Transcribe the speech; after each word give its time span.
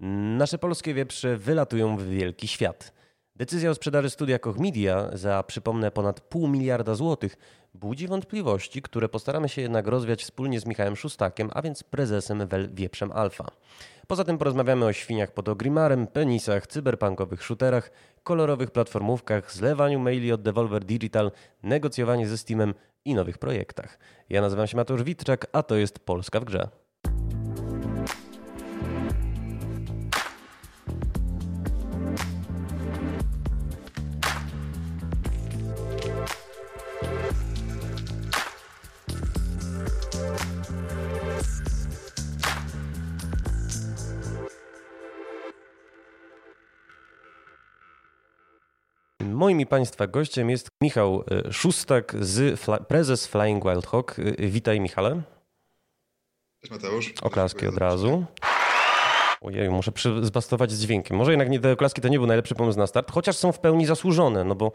Nasze 0.00 0.58
polskie 0.58 0.94
wieprze 0.94 1.36
wylatują 1.36 1.96
w 1.96 2.02
wielki 2.02 2.48
świat. 2.48 2.92
Decyzja 3.36 3.70
o 3.70 3.74
sprzedaży 3.74 4.10
studia 4.10 4.38
Koch 4.38 4.58
Media 4.58 5.10
za, 5.12 5.42
przypomnę, 5.42 5.90
ponad 5.90 6.20
pół 6.20 6.48
miliarda 6.48 6.94
złotych 6.94 7.36
budzi 7.74 8.08
wątpliwości, 8.08 8.82
które 8.82 9.08
postaramy 9.08 9.48
się 9.48 9.62
jednak 9.62 9.86
rozwiać 9.86 10.22
wspólnie 10.22 10.60
z 10.60 10.66
Michałem 10.66 10.96
Szustakiem, 10.96 11.50
a 11.54 11.62
więc 11.62 11.82
prezesem 11.82 12.46
Wel 12.46 12.68
Wieprzem 12.74 13.12
Alfa. 13.12 13.46
Poza 14.06 14.24
tym 14.24 14.38
porozmawiamy 14.38 14.84
o 14.84 14.92
świniach 14.92 15.32
pod 15.32 15.48
ogrimarem, 15.48 16.06
penisach, 16.06 16.66
cyberpunkowych 16.66 17.42
shooterach, 17.42 17.90
kolorowych 18.22 18.70
platformówkach, 18.70 19.52
zlewaniu 19.52 19.98
maili 19.98 20.32
od 20.32 20.42
Devolver 20.42 20.84
Digital, 20.84 21.30
negocjowaniu 21.62 22.26
ze 22.26 22.38
Steamem 22.38 22.74
i 23.04 23.14
nowych 23.14 23.38
projektach. 23.38 23.98
Ja 24.28 24.40
nazywam 24.40 24.66
się 24.66 24.76
Mateusz 24.76 25.02
Witczak, 25.02 25.46
a 25.52 25.62
to 25.62 25.76
jest 25.76 25.98
Polska 25.98 26.40
w 26.40 26.44
grze. 26.44 26.68
Moim 49.48 49.60
i 49.60 49.66
Państwa 49.66 50.06
gościem 50.06 50.50
jest 50.50 50.68
Michał 50.82 51.24
e, 51.30 51.52
Szustak, 51.52 52.16
z 52.20 52.60
prezes 52.88 53.26
Flying 53.26 53.64
Wild 53.64 53.86
Hawk. 53.86 54.16
E, 54.18 54.46
witaj 54.46 54.80
Michale. 54.80 55.22
Cześć 56.60 56.70
Mateusz. 56.70 57.14
Oklaski 57.22 57.66
od 57.66 57.76
razu. 57.76 58.24
Ojej, 59.40 59.70
muszę 59.70 59.92
zbastować 60.22 60.72
z 60.72 60.80
dźwiękiem. 60.80 61.16
Może 61.16 61.32
jednak 61.32 61.50
nie, 61.50 61.60
te 61.60 61.76
to 61.76 62.08
nie 62.08 62.18
był 62.18 62.26
najlepszy 62.26 62.54
pomysł 62.54 62.78
na 62.78 62.86
start, 62.86 63.10
chociaż 63.10 63.36
są 63.36 63.52
w 63.52 63.58
pełni 63.58 63.86
zasłużone, 63.86 64.44
no 64.44 64.54
bo 64.54 64.72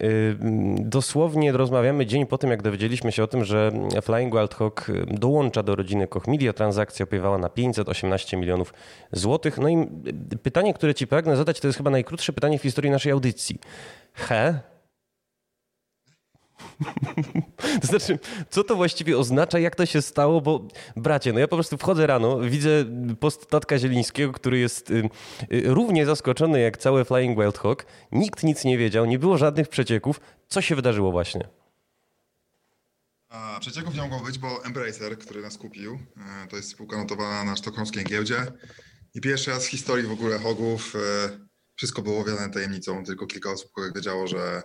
yy, 0.00 0.36
dosłownie 0.78 1.52
rozmawiamy 1.52 2.06
dzień 2.06 2.26
po 2.26 2.38
tym, 2.38 2.50
jak 2.50 2.62
dowiedzieliśmy 2.62 3.12
się 3.12 3.22
o 3.22 3.26
tym, 3.26 3.44
że 3.44 3.72
Flying 4.02 4.34
Wild 4.34 4.54
Hawk 4.54 4.88
y, 4.88 5.06
dołącza 5.06 5.62
do 5.62 5.76
rodziny 5.76 6.06
Koch 6.06 6.26
Media. 6.26 6.52
Transakcja 6.52 7.04
opiewała 7.04 7.38
na 7.38 7.48
518 7.48 8.36
milionów 8.36 8.74
złotych. 9.12 9.58
No 9.58 9.68
i 9.68 9.76
y, 10.32 10.38
pytanie, 10.38 10.74
które 10.74 10.94
ci 10.94 11.06
pragnę 11.06 11.36
zadać, 11.36 11.60
to 11.60 11.66
jest 11.66 11.76
chyba 11.76 11.90
najkrótsze 11.90 12.32
pytanie 12.32 12.58
w 12.58 12.62
historii 12.62 12.90
naszej 12.90 13.12
audycji. 13.12 13.58
He, 14.12 14.60
to 17.80 17.86
znaczy, 17.86 18.18
co 18.50 18.64
to 18.64 18.76
właściwie 18.76 19.18
oznacza, 19.18 19.58
jak 19.58 19.76
to 19.76 19.86
się 19.86 20.02
stało? 20.02 20.40
Bo 20.40 20.68
bracie, 20.96 21.32
no 21.32 21.38
ja 21.38 21.48
po 21.48 21.56
prostu 21.56 21.76
wchodzę 21.76 22.06
rano, 22.06 22.40
widzę 22.40 22.84
post 23.20 23.46
Tatka 23.46 23.78
Zielińskiego, 23.78 24.32
który 24.32 24.58
jest 24.58 24.90
y, 24.90 25.08
y, 25.52 25.62
równie 25.64 26.06
zaskoczony 26.06 26.60
jak 26.60 26.76
całe 26.76 27.04
Flying 27.04 27.38
Wild 27.38 27.58
Hawk. 27.58 27.86
Nikt 28.12 28.42
nic 28.42 28.64
nie 28.64 28.78
wiedział, 28.78 29.04
nie 29.04 29.18
było 29.18 29.38
żadnych 29.38 29.68
przecieków. 29.68 30.20
Co 30.48 30.60
się 30.60 30.76
wydarzyło 30.76 31.12
właśnie? 31.12 31.48
A, 33.28 33.58
przecieków 33.60 33.94
nie 33.94 34.02
mogło 34.02 34.20
być, 34.20 34.38
bo 34.38 34.64
Embracer, 34.64 35.18
który 35.18 35.42
nas 35.42 35.58
kupił, 35.58 35.98
e, 36.16 36.46
to 36.48 36.56
jest 36.56 36.70
spółka 36.70 36.96
notowana 36.96 37.44
na 37.44 37.56
sztokholmskiej 37.56 38.04
giełdzie 38.04 38.46
i 39.14 39.20
pierwszy 39.20 39.50
raz 39.50 39.66
w 39.66 39.70
historii 39.70 40.06
w 40.06 40.12
ogóle 40.12 40.38
Hogów 40.38 40.96
e, 40.96 40.98
wszystko 41.76 42.02
było 42.02 42.24
wiele 42.24 42.50
tajemnicą, 42.50 43.04
tylko 43.04 43.26
kilka 43.26 43.50
osób 43.50 43.70
wiedziało, 43.94 44.26
że 44.26 44.62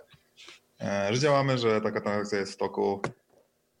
że 0.80 1.18
działamy, 1.18 1.58
że 1.58 1.80
taka 1.80 2.00
transakcja 2.00 2.38
jest 2.38 2.52
w 2.52 2.56
toku 2.56 3.02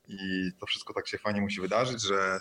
i 0.08 0.50
to 0.60 0.66
wszystko 0.66 0.94
tak 0.94 1.08
się 1.08 1.18
fajnie 1.18 1.40
musi 1.40 1.60
wydarzyć, 1.60 2.02
że 2.02 2.40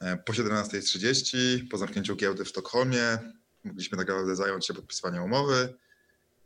e, 0.00 0.16
po 0.16 0.32
17.30 0.32 1.68
po 1.70 1.78
zamknięciu 1.78 2.16
giełdy 2.16 2.44
w 2.44 2.48
Sztokholmie 2.48 3.18
mogliśmy 3.64 3.98
tak 3.98 4.08
naprawdę 4.08 4.36
zająć 4.36 4.66
się 4.66 4.74
podpisywaniem 4.74 5.22
umowy, 5.22 5.74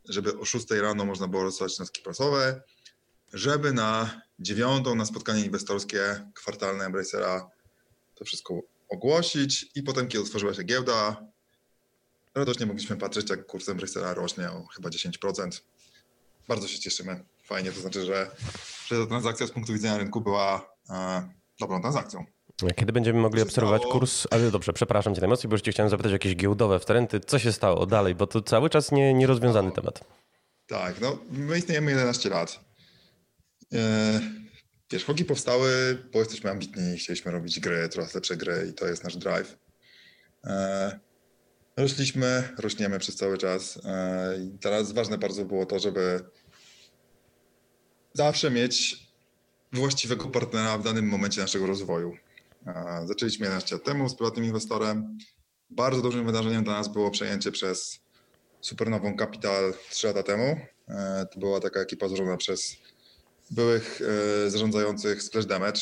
żeby 0.09 0.39
o 0.39 0.45
6 0.45 0.71
rano 0.71 1.05
można 1.05 1.27
było 1.27 1.43
rozsłać 1.43 1.79
notki 1.79 2.01
prasowe, 2.01 2.61
żeby 3.33 3.73
na 3.73 4.21
dziewiątą 4.39 4.95
na 4.95 5.05
spotkanie 5.05 5.45
inwestorskie 5.45 6.31
kwartalne 6.33 6.85
Embracera 6.85 7.49
to 8.15 8.25
wszystko 8.25 8.61
ogłosić 8.89 9.71
i 9.75 9.83
potem, 9.83 10.07
kiedy 10.07 10.23
otworzyła 10.23 10.53
się 10.53 10.63
giełda, 10.63 11.25
radośnie 12.35 12.65
mogliśmy 12.65 12.97
patrzeć, 12.97 13.29
jak 13.29 13.45
kurs 13.45 13.69
Embracera 13.69 14.13
rośnie 14.13 14.51
o 14.51 14.65
chyba 14.65 14.89
10%. 14.89 15.61
Bardzo 16.47 16.67
się 16.67 16.79
cieszymy 16.79 17.23
fajnie, 17.45 17.71
to 17.71 17.79
znaczy, 17.79 18.05
że, 18.05 18.31
że 18.87 19.01
ta 19.01 19.07
transakcja 19.07 19.47
z 19.47 19.51
punktu 19.51 19.73
widzenia 19.73 19.97
rynku 19.97 20.21
była 20.21 20.75
e, 20.89 21.29
dobrą 21.59 21.81
transakcją. 21.81 22.25
Kiedy 22.75 22.93
będziemy 22.93 23.19
mogli 23.19 23.41
obserwować 23.41 23.81
stało? 23.81 23.93
kurs, 23.93 24.27
ale 24.31 24.51
dobrze, 24.51 24.73
przepraszam 24.73 25.15
cię 25.15 25.21
najmocniej, 25.21 25.49
bo 25.49 25.53
już 25.53 25.61
chciałem 25.61 25.89
zapytać 25.89 26.11
o 26.11 26.15
jakieś 26.15 26.35
giełdowe 26.35 26.79
wtręty. 26.79 27.19
Co 27.19 27.39
się 27.39 27.53
stało 27.53 27.85
dalej, 27.85 28.15
bo 28.15 28.27
to 28.27 28.41
cały 28.41 28.69
czas 28.69 28.91
nie, 28.91 29.13
nierozwiązany 29.13 29.69
no, 29.69 29.75
temat. 29.75 30.03
Tak, 30.67 31.01
no 31.01 31.17
my 31.31 31.57
istniejemy 31.57 31.91
11 31.91 32.29
lat. 32.29 32.59
E, 33.73 34.21
wiesz, 34.91 35.05
hoki 35.05 35.25
powstały, 35.25 35.97
bo 36.13 36.19
jesteśmy 36.19 36.49
ambitni, 36.51 36.97
chcieliśmy 36.97 37.31
robić 37.31 37.59
gry, 37.59 37.89
coraz 37.89 38.15
lepsze 38.15 38.37
gry 38.37 38.67
i 38.69 38.73
to 38.73 38.87
jest 38.87 39.03
nasz 39.03 39.17
drive. 39.17 39.57
E, 40.43 40.99
rośliśmy, 41.77 42.49
rośniemy 42.57 42.99
przez 42.99 43.15
cały 43.15 43.37
czas 43.37 43.79
e, 43.85 44.37
i 44.37 44.59
teraz 44.59 44.91
ważne 44.91 45.17
bardzo 45.17 45.45
było 45.45 45.65
to, 45.65 45.79
żeby 45.79 46.23
zawsze 48.15 48.51
mieć 48.51 49.07
właściwego 49.73 50.25
partnera 50.25 50.77
w 50.77 50.83
danym 50.83 51.07
momencie 51.07 51.41
naszego 51.41 51.67
rozwoju. 51.67 52.17
Zaczęliśmy 53.05 53.45
11 53.45 53.75
lat 53.75 53.83
temu 53.83 54.09
z 54.09 54.15
prywatnym 54.15 54.45
inwestorem. 54.45 55.17
Bardzo 55.69 56.01
dużym 56.01 56.25
wydarzeniem 56.25 56.63
dla 56.63 56.73
nas 56.73 56.93
było 56.93 57.11
przejęcie 57.11 57.51
przez 57.51 57.99
Supernową 58.61 59.17
Capital 59.17 59.73
3 59.89 60.07
lata 60.07 60.23
temu. 60.23 60.57
E, 60.87 61.25
to 61.33 61.39
była 61.39 61.59
taka 61.59 61.79
ekipa 61.79 62.07
złożona 62.07 62.37
przez 62.37 62.77
byłych 63.51 64.01
e, 64.45 64.49
zarządzających 64.49 65.23
Splash 65.23 65.45
Damage. 65.45 65.81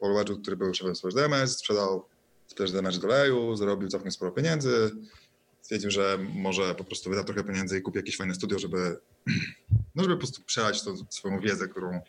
Paul 0.00 0.14
Wedgwood, 0.14 0.42
który 0.42 0.56
był 0.56 0.74
szefem 0.74 0.96
Splash 0.96 1.14
Damage, 1.14 1.48
sprzedał 1.48 2.04
Splash 2.46 2.72
Damage 2.72 2.98
do 2.98 3.08
leju, 3.08 3.56
zarobił 3.56 3.88
całkiem 3.88 4.10
sporo 4.12 4.32
pieniędzy. 4.32 4.90
Stwierdził, 5.62 5.90
że 5.90 6.18
może 6.34 6.74
po 6.74 6.84
prostu 6.84 7.10
wyda 7.10 7.24
trochę 7.24 7.44
pieniędzy 7.44 7.78
i 7.78 7.82
kupi 7.82 7.98
jakieś 7.98 8.16
fajne 8.16 8.34
studio, 8.34 8.58
żeby 8.58 8.96
no 9.94 10.02
żeby 10.02 10.14
po 10.14 10.20
prostu 10.20 10.42
przelać 10.42 10.82
tą 10.82 10.96
swoją 11.10 11.40
wiedzę, 11.40 11.68
którą 11.68 12.00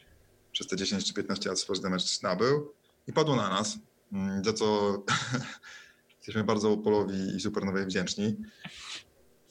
przez 0.51 0.67
te 0.67 0.75
10 0.75 1.05
czy 1.05 1.13
15 1.13 1.49
lat 1.49 1.59
Splash 1.59 1.79
Damage 1.79 2.03
nabył 2.23 2.73
i 3.07 3.13
padło 3.13 3.35
na 3.35 3.49
nas, 3.49 3.77
mm, 4.11 4.43
za 4.43 4.53
co 4.53 4.97
jesteśmy 6.17 6.43
bardzo 6.43 6.77
Polowi 6.77 7.35
i 7.35 7.39
Supernowej 7.39 7.85
wdzięczni. 7.85 8.35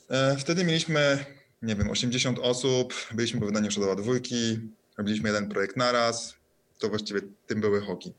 E, 0.09 0.37
wtedy 0.37 0.65
mieliśmy, 0.65 1.25
nie 1.63 1.77
wiem, 1.77 1.91
80 1.91 2.39
osób, 2.39 2.95
byliśmy 3.15 3.41
po 3.41 3.47
wydaniu 3.47 3.71
Shadowa 3.71 3.95
dwójki, 3.95 4.61
robiliśmy 4.99 5.29
jeden 5.29 5.49
projekt 5.49 5.77
naraz, 5.77 6.35
to 6.79 6.89
właściwie 6.89 7.21
tym 7.47 7.61
były 7.61 7.81
hoki. 7.81 8.13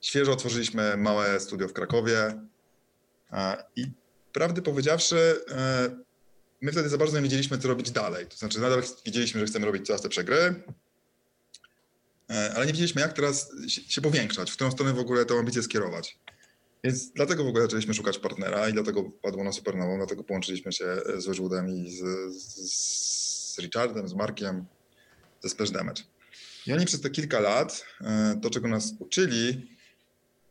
Świeżo 0.00 0.32
otworzyliśmy 0.32 0.96
małe 0.96 1.40
studio 1.40 1.68
w 1.68 1.72
Krakowie 1.72 2.40
i 3.76 3.86
prawdę 4.32 4.62
powiedziawszy, 4.62 5.44
e, 5.50 6.05
my 6.66 6.72
wtedy 6.72 6.88
za 6.88 6.98
bardzo 6.98 7.16
nie 7.16 7.22
wiedzieliśmy, 7.22 7.58
co 7.58 7.68
robić 7.68 7.90
dalej. 7.90 8.26
To 8.26 8.36
znaczy, 8.36 8.60
nadal 8.60 8.82
wiedzieliśmy, 9.04 9.40
że 9.40 9.46
chcemy 9.46 9.66
robić 9.66 9.86
coraz 9.86 10.04
lepsze 10.04 10.24
gry, 10.24 10.62
e, 12.30 12.52
ale 12.54 12.66
nie 12.66 12.72
wiedzieliśmy, 12.72 13.00
jak 13.00 13.12
teraz 13.12 13.50
się 13.68 14.00
powiększać, 14.00 14.50
w 14.50 14.54
którą 14.54 14.70
stronę 14.70 14.92
w 14.92 14.98
ogóle 14.98 15.24
tę 15.24 15.34
ambicję 15.34 15.62
skierować. 15.62 16.18
Więc 16.84 17.12
dlatego 17.12 17.44
w 17.44 17.46
ogóle 17.46 17.64
zaczęliśmy 17.64 17.94
szukać 17.94 18.18
partnera 18.18 18.68
i 18.68 18.72
dlatego 18.72 19.02
padło 19.02 19.44
na 19.44 19.52
Supernową, 19.52 19.96
dlatego 19.96 20.24
połączyliśmy 20.24 20.72
się 20.72 20.84
z 21.16 21.26
Wedgwoodem 21.26 21.68
i 21.68 21.90
z, 21.90 22.02
z 22.72 23.58
Richardem, 23.58 24.08
z 24.08 24.14
Markiem, 24.14 24.66
ze 25.42 25.48
Splash 25.48 25.70
Damage. 25.70 26.02
I 26.66 26.72
oni 26.72 26.86
przez 26.86 27.00
te 27.00 27.10
kilka 27.10 27.40
lat, 27.40 27.84
e, 28.00 28.40
to 28.42 28.50
czego 28.50 28.68
nas 28.68 28.94
uczyli, 28.98 29.75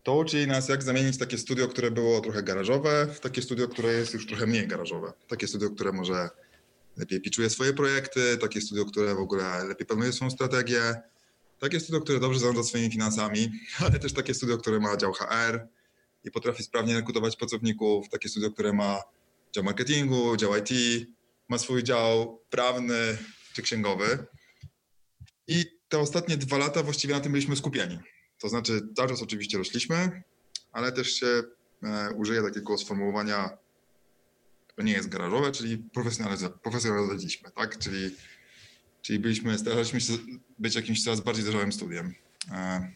to 0.06 0.16
uczy 0.16 0.48
nas, 0.48 0.70
jak 0.70 0.84
zamienić 0.84 1.18
takie 1.18 1.38
studio, 1.38 1.68
które 1.68 1.92
było 1.92 2.22
trochę 2.22 2.44
garażowe, 2.44 3.08
w 3.14 3.20
takie 3.20 3.42
studio, 3.42 3.68
które 3.68 3.94
jest 3.94 4.14
już 4.14 4.28
trochę 4.28 4.48
mniej 4.48 4.68
garażowe. 4.68 5.14
Takie 5.28 5.48
studio, 5.48 5.70
które 5.70 5.92
może 5.92 6.30
lepiej 6.98 7.22
piczuje 7.22 7.50
swoje 7.50 7.74
projekty, 7.74 8.38
takie 8.38 8.62
studio, 8.62 8.86
które 8.86 9.16
w 9.16 9.20
ogóle 9.20 9.64
lepiej 9.64 9.88
planuje 9.88 10.14
swoją 10.14 10.32
strategię, 10.32 11.02
takie 11.60 11.80
studio, 11.80 12.02
które 12.02 12.20
dobrze 12.20 12.40
zarządza 12.40 12.64
swoimi 12.64 12.92
finansami, 12.92 13.52
ale 13.86 14.00
też 14.00 14.14
takie 14.14 14.34
studio, 14.34 14.58
które 14.58 14.80
ma 14.80 14.98
dział 14.98 15.14
HR 15.14 15.68
i 16.24 16.32
potrafi 16.32 16.64
sprawnie 16.64 16.96
rekrutować 16.96 17.36
pracowników, 17.36 18.10
takie 18.10 18.30
studio, 18.30 18.52
które 18.52 18.74
ma 18.74 19.02
dział 19.56 19.64
marketingu, 19.64 20.38
dział 20.38 20.52
IT, 20.58 20.70
ma 21.50 21.58
swój 21.58 21.84
dział 21.84 22.42
prawny 22.50 23.18
czy 23.54 23.62
księgowy. 23.62 24.26
I 25.48 25.66
te 25.90 26.00
ostatnie 26.00 26.38
dwa 26.38 26.58
lata 26.58 26.84
właściwie 26.84 27.14
na 27.14 27.20
tym 27.20 27.32
byliśmy 27.32 27.56
skupieni. 27.56 28.00
To 28.40 28.50
znaczy, 28.50 28.82
cały 28.96 29.10
czas 29.10 29.22
oczywiście 29.22 29.58
rośliśmy, 29.58 30.24
ale 30.72 30.92
też 30.92 31.14
się 31.14 31.44
e, 31.84 32.12
użyję 32.12 32.42
takiego 32.42 32.78
sformułowania, 32.78 33.58
które 34.68 34.86
nie 34.86 34.94
jest 34.94 35.10
garażowe, 35.10 35.52
czyli 35.52 35.78
profesjonalizowaliśmy, 36.64 37.52
tak? 37.52 37.78
Czyli, 37.78 38.16
czyli 39.02 39.20
byliśmy, 39.20 39.58
staraliśmy 39.58 40.02
się 40.02 40.14
być 40.60 40.76
jakimś 40.76 41.04
coraz 41.04 41.22
bardziej 41.22 41.44
dojrzałym 41.44 41.72
studiem. 41.72 42.16
E, 42.52 42.92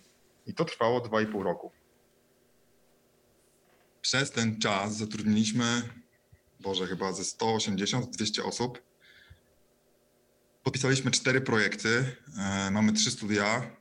I 0.47 0.53
to 0.53 0.65
trwało 0.65 0.99
2,5 0.99 1.43
roku. 1.43 1.71
Przez 4.01 4.31
ten 4.31 4.59
czas 4.59 4.97
zatrudniliśmy 4.97 5.89
Boże, 6.59 6.87
chyba 6.87 7.13
ze 7.13 7.23
180-200 7.23 8.41
osób. 8.43 8.81
Podpisaliśmy 10.63 11.11
cztery 11.11 11.41
projekty, 11.41 12.15
e, 12.37 12.71
mamy 12.71 12.93
trzy 12.93 13.11
studia. 13.11 13.79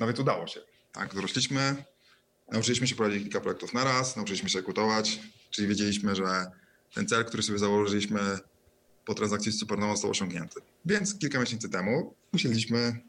Nawet 0.00 0.18
udało 0.18 0.46
się. 0.46 0.60
Tak, 0.92 1.14
dorośliśmy, 1.14 1.84
nauczyliśmy 2.52 2.86
się 2.86 2.94
prowadzić 2.94 3.22
kilka 3.22 3.40
projektów 3.40 3.74
na 3.74 3.84
raz, 3.84 4.16
nauczyliśmy 4.16 4.48
się 4.48 4.58
rekrutować, 4.58 5.20
czyli 5.50 5.68
wiedzieliśmy, 5.68 6.14
że 6.16 6.50
ten 6.94 7.06
cel, 7.06 7.24
który 7.24 7.42
sobie 7.42 7.58
założyliśmy 7.58 8.20
po 9.04 9.14
transakcji 9.14 9.52
z 9.52 9.58
Supernową 9.58 9.92
został 9.92 10.10
osiągnięty. 10.10 10.60
Więc 10.84 11.18
kilka 11.18 11.40
miesięcy 11.40 11.68
temu 11.68 12.14
musieliśmy, 12.32 13.00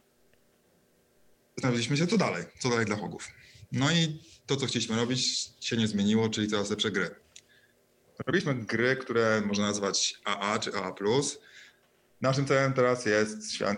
zastanowiliśmy 1.56 1.98
się, 1.98 2.08
co 2.08 2.18
dalej, 2.18 2.46
co 2.60 2.70
dalej 2.70 2.86
dla 2.86 2.96
Hogów. 2.96 3.28
No 3.72 3.92
i 3.92 4.22
to, 4.46 4.56
co 4.56 4.66
chcieliśmy 4.66 4.96
robić, 4.96 5.50
się 5.60 5.78
nie 5.78 5.88
zmieniło, 5.88 6.30
czyli 6.30 6.48
coraz 6.48 6.70
lepsze 6.70 6.92
gry. 6.92 7.16
Robiliśmy 8.26 8.56
gry, 8.56 8.96
które 8.96 9.42
można 9.46 9.66
nazwać 9.66 10.22
AA 10.24 10.60
czy 10.60 10.74
AA+. 10.74 10.94
Naszym 12.22 12.46
celem 12.46 12.74
teraz 12.74 13.06
jest 13.06 13.38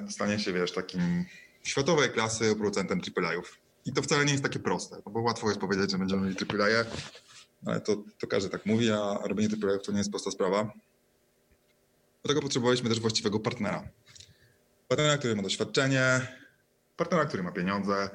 stanie 0.10 0.40
się, 0.40 0.54
wiesz, 0.54 0.72
takim 0.72 1.26
światowej 1.64 2.10
klasy 2.10 2.56
producentem 2.56 3.02
AAA-ów. 3.18 3.58
I 3.86 3.94
to 3.94 4.02
wcale 4.02 4.26
nie 4.26 4.32
jest 4.32 4.44
takie 4.44 4.60
proste, 4.60 5.02
bo 5.06 5.22
łatwo 5.22 5.48
jest 5.48 5.60
powiedzieć, 5.60 5.92
że 5.92 5.98
będziemy 5.98 6.22
mieli 6.22 6.36
AAA, 6.50 6.86
ale 7.66 7.82
to, 7.82 8.04
to 8.20 8.28
każdy 8.28 8.50
tak 8.50 8.66
mówi, 8.66 8.92
a 8.92 9.20
robienie 9.24 9.56
AAA 9.64 9.78
to 9.78 9.92
nie 9.92 9.98
jest 9.98 10.10
prosta 10.10 10.32
sprawa. 10.32 10.74
Do 12.24 12.28
tego 12.28 12.42
potrzebowaliśmy 12.42 12.90
też 12.90 13.00
właściwego 13.00 13.40
partnera. 13.40 13.90
Partnera, 14.88 15.18
który 15.18 15.36
ma 15.36 15.44
doświadczenie, 15.44 16.28
partnera, 16.98 17.26
który 17.26 17.44
ma 17.44 17.52
pieniądze, 17.52 18.10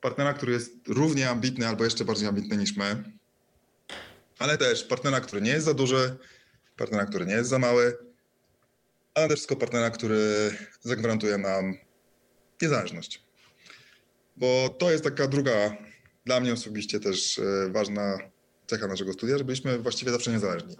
partnera, 0.00 0.34
który 0.34 0.52
jest 0.52 0.72
równie 0.88 1.30
ambitny 1.30 1.68
albo 1.68 1.84
jeszcze 1.84 2.04
bardziej 2.04 2.28
ambitny 2.28 2.56
niż 2.56 2.76
my, 2.76 3.04
ale 4.38 4.58
też 4.58 4.84
partnera, 4.84 5.20
który 5.20 5.42
nie 5.42 5.50
jest 5.50 5.66
za 5.66 5.74
duży, 5.74 6.16
partnera, 6.76 7.06
który 7.06 7.26
nie 7.26 7.34
jest 7.34 7.50
za 7.50 7.58
mały, 7.58 7.98
ale 9.14 9.28
też 9.28 9.36
wszystko 9.36 9.56
partnera, 9.56 9.90
który 9.90 10.50
zagwarantuje 10.80 11.38
nam 11.38 11.74
niezależność. 12.62 13.22
Bo 14.36 14.76
to 14.78 14.90
jest 14.90 15.04
taka 15.04 15.28
druga, 15.28 15.76
dla 16.24 16.40
mnie 16.40 16.52
osobiście 16.52 17.00
też 17.00 17.38
e, 17.38 17.68
ważna 17.72 18.18
cecha 18.66 18.86
naszego 18.86 19.12
studia, 19.12 19.38
że 19.38 19.44
byliśmy 19.44 19.78
właściwie 19.78 20.12
zawsze 20.12 20.30
niezależni. 20.30 20.76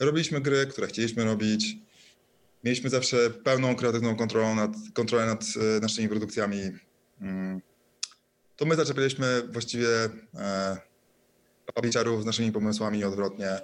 Robiliśmy 0.00 0.40
gry, 0.40 0.66
które 0.66 0.86
chcieliśmy 0.86 1.24
robić. 1.24 1.76
Mieliśmy 2.64 2.90
zawsze 2.90 3.30
pełną 3.30 3.76
kreatywną 3.76 4.16
kontrolę 4.16 4.54
nad, 4.54 4.70
kontrolę 4.94 5.26
nad 5.26 5.44
e, 5.76 5.80
naszymi 5.80 6.08
produkcjami. 6.08 6.60
Mm. 7.20 7.60
To 8.56 8.64
my 8.64 8.76
zaczepialiśmy 8.76 9.42
właściwie 9.52 9.88
e, 10.34 10.76
z 12.20 12.24
naszymi 12.24 12.52
pomysłami 12.52 12.98
i 12.98 13.04
odwrotnie. 13.04 13.60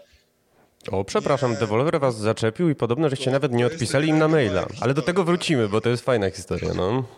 O, 0.88 1.04
przepraszam, 1.04 1.56
deweloper 1.56 2.00
was 2.00 2.18
zaczepił 2.18 2.68
i 2.68 2.74
podobno, 2.74 3.08
żeście 3.08 3.30
nawet 3.30 3.52
nie 3.52 3.66
odpisali 3.66 4.08
im 4.08 4.18
na 4.18 4.28
maila. 4.28 4.66
Ale 4.80 4.94
do 4.94 5.02
tego 5.02 5.24
wrócimy, 5.24 5.68
bo 5.68 5.80
to 5.80 5.88
jest 5.88 6.04
fajna 6.04 6.30
historia, 6.30 6.74
no. 6.74 7.08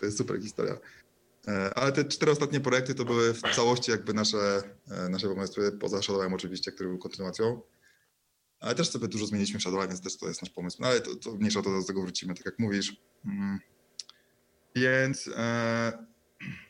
To 0.00 0.06
jest 0.06 0.18
super 0.18 0.42
historia. 0.42 0.76
E, 1.48 1.74
ale 1.74 1.92
te 1.92 2.04
cztery 2.04 2.32
ostatnie 2.32 2.60
projekty 2.60 2.94
to 2.94 3.04
były 3.04 3.34
w 3.34 3.40
całości 3.40 3.90
jakby 3.90 4.14
nasze, 4.14 4.62
e, 4.90 5.08
nasze 5.08 5.28
pomysły, 5.28 5.72
poza 5.72 6.02
Shadowem 6.02 6.34
oczywiście, 6.34 6.72
który 6.72 6.88
był 6.88 6.98
kontynuacją. 6.98 7.60
Ale 8.60 8.74
też 8.74 8.90
sobie 8.90 9.08
dużo 9.08 9.26
zmieniliśmy 9.26 9.58
w 9.60 9.62
Shadowem, 9.62 9.88
więc 9.88 10.00
też 10.00 10.16
to 10.16 10.28
jest 10.28 10.42
nasz 10.42 10.50
pomysł. 10.50 10.76
No 10.80 10.88
ale 10.88 11.00
to, 11.00 11.16
to 11.16 11.34
mniejsza 11.34 11.62
to 11.62 11.80
do 11.80 11.86
tego 11.86 12.02
wrócimy, 12.02 12.34
tak 12.34 12.46
jak 12.46 12.58
mówisz. 12.58 12.96
Mm. 13.24 13.58
Więc... 14.76 15.30
E... 15.36 15.92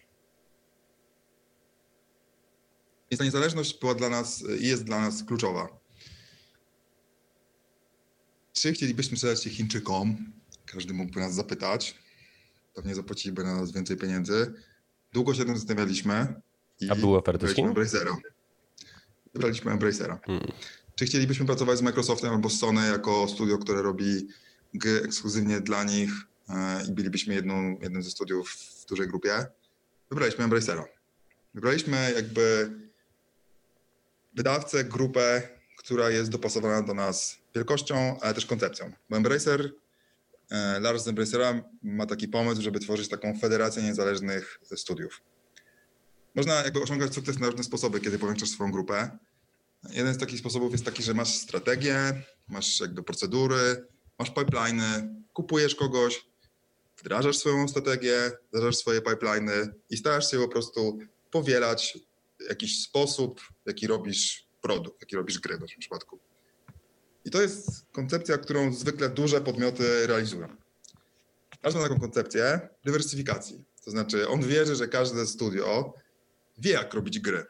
Więc 3.11 3.19
ta 3.19 3.25
niezależność 3.25 3.81
była 3.81 3.95
dla 3.95 4.09
nas 4.09 4.45
i 4.61 4.67
jest 4.67 4.85
dla 4.85 5.01
nas 5.01 5.25
kluczowa. 5.25 5.69
Czy 8.61 8.73
chcielibyśmy 8.73 9.17
sprzedać 9.17 9.43
się 9.43 9.51
Chińczykom? 9.51 10.33
Każdy 10.67 10.95
mógłby 10.95 11.21
nas 11.21 11.35
zapytać. 11.35 11.95
Pewnie 12.75 12.95
zapłaciliby 12.95 13.45
na 13.45 13.57
nas 13.57 13.73
więcej 13.73 13.97
pieniędzy. 13.97 14.55
Długo 15.13 15.35
się 15.35 15.45
tym 15.45 15.57
zastanawialiśmy. 15.57 16.41
A 16.91 16.95
były 16.95 17.19
oferty 17.19 17.49
z 17.49 17.55
Chin? 17.55 17.67
Embracera. 17.67 18.17
Wybraliśmy 19.35 19.73
Embracera. 19.73 20.21
Hmm. 20.27 20.53
Czy 20.95 21.07
chcielibyśmy 21.07 21.47
pracować 21.47 21.79
z 21.79 21.83
Microsoftem 21.83 22.31
albo 22.31 22.51
Sony 22.51 22.89
jako 22.89 23.29
studio, 23.29 23.59
które 23.59 23.83
robi 23.83 24.29
gry 24.75 25.03
ekskluzywnie 25.03 25.61
dla 25.61 25.85
nich 25.85 26.11
e, 26.49 26.87
i 26.89 26.93
bylibyśmy 26.93 27.35
jedną, 27.35 27.79
jednym 27.83 28.03
ze 28.03 28.11
studiów 28.11 28.51
w 28.51 28.87
dużej 28.87 29.09
grupie? 29.09 29.47
Wybraliśmy 30.11 30.45
Embracera. 30.45 30.85
Wybraliśmy 31.55 32.13
jakby 32.17 32.71
wydawcę, 34.35 34.85
grupę, 34.85 35.58
która 35.79 36.11
jest 36.11 36.31
dopasowana 36.31 36.83
do 36.83 36.95
nas 36.95 37.39
wielkością, 37.55 38.21
ale 38.21 38.35
też 38.35 38.47
koncepcją. 38.47 38.93
Bo 39.11 39.17
Embracer, 39.17 39.73
e, 40.51 40.81
Lars 40.81 41.05
z 41.05 41.09
Embracera 41.09 41.63
ma 41.83 42.07
taki 42.07 42.29
pomysł, 42.29 42.63
żeby 42.63 42.81
tworzyć 42.81 43.09
taką 43.09 43.39
federację 43.39 43.83
niezależnych 43.83 44.61
studiów. 44.77 45.21
Można 46.35 46.55
jakby 46.55 46.83
osiągać 46.83 47.15
sukces 47.15 47.39
na 47.39 47.47
różne 47.47 47.65
sposoby, 47.65 48.01
kiedy 48.01 48.19
powiększasz 48.19 48.49
swoją 48.49 48.73
grupę. 48.73 49.19
Jeden 49.91 50.15
z 50.15 50.19
takich 50.19 50.39
sposobów 50.39 50.73
jest 50.73 50.85
taki, 50.85 51.03
że 51.03 51.15
masz 51.15 51.35
strategię, 51.35 52.23
masz 52.49 52.81
jakby 52.81 53.03
procedury, 53.03 53.87
masz 54.19 54.31
pipeliny, 54.31 55.15
kupujesz 55.33 55.75
kogoś, 55.75 56.27
wdrażasz 56.99 57.39
swoją 57.39 57.69
strategię, 57.69 58.31
wdrażasz 58.49 58.77
swoje 58.77 59.03
pipeliny 59.03 59.75
i 59.91 59.97
starasz 59.97 60.31
się 60.31 60.39
po 60.39 60.49
prostu 60.49 60.99
powielać 61.31 61.99
jakiś 62.49 62.83
sposób, 62.83 63.41
jaki 63.67 63.87
robisz 63.87 64.48
produkt, 64.61 65.01
jaki 65.01 65.17
robisz 65.17 65.39
grę 65.39 65.57
w 65.57 65.61
naszym 65.61 65.81
przypadku. 65.81 66.19
I 67.25 67.31
to 67.31 67.43
jest 67.43 67.93
koncepcja, 67.93 68.39
którą 68.39 68.73
zwykle 68.75 69.09
duże 69.09 69.41
podmioty 69.41 70.07
realizują. 70.07 70.49
Każdy 71.63 71.81
ma 71.81 71.89
taką 71.89 72.01
koncepcję 72.01 72.69
dywersyfikacji. 72.85 73.65
To 73.85 73.91
znaczy, 73.91 74.29
on 74.29 74.41
wierzy, 74.41 74.77
że 74.77 74.89
każde 74.89 75.27
studio 75.27 75.95
wie, 76.59 76.73
jak 76.73 76.95
robić 76.95 77.19
gry. 77.19 77.45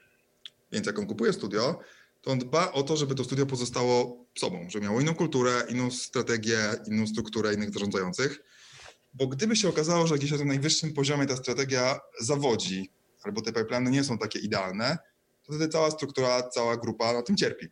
Więc 0.72 0.87
jak 0.87 0.99
on 0.99 1.06
kupuje 1.06 1.32
studio, 1.32 1.81
to 2.22 2.31
on 2.31 2.38
dba 2.38 2.72
o 2.72 2.82
to, 2.82 2.96
żeby 2.96 3.14
to 3.14 3.25
studio 3.25 3.46
pozostało 3.46 4.25
sobą, 4.38 4.70
żeby 4.70 4.84
miało 4.84 5.00
inną 5.00 5.14
kulturę, 5.14 5.62
inną 5.69 5.90
strategię, 5.90 6.58
inną 6.87 7.06
strukturę 7.06 7.55
innych 7.55 7.72
zarządzających. 7.72 8.43
Bo 9.14 9.26
gdyby 9.26 9.56
się 9.56 9.69
okazało, 9.69 10.06
że 10.06 10.14
gdzieś 10.14 10.31
na 10.31 10.38
tym 10.38 10.49
najwyższym 10.49 10.94
poziomie 10.94 11.26
ta 11.26 11.37
strategia 11.37 12.00
zawodzi, 12.20 12.90
albo 13.22 13.43
te 13.43 13.52
pipeliny 13.52 13.90
nie 13.90 14.05
są 14.05 14.19
takie 14.19 14.38
idealne, 14.38 14.99
wtedy 15.48 15.68
cała 15.68 15.90
struktura, 15.90 16.42
cała 16.42 16.76
grupa 16.76 17.12
na 17.12 17.22
tym 17.22 17.36
cierpi. 17.36 17.66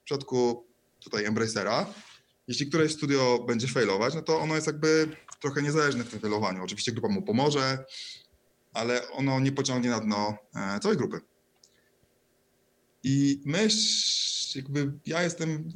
W 0.00 0.04
przypadku 0.04 0.66
tutaj 1.00 1.24
Embracera, 1.24 1.86
jeśli 2.48 2.66
któreś 2.66 2.92
studio 2.92 3.44
będzie 3.46 3.68
failować, 3.68 4.14
no 4.14 4.22
to 4.22 4.40
ono 4.40 4.54
jest 4.54 4.66
jakby 4.66 5.16
trochę 5.40 5.62
niezależne 5.62 6.04
w 6.04 6.10
tym 6.10 6.20
failowaniu. 6.20 6.64
Oczywiście 6.64 6.92
grupa 6.92 7.08
mu 7.08 7.22
pomoże, 7.22 7.84
ale 8.72 9.08
ono 9.10 9.40
nie 9.40 9.52
pociągnie 9.52 9.90
na 9.90 10.00
dno 10.00 10.36
e, 10.54 10.80
całej 10.80 10.98
grupy. 10.98 11.20
I 13.02 13.42
myśl, 13.44 14.58
jakby 14.58 14.92
ja 15.06 15.22
jestem, 15.22 15.72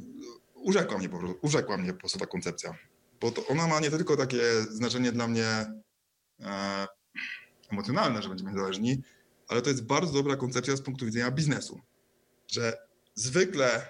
urzekła 0.53 0.97
mnie 0.97 1.09
urzekła 1.41 1.77
mnie 1.77 1.93
po 1.93 1.99
prostu 1.99 2.19
ta 2.19 2.25
koncepcja, 2.25 2.77
bo 3.21 3.31
to 3.31 3.47
ona 3.47 3.67
ma 3.67 3.79
nie 3.79 3.89
tylko 3.89 4.17
takie 4.17 4.41
znaczenie 4.61 5.11
dla 5.11 5.27
mnie 5.27 5.47
e, 6.39 6.87
emocjonalne, 7.71 8.21
że 8.21 8.29
będziemy 8.29 8.51
niezależni, 8.51 9.01
ale 9.47 9.61
to 9.61 9.69
jest 9.69 9.83
bardzo 9.83 10.13
dobra 10.13 10.35
koncepcja 10.35 10.75
z 10.75 10.81
punktu 10.81 11.05
widzenia 11.05 11.31
biznesu, 11.31 11.81
że 12.47 12.77
zwykle 13.15 13.89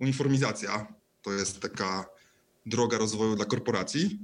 uniformizacja 0.00 0.94
to 1.22 1.32
jest 1.32 1.60
taka 1.60 2.06
droga 2.66 2.98
rozwoju 2.98 3.36
dla 3.36 3.44
korporacji, 3.44 4.18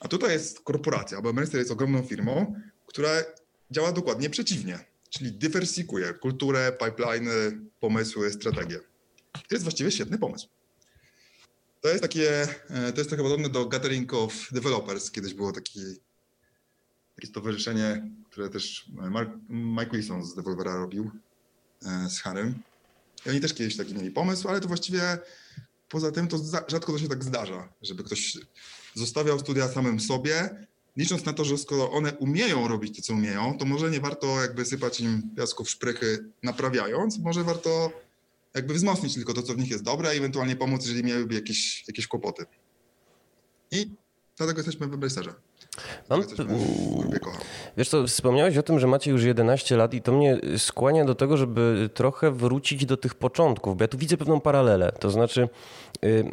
a 0.00 0.08
tutaj 0.08 0.30
jest 0.30 0.60
korporacja, 0.60 1.22
bo 1.22 1.32
Mercer 1.32 1.58
jest 1.58 1.70
ogromną 1.70 2.02
firmą, 2.02 2.54
która 2.86 3.10
działa 3.70 3.92
dokładnie 3.92 4.30
przeciwnie, 4.30 4.78
czyli 5.10 5.32
dywersykuje 5.32 6.14
kulturę, 6.14 6.72
pipeliny, 6.72 7.60
pomysły, 7.80 8.32
strategie. 8.32 8.80
To 9.32 9.54
jest 9.54 9.64
właściwie 9.64 9.90
świetny 9.90 10.18
pomysł. 10.18 10.48
To 11.80 11.88
jest 11.88 12.02
takie, 12.02 12.42
e, 12.70 12.92
to 12.92 12.98
jest 12.98 13.10
trochę 13.10 13.22
podobne 13.22 13.48
do 13.48 13.66
Gathering 13.66 14.14
of 14.14 14.32
Developers. 14.52 15.10
Kiedyś 15.10 15.34
było 15.34 15.52
taki, 15.52 15.80
takie 17.16 17.28
stowarzyszenie, 17.28 18.10
które 18.30 18.48
też 18.48 18.90
Mark, 19.10 19.30
Mike 19.48 19.90
Wilson 19.90 20.24
z 20.24 20.34
Devolvera 20.34 20.76
robił 20.76 21.10
e, 21.86 22.10
z 22.10 22.20
Harem. 22.20 22.54
I 23.26 23.30
oni 23.30 23.40
też 23.40 23.54
kiedyś 23.54 23.76
taki 23.76 23.94
mieli 23.94 24.10
pomysł, 24.10 24.48
ale 24.48 24.60
to 24.60 24.68
właściwie 24.68 25.18
poza 25.88 26.12
tym 26.12 26.28
to 26.28 26.38
rzadko 26.68 26.92
to 26.92 26.98
się 26.98 27.08
tak 27.08 27.24
zdarza, 27.24 27.68
żeby 27.82 28.04
ktoś 28.04 28.38
zostawiał 28.94 29.38
studia 29.38 29.68
samym 29.68 30.00
sobie, 30.00 30.66
licząc 30.96 31.24
na 31.24 31.32
to, 31.32 31.44
że 31.44 31.58
skoro 31.58 31.90
one 31.90 32.12
umieją 32.12 32.68
robić 32.68 32.96
to, 32.96 33.02
co 33.02 33.12
umieją, 33.12 33.58
to 33.58 33.64
może 33.64 33.90
nie 33.90 34.00
warto 34.00 34.42
jakby 34.42 34.64
sypać 34.64 35.00
im 35.00 35.22
piasku 35.36 35.64
w 35.64 35.70
szprychy 35.70 36.24
naprawiając, 36.42 37.18
może 37.18 37.44
warto 37.44 37.92
jakby 38.54 38.74
wzmocnić 38.74 39.14
tylko 39.14 39.34
to, 39.34 39.42
co 39.42 39.54
w 39.54 39.58
nich 39.58 39.70
jest 39.70 39.84
dobre 39.84 40.14
i 40.14 40.18
ewentualnie 40.18 40.56
pomóc, 40.56 40.86
jeżeli 40.86 41.04
miałyby 41.04 41.34
jakieś, 41.34 41.88
jakieś 41.88 42.06
kłopoty. 42.06 42.46
I 43.70 43.90
dlatego 44.36 44.58
jesteśmy 44.58 44.86
w 44.86 44.94
Embracerze. 44.94 45.34
Mam, 46.10 46.22
Wiesz 47.78 47.88
co, 47.88 48.06
wspomniałeś 48.06 48.56
o 48.58 48.62
tym, 48.62 48.78
że 48.78 48.86
macie 48.86 49.10
już 49.10 49.24
11 49.24 49.76
lat 49.76 49.94
i 49.94 50.02
to 50.02 50.12
mnie 50.12 50.38
skłania 50.56 51.04
do 51.04 51.14
tego, 51.14 51.36
żeby 51.36 51.90
trochę 51.94 52.30
wrócić 52.30 52.86
do 52.86 52.96
tych 52.96 53.14
początków, 53.14 53.76
bo 53.76 53.84
ja 53.84 53.88
tu 53.88 53.98
widzę 53.98 54.16
pewną 54.16 54.40
paralelę. 54.40 54.92
To 55.00 55.10
znaczy... 55.10 55.48
Yy 56.02 56.30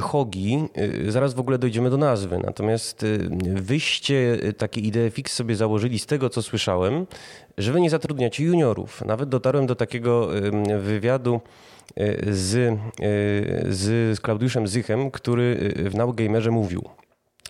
Hogi, 0.00 0.68
y, 1.06 1.12
zaraz 1.12 1.34
w 1.34 1.40
ogóle 1.40 1.58
dojdziemy 1.58 1.90
do 1.90 1.96
nazwy, 1.96 2.38
natomiast 2.44 3.02
y, 3.02 3.30
wyście 3.54 4.38
takie 4.58 4.80
idee 4.80 5.10
fix 5.10 5.32
sobie 5.32 5.56
założyli 5.56 5.98
z 5.98 6.06
tego, 6.06 6.30
co 6.30 6.42
słyszałem, 6.42 7.06
że 7.58 7.72
wy 7.72 7.80
nie 7.80 7.90
zatrudniacie 7.90 8.44
juniorów. 8.44 9.04
Nawet 9.04 9.28
dotarłem 9.28 9.66
do 9.66 9.74
takiego 9.74 10.28
wywiadu 10.78 11.40
y, 12.00 12.18
z, 12.30 12.78
z 13.68 14.20
Klaudiuszem 14.20 14.66
Zychem, 14.66 15.10
który 15.10 15.74
w 15.76 16.14
Gamerze 16.14 16.50
mówił. 16.50 16.99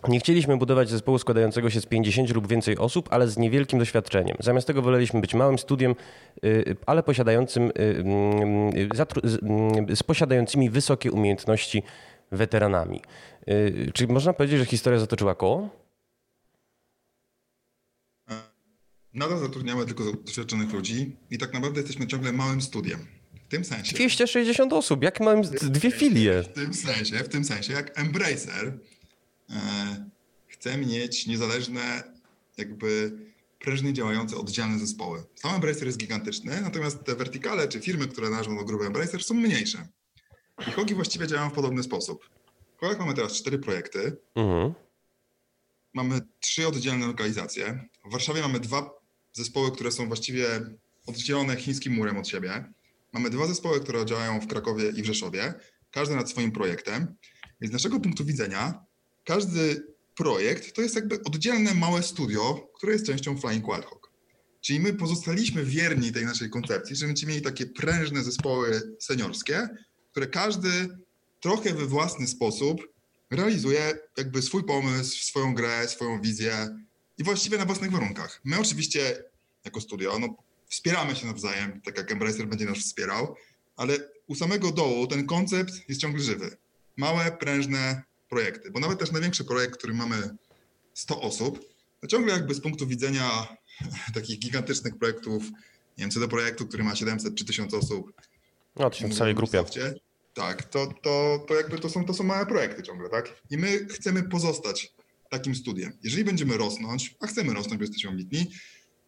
Nie 0.07 0.19
chcieliśmy 0.19 0.57
budować 0.57 0.89
zespołu 0.89 1.19
składającego 1.19 1.69
się 1.69 1.81
z 1.81 1.85
50 1.85 2.35
lub 2.35 2.47
więcej 2.47 2.77
osób, 2.77 3.09
ale 3.11 3.27
z 3.27 3.37
niewielkim 3.37 3.79
doświadczeniem. 3.79 4.37
Zamiast 4.39 4.67
tego 4.67 4.81
woleliśmy 4.81 5.21
być 5.21 5.33
małym 5.33 5.59
studiem, 5.59 5.95
ale 6.85 7.03
posiadającym, 7.03 7.71
z 9.95 10.03
posiadającymi 10.03 10.69
wysokie 10.69 11.11
umiejętności 11.11 11.83
weteranami. 12.31 13.01
Y, 13.49 13.91
czy 13.93 14.07
można 14.07 14.33
powiedzieć, 14.33 14.59
że 14.59 14.65
historia 14.65 14.99
zatoczyła 14.99 15.35
koło? 15.35 15.69
Nadal 19.13 19.39
zatrudniamy 19.39 19.85
tylko 19.85 20.03
doświadczonych 20.13 20.73
ludzi 20.73 21.17
i 21.29 21.37
tak 21.37 21.53
naprawdę 21.53 21.79
jesteśmy 21.79 22.07
ciągle 22.07 22.31
małym 22.31 22.61
studiem. 22.61 23.07
W 23.45 23.51
tym 23.51 23.65
sensie. 23.65 23.95
260 23.95 24.73
osób, 24.73 25.03
jak 25.03 25.19
mam 25.19 25.41
dwie 25.61 25.91
filie? 25.91 26.43
W 26.43 26.47
tym 26.47 26.73
sensie, 26.73 27.15
w 27.17 27.29
tym 27.29 27.43
sensie, 27.43 27.73
jak 27.73 27.99
Embracer 27.99 28.73
e, 29.51 30.09
chce 30.47 30.77
mieć 30.77 31.27
niezależne, 31.27 32.03
jakby 32.57 33.11
prężnie 33.59 33.93
działające 33.93 34.37
oddzielne 34.37 34.79
zespoły. 34.79 35.23
Sam 35.35 35.55
Embracer 35.55 35.85
jest 35.85 35.97
gigantyczny, 35.97 36.61
natomiast 36.61 37.03
te 37.03 37.15
wertykale 37.15 37.67
czy 37.67 37.79
firmy, 37.79 38.07
które 38.07 38.29
należą 38.29 38.57
do 38.57 38.65
grupy 38.65 38.85
Embracer 38.85 39.23
są 39.23 39.33
mniejsze. 39.33 39.87
I 40.67 40.71
Hogi 40.71 40.95
właściwie 40.95 41.27
działają 41.27 41.49
w 41.49 41.53
podobny 41.53 41.83
sposób. 41.83 42.29
W 42.81 42.99
mamy 42.99 43.13
teraz 43.13 43.33
cztery 43.33 43.59
projekty. 43.59 44.17
Mhm. 44.35 44.73
Mamy 45.93 46.21
trzy 46.39 46.67
oddzielne 46.67 47.07
lokalizacje. 47.07 47.87
W 48.05 48.11
Warszawie 48.11 48.41
mamy 48.41 48.59
dwa 48.59 48.89
zespoły, 49.33 49.71
które 49.71 49.91
są 49.91 50.07
właściwie 50.07 50.47
oddzielone 51.07 51.55
chińskim 51.55 51.93
murem 51.93 52.17
od 52.17 52.27
siebie. 52.27 52.73
Mamy 53.13 53.29
dwa 53.29 53.47
zespoły, 53.47 53.79
które 53.79 54.05
działają 54.05 54.41
w 54.41 54.47
Krakowie 54.47 54.89
i 54.89 55.01
w 55.01 55.05
Rzeszowie, 55.05 55.53
każdy 55.91 56.15
nad 56.15 56.29
swoim 56.29 56.51
projektem. 56.51 57.15
Więc 57.61 57.71
z 57.71 57.73
naszego 57.73 57.99
punktu 57.99 58.25
widzenia, 58.25 58.85
każdy 59.25 59.83
projekt 60.15 60.75
to 60.75 60.81
jest 60.81 60.95
jakby 60.95 61.23
oddzielne 61.23 61.73
małe 61.73 62.03
studio, 62.03 62.69
które 62.75 62.93
jest 62.93 63.05
częścią 63.05 63.37
Flying 63.37 63.65
Wild 63.65 63.85
Hawk. 63.85 64.11
Czyli 64.61 64.79
my 64.79 64.93
pozostaliśmy 64.93 65.65
wierni 65.65 66.11
tej 66.11 66.25
naszej 66.25 66.49
koncepcji, 66.49 66.95
że 66.95 67.05
będziemy 67.05 67.31
mieli 67.31 67.43
takie 67.43 67.65
prężne 67.65 68.23
zespoły 68.23 68.81
seniorskie, 68.99 69.69
które 70.11 70.27
każdy 70.27 70.69
trochę 71.39 71.73
we 71.73 71.85
własny 71.85 72.27
sposób 72.27 72.81
realizuje 73.31 73.99
jakby 74.17 74.41
swój 74.41 74.63
pomysł, 74.63 75.23
swoją 75.23 75.53
grę, 75.53 75.87
swoją 75.87 76.21
wizję 76.21 76.77
i 77.17 77.23
właściwie 77.23 77.57
na 77.57 77.65
własnych 77.65 77.91
warunkach. 77.91 78.41
My 78.43 78.59
oczywiście 78.59 79.23
jako 79.65 79.81
studio 79.81 80.19
no, 80.19 80.35
wspieramy 80.69 81.15
się 81.15 81.27
nawzajem, 81.27 81.81
tak 81.81 81.97
jak 81.97 82.11
Embracer 82.11 82.47
będzie 82.47 82.65
nas 82.65 82.77
wspierał, 82.77 83.35
ale 83.75 83.97
u 84.27 84.35
samego 84.35 84.71
dołu 84.71 85.07
ten 85.07 85.27
koncept 85.27 85.73
jest 85.89 86.01
ciągle 86.01 86.23
żywy. 86.23 86.57
Małe, 86.97 87.31
prężne 87.31 88.03
projekty, 88.31 88.71
bo 88.71 88.79
nawet 88.79 88.99
też 88.99 89.11
największy 89.11 89.43
projekt, 89.43 89.77
który 89.77 89.93
mamy 89.93 90.29
100 90.93 91.21
osób, 91.21 91.59
to 92.01 92.07
ciągle 92.07 92.33
jakby 92.33 92.53
z 92.53 92.61
punktu 92.61 92.87
widzenia 92.87 93.47
takich 94.15 94.39
gigantycznych 94.39 94.97
projektów, 94.97 95.43
nie 95.97 96.03
wiem, 96.03 96.11
co 96.11 96.19
do 96.19 96.27
projektu, 96.27 96.67
który 96.67 96.83
ma 96.83 96.95
700 96.95 97.35
czy 97.35 97.45
1000 97.45 97.73
osób, 97.73 98.11
no, 98.75 98.89
to 98.89 98.97
się 98.97 99.07
w 99.07 99.17
całej 99.17 99.35
grupie. 99.35 99.63
Tak, 100.33 100.63
to, 100.63 100.93
to, 101.03 101.45
to 101.47 101.55
jakby 101.55 101.79
to 101.79 101.89
są, 101.89 102.05
to 102.05 102.13
są 102.13 102.23
małe 102.23 102.45
projekty 102.45 102.83
ciągle, 102.83 103.09
tak? 103.09 103.41
I 103.49 103.57
my 103.57 103.85
chcemy 103.89 104.23
pozostać 104.23 104.93
takim 105.29 105.55
studiem. 105.55 105.97
Jeżeli 106.03 106.23
będziemy 106.23 106.57
rosnąć, 106.57 107.15
a 107.19 107.27
chcemy 107.27 107.53
rosnąć, 107.53 107.77
bo 107.77 107.83
jesteśmy 107.83 108.09
ambitni, 108.09 108.51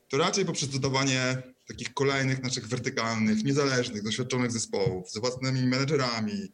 to 0.10 0.18
raczej 0.18 0.46
poprzez 0.46 0.70
dodawanie 0.70 1.44
takich 1.68 1.94
kolejnych 1.94 2.44
naszych 2.44 2.68
wertykalnych, 2.68 3.44
niezależnych, 3.44 4.04
doświadczonych 4.04 4.52
zespołów 4.52 5.10
z 5.10 5.18
własnymi 5.18 5.68
menedżerami, 5.68 6.52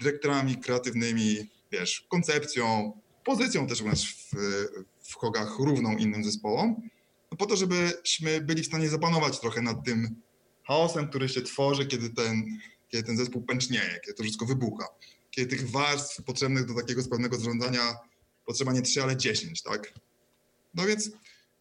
dyrektorami 0.00 0.56
kreatywnymi, 0.56 1.50
wiesz, 1.72 2.06
koncepcją, 2.08 2.92
pozycją 3.24 3.66
też 3.66 3.80
u 3.80 3.88
nas 3.88 4.04
w, 4.04 4.30
w 5.02 5.14
Hogach 5.14 5.58
równą 5.58 5.96
innym 5.96 6.24
zespołom, 6.24 6.88
no 7.30 7.36
po 7.36 7.46
to, 7.46 7.56
żebyśmy 7.56 8.40
byli 8.40 8.62
w 8.62 8.66
stanie 8.66 8.88
zapanować 8.88 9.40
trochę 9.40 9.62
nad 9.62 9.84
tym 9.84 10.22
chaosem, 10.64 11.08
który 11.08 11.28
się 11.28 11.42
tworzy, 11.42 11.86
kiedy 11.86 12.10
ten, 12.10 12.58
kiedy 12.88 13.04
ten 13.04 13.16
zespół 13.16 13.42
pęcznieje, 13.42 14.00
kiedy 14.04 14.14
to 14.14 14.22
wszystko 14.22 14.46
wybucha, 14.46 14.86
kiedy 15.30 15.56
tych 15.56 15.70
warstw 15.70 16.22
potrzebnych 16.24 16.66
do 16.66 16.74
takiego 16.74 17.02
sprawnego 17.02 17.38
zarządzania 17.38 17.96
potrzeba 18.46 18.72
nie 18.72 18.82
trzy, 18.82 19.02
ale 19.02 19.16
dziesięć, 19.16 19.62
tak? 19.62 19.92
No 20.74 20.86
więc 20.86 21.10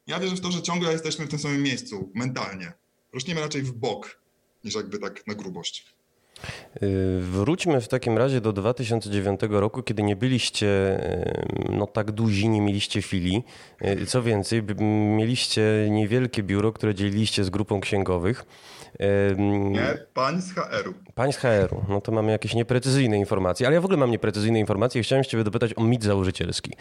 ja 0.08 0.20
wierzę 0.20 0.36
w 0.36 0.42
to, 0.42 0.52
że 0.52 0.62
ciągle 0.62 0.92
jesteśmy 0.92 1.26
w 1.26 1.30
tym 1.30 1.40
samym 1.40 1.64
miejscu 1.64 2.12
mentalnie. 2.16 2.74
Rośniemy 3.14 3.42
raczej 3.42 3.64
w 3.64 3.72
bok, 3.72 4.22
niż 4.64 4.76
jakby 4.76 5.00
tak 5.00 5.28
na 5.28 5.36
grubość. 5.36 5.97
Y, 6.84 7.20
wróćmy 7.22 7.82
w 7.82 7.88
takim 7.88 8.18
razie 8.18 8.42
do 8.42 8.54
2009 8.54 9.40
roku, 9.50 9.84
kiedy 9.84 10.04
nie 10.04 10.16
byliście 10.16 10.68
no, 11.70 11.88
tak 11.88 12.12
duzi, 12.12 12.50
nie 12.50 12.62
mieliście 12.62 13.02
filii. 13.02 13.44
Y, 13.86 14.06
co 14.06 14.24
więcej, 14.24 14.64
mieliście 15.18 15.88
niewielkie 15.90 16.44
biuro, 16.44 16.72
które 16.72 16.96
dzieliliście 16.96 17.44
z 17.44 17.50
grupą 17.50 17.80
księgowych. 17.80 18.46
Nie, 19.38 19.98
pań 20.14 20.42
z 20.42 20.54
HR-u. 20.54 20.94
Pań 21.16 21.34
z 21.34 21.38
HR-u. 21.38 21.86
No 21.90 22.02
to 22.02 22.12
mamy 22.12 22.32
jakieś 22.32 22.54
nieprecyzyjne 22.54 23.18
informacje, 23.18 23.68
ale 23.68 23.74
ja 23.74 23.82
w 23.82 23.86
ogóle 23.86 23.98
mam 23.98 24.12
nieprecyzyjne 24.12 24.60
informacje 24.60 25.02
i 25.02 25.04
chciałem 25.04 25.24
ciebie 25.24 25.44
dopytać 25.44 25.74
o 25.78 25.84
mit 25.84 26.04
założycielski. 26.04 26.72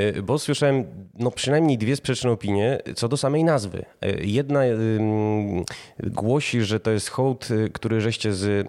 Y, 0.00 0.22
bo 0.22 0.38
słyszałem 0.38 0.84
no, 1.18 1.30
przynajmniej 1.30 1.78
dwie 1.78 1.96
sprzeczne 1.96 2.30
opinie 2.30 2.78
co 2.96 3.08
do 3.08 3.16
samej 3.16 3.44
nazwy. 3.44 3.84
Jedna 4.20 4.60
głosi, 5.98 6.62
że 6.62 6.80
to 6.80 6.90
jest 6.90 7.10
hołd, 7.10 7.48
który 7.72 8.00
żeście 8.00 8.32
z 8.32 8.66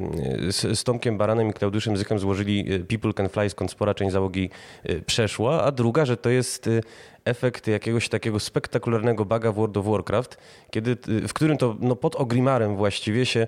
z, 0.47 0.79
z 0.79 0.83
Tomkiem 0.83 1.17
Baranem 1.17 1.49
i 1.49 1.53
Klaudiuszem 1.53 1.97
Zychem 1.97 2.19
złożyli 2.19 2.73
e, 2.73 2.79
People 2.79 3.13
Can 3.13 3.29
Fly, 3.29 3.49
skąd 3.49 3.71
spora 3.71 3.93
część 3.93 4.13
załogi 4.13 4.49
e, 4.83 5.01
przeszła, 5.01 5.63
a 5.63 5.71
druga, 5.71 6.05
że 6.05 6.17
to 6.17 6.29
jest 6.29 6.67
e, 6.67 6.81
efekt 7.27 7.67
jakiegoś 7.67 8.09
takiego 8.09 8.39
spektakularnego 8.39 9.25
baga 9.25 9.51
w 9.51 9.55
World 9.55 9.77
of 9.77 9.85
Warcraft, 9.85 10.37
kiedy, 10.71 10.97
w 11.27 11.33
którym 11.33 11.57
to 11.57 11.75
no, 11.79 11.95
pod 11.95 12.15
Ogrimarem 12.15 12.75
właściwie 12.75 13.25
się 13.25 13.47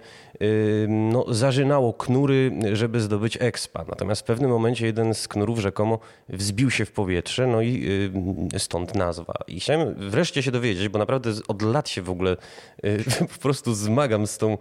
no, 0.87 1.25
zażynało 1.33 1.93
knury, 1.93 2.51
żeby 2.73 3.01
zdobyć 3.01 3.37
expa. 3.41 3.85
Natomiast 3.87 4.21
w 4.21 4.25
pewnym 4.25 4.51
momencie 4.51 4.85
jeden 4.85 5.13
z 5.13 5.27
knurów 5.27 5.59
rzekomo 5.59 5.99
wzbił 6.29 6.71
się 6.71 6.85
w 6.85 6.91
powietrze, 6.91 7.47
no 7.47 7.61
i 7.61 7.89
stąd 8.57 8.95
nazwa. 8.95 9.33
I 9.47 9.59
chciałem 9.59 9.95
wreszcie 10.09 10.43
się 10.43 10.51
dowiedzieć, 10.51 10.89
bo 10.89 10.99
naprawdę 10.99 11.31
od 11.47 11.61
lat 11.61 11.89
się 11.89 12.01
w 12.01 12.09
ogóle 12.09 12.37
po 13.35 13.39
prostu 13.41 13.73
zmagam 13.73 14.27
z 14.27 14.37
tą 14.37 14.57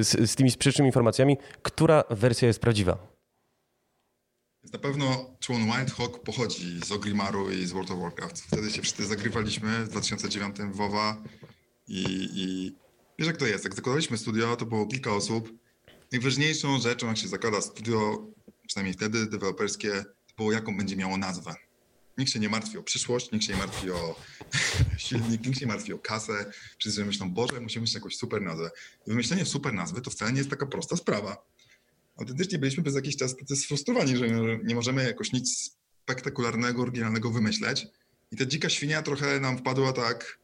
z, 0.00 0.30
z 0.30 0.34
tymi 0.36 0.50
sprzecznymi 0.50 0.88
informacjami, 0.88 1.38
która 1.62 2.04
wersja 2.10 2.48
jest 2.48 2.60
prawdziwa? 2.60 3.11
Na 4.72 4.78
pewno 4.78 5.36
człon 5.40 5.62
Whitehawk 5.62 6.22
pochodzi 6.22 6.80
z 6.84 6.92
Ogrimaru 6.92 7.50
i 7.50 7.66
z 7.66 7.72
World 7.72 7.90
of 7.90 7.98
Warcraft. 7.98 8.40
Wtedy 8.40 8.70
się 8.70 8.82
wszyscy 8.82 9.06
zagrywaliśmy 9.06 9.84
w 9.84 9.88
2009 9.88 10.56
w 10.56 10.76
WoWa 10.76 11.22
i, 11.88 12.04
i 12.34 12.74
wiesz 13.18 13.28
jak 13.28 13.36
to 13.36 13.46
jest, 13.46 13.64
jak 13.64 13.74
zakładaliśmy 13.74 14.18
studio, 14.18 14.56
to 14.56 14.66
było 14.66 14.86
kilka 14.86 15.12
osób. 15.12 15.52
Najważniejszą 16.12 16.80
rzeczą, 16.80 17.06
jak 17.06 17.18
się 17.18 17.28
zakłada 17.28 17.60
studio, 17.60 18.26
przynajmniej 18.66 18.94
wtedy 18.94 19.26
deweloperskie, 19.26 19.92
to 20.26 20.34
było 20.36 20.52
jaką 20.52 20.76
będzie 20.76 20.96
miało 20.96 21.16
nazwę. 21.16 21.54
Nikt 22.18 22.32
się 22.32 22.38
nie 22.38 22.48
martwi 22.48 22.78
o 22.78 22.82
przyszłość, 22.82 23.32
nikt 23.32 23.44
się 23.44 23.52
nie 23.52 23.58
martwi 23.58 23.90
o 23.90 24.16
silnik, 24.98 25.46
nikt 25.46 25.58
się 25.58 25.66
nie 25.66 25.72
martwi 25.72 25.92
o 25.92 25.98
kasę. 25.98 26.52
Wszyscy 26.78 27.04
myślą, 27.04 27.30
Boże, 27.30 27.60
musimy 27.60 27.82
mieć 27.82 27.94
jakąś 27.94 28.16
super 28.16 28.42
nazwę. 28.42 28.70
I 29.06 29.10
wymyślenie 29.10 29.44
super 29.44 29.74
nazwy 29.74 30.00
to 30.00 30.10
wcale 30.10 30.32
nie 30.32 30.38
jest 30.38 30.50
taka 30.50 30.66
prosta 30.66 30.96
sprawa. 30.96 31.51
Autentycznie 32.22 32.58
byliśmy 32.58 32.82
przez 32.82 32.94
jakiś 32.94 33.16
czas 33.16 33.36
tacy 33.36 33.56
sfrustrowani, 33.56 34.16
że 34.16 34.28
nie 34.64 34.74
możemy 34.74 35.04
jakoś 35.04 35.32
nic 35.32 35.76
spektakularnego, 36.02 36.82
oryginalnego 36.82 37.30
wymyśleć. 37.30 37.86
I 38.32 38.36
ta 38.36 38.46
dzika 38.46 38.68
świnia 38.68 39.02
trochę 39.02 39.40
nam 39.40 39.58
wpadła 39.58 39.92
tak, 39.92 40.38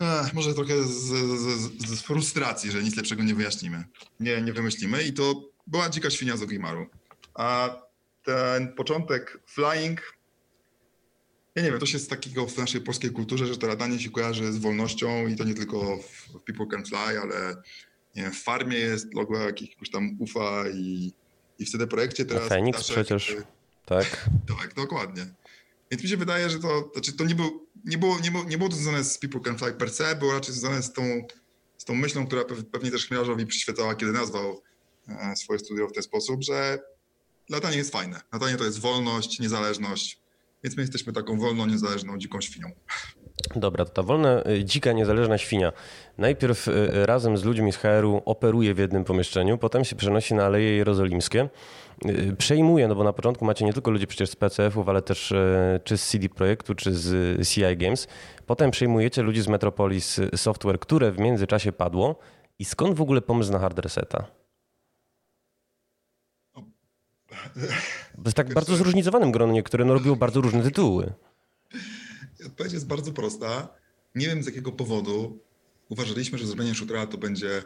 Ech, 0.00 0.34
może 0.34 0.54
trochę 0.54 0.82
z, 0.82 0.90
z, 0.90 1.88
z, 1.88 2.02
frustracji, 2.02 2.70
że 2.70 2.82
nic 2.82 2.96
lepszego 2.96 3.22
nie 3.22 3.34
wyjaśnimy. 3.34 3.84
Nie, 4.20 4.42
nie 4.42 4.52
wymyślimy 4.52 5.02
i 5.02 5.12
to 5.12 5.50
była 5.66 5.90
dzika 5.90 6.10
świnia 6.10 6.36
z 6.36 6.42
Ogimaru. 6.42 6.86
A 7.34 7.76
ten 8.22 8.72
początek 8.72 9.40
flying, 9.46 10.14
ja 11.54 11.62
nie 11.62 11.70
wiem, 11.70 11.80
to 11.80 11.86
się 11.86 11.98
z 11.98 12.08
takiego 12.08 12.46
w 12.46 12.58
naszej 12.58 12.80
polskiej 12.80 13.10
kulturze, 13.10 13.46
że 13.46 13.56
to 13.56 13.66
latanie 13.66 13.98
się 13.98 14.10
kojarzy 14.10 14.52
z 14.52 14.58
wolnością 14.58 15.26
i 15.26 15.36
to 15.36 15.44
nie 15.44 15.54
tylko 15.54 15.96
w 15.96 16.40
People 16.44 16.66
Can 16.70 16.84
Fly, 16.84 17.20
ale 17.20 17.56
nie 18.16 18.22
wiem, 18.22 18.32
w 18.32 18.42
farmie 18.42 18.78
jest 18.78 19.14
logo 19.14 19.38
jakiegoś 19.38 19.90
tam 19.90 20.16
UFA 20.18 20.68
i, 20.68 21.12
i 21.58 21.66
w 21.66 21.70
CD 21.70 21.86
Projekcie 21.86 22.24
teraz... 22.24 22.48
Fenix 22.48 22.90
przecież, 22.90 23.36
tak. 23.86 24.28
tak, 24.60 24.74
dokładnie. 24.74 25.26
Więc 25.90 26.02
mi 26.02 26.08
się 26.08 26.16
wydaje, 26.16 26.50
że 26.50 26.58
to, 26.58 26.90
znaczy 26.92 27.12
to 27.12 27.24
nie 27.24 27.34
był, 27.34 27.66
nie 27.84 27.98
było, 27.98 28.18
nie, 28.20 28.30
było, 28.30 28.44
nie 28.44 28.58
było 28.58 28.70
to 28.70 28.76
związane 28.76 29.04
z 29.04 29.18
People 29.18 29.40
Can 29.40 29.58
Fly 29.58 29.72
per 29.72 29.90
se, 29.90 30.16
było 30.16 30.32
raczej 30.32 30.54
związane 30.54 30.82
z 30.82 30.92
tą, 30.92 31.02
z 31.78 31.84
tą 31.84 31.94
myślą, 31.94 32.26
która 32.26 32.44
pewnie 32.72 32.90
też 32.90 33.06
Chmiarzowi 33.06 33.46
przyświecała, 33.46 33.94
kiedy 33.94 34.12
nazwał 34.12 34.62
e, 35.08 35.36
swoje 35.36 35.58
studio 35.58 35.88
w 35.88 35.92
ten 35.92 36.02
sposób, 36.02 36.42
że 36.42 36.78
latanie 37.48 37.76
jest 37.76 37.92
fajne. 37.92 38.20
Latanie 38.32 38.56
to 38.56 38.64
jest 38.64 38.78
wolność, 38.78 39.38
niezależność, 39.38 40.20
więc 40.64 40.76
my 40.76 40.82
jesteśmy 40.82 41.12
taką 41.12 41.38
wolną, 41.38 41.66
niezależną, 41.66 42.18
dziką 42.18 42.40
świnią. 42.40 42.70
Dobra, 43.56 43.84
to 43.84 43.90
ta 43.90 44.02
wolna, 44.02 44.42
y, 44.50 44.64
dzika, 44.64 44.92
niezależna 44.92 45.38
świnia 45.38 45.72
najpierw 46.18 46.68
y, 46.68 47.06
razem 47.06 47.36
z 47.36 47.44
ludźmi 47.44 47.72
z 47.72 47.76
HR-u 47.76 48.22
operuje 48.24 48.74
w 48.74 48.78
jednym 48.78 49.04
pomieszczeniu, 49.04 49.58
potem 49.58 49.84
się 49.84 49.96
przenosi 49.96 50.34
na 50.34 50.44
Aleje 50.44 50.76
Jerozolimskie, 50.76 51.48
y, 52.06 52.36
przejmuje, 52.38 52.88
no 52.88 52.94
bo 52.94 53.04
na 53.04 53.12
początku 53.12 53.44
macie 53.44 53.64
nie 53.64 53.72
tylko 53.72 53.90
ludzi 53.90 54.06
przecież 54.06 54.30
z 54.30 54.36
PCF-ów, 54.36 54.88
ale 54.88 55.02
też 55.02 55.34
czy 55.84 55.96
z 55.98 56.08
CD 56.08 56.28
Projektu, 56.28 56.74
czy 56.74 56.94
z 56.94 57.48
CI 57.48 57.76
Games. 57.76 58.08
Potem 58.46 58.70
przejmujecie 58.70 59.22
ludzi 59.22 59.42
z 59.42 59.48
Metropolis 59.48 60.20
Software, 60.36 60.78
które 60.78 61.12
w 61.12 61.18
międzyczasie 61.18 61.72
padło. 61.72 62.16
I 62.58 62.64
skąd 62.64 62.96
w 62.96 63.00
ogóle 63.00 63.20
pomysł 63.20 63.52
na 63.52 63.58
hard 63.58 63.78
reseta? 63.78 64.26
Jest 68.24 68.36
tak 68.36 68.54
bardzo 68.54 68.76
zróżnicowanym 68.76 69.32
gronie, 69.32 69.62
które 69.62 69.84
no 69.84 69.94
robiło 69.94 70.16
bardzo 70.16 70.40
różne 70.40 70.62
tytuły. 70.62 71.12
Odpowiedź 72.46 72.72
jest 72.72 72.86
bardzo 72.86 73.12
prosta. 73.12 73.68
Nie 74.14 74.26
wiem 74.26 74.42
z 74.42 74.46
jakiego 74.46 74.72
powodu 74.72 75.38
uważaliśmy, 75.88 76.38
że 76.38 76.46
zrobienie 76.46 76.74
shootera 76.74 77.06
to 77.06 77.18
będzie, 77.18 77.62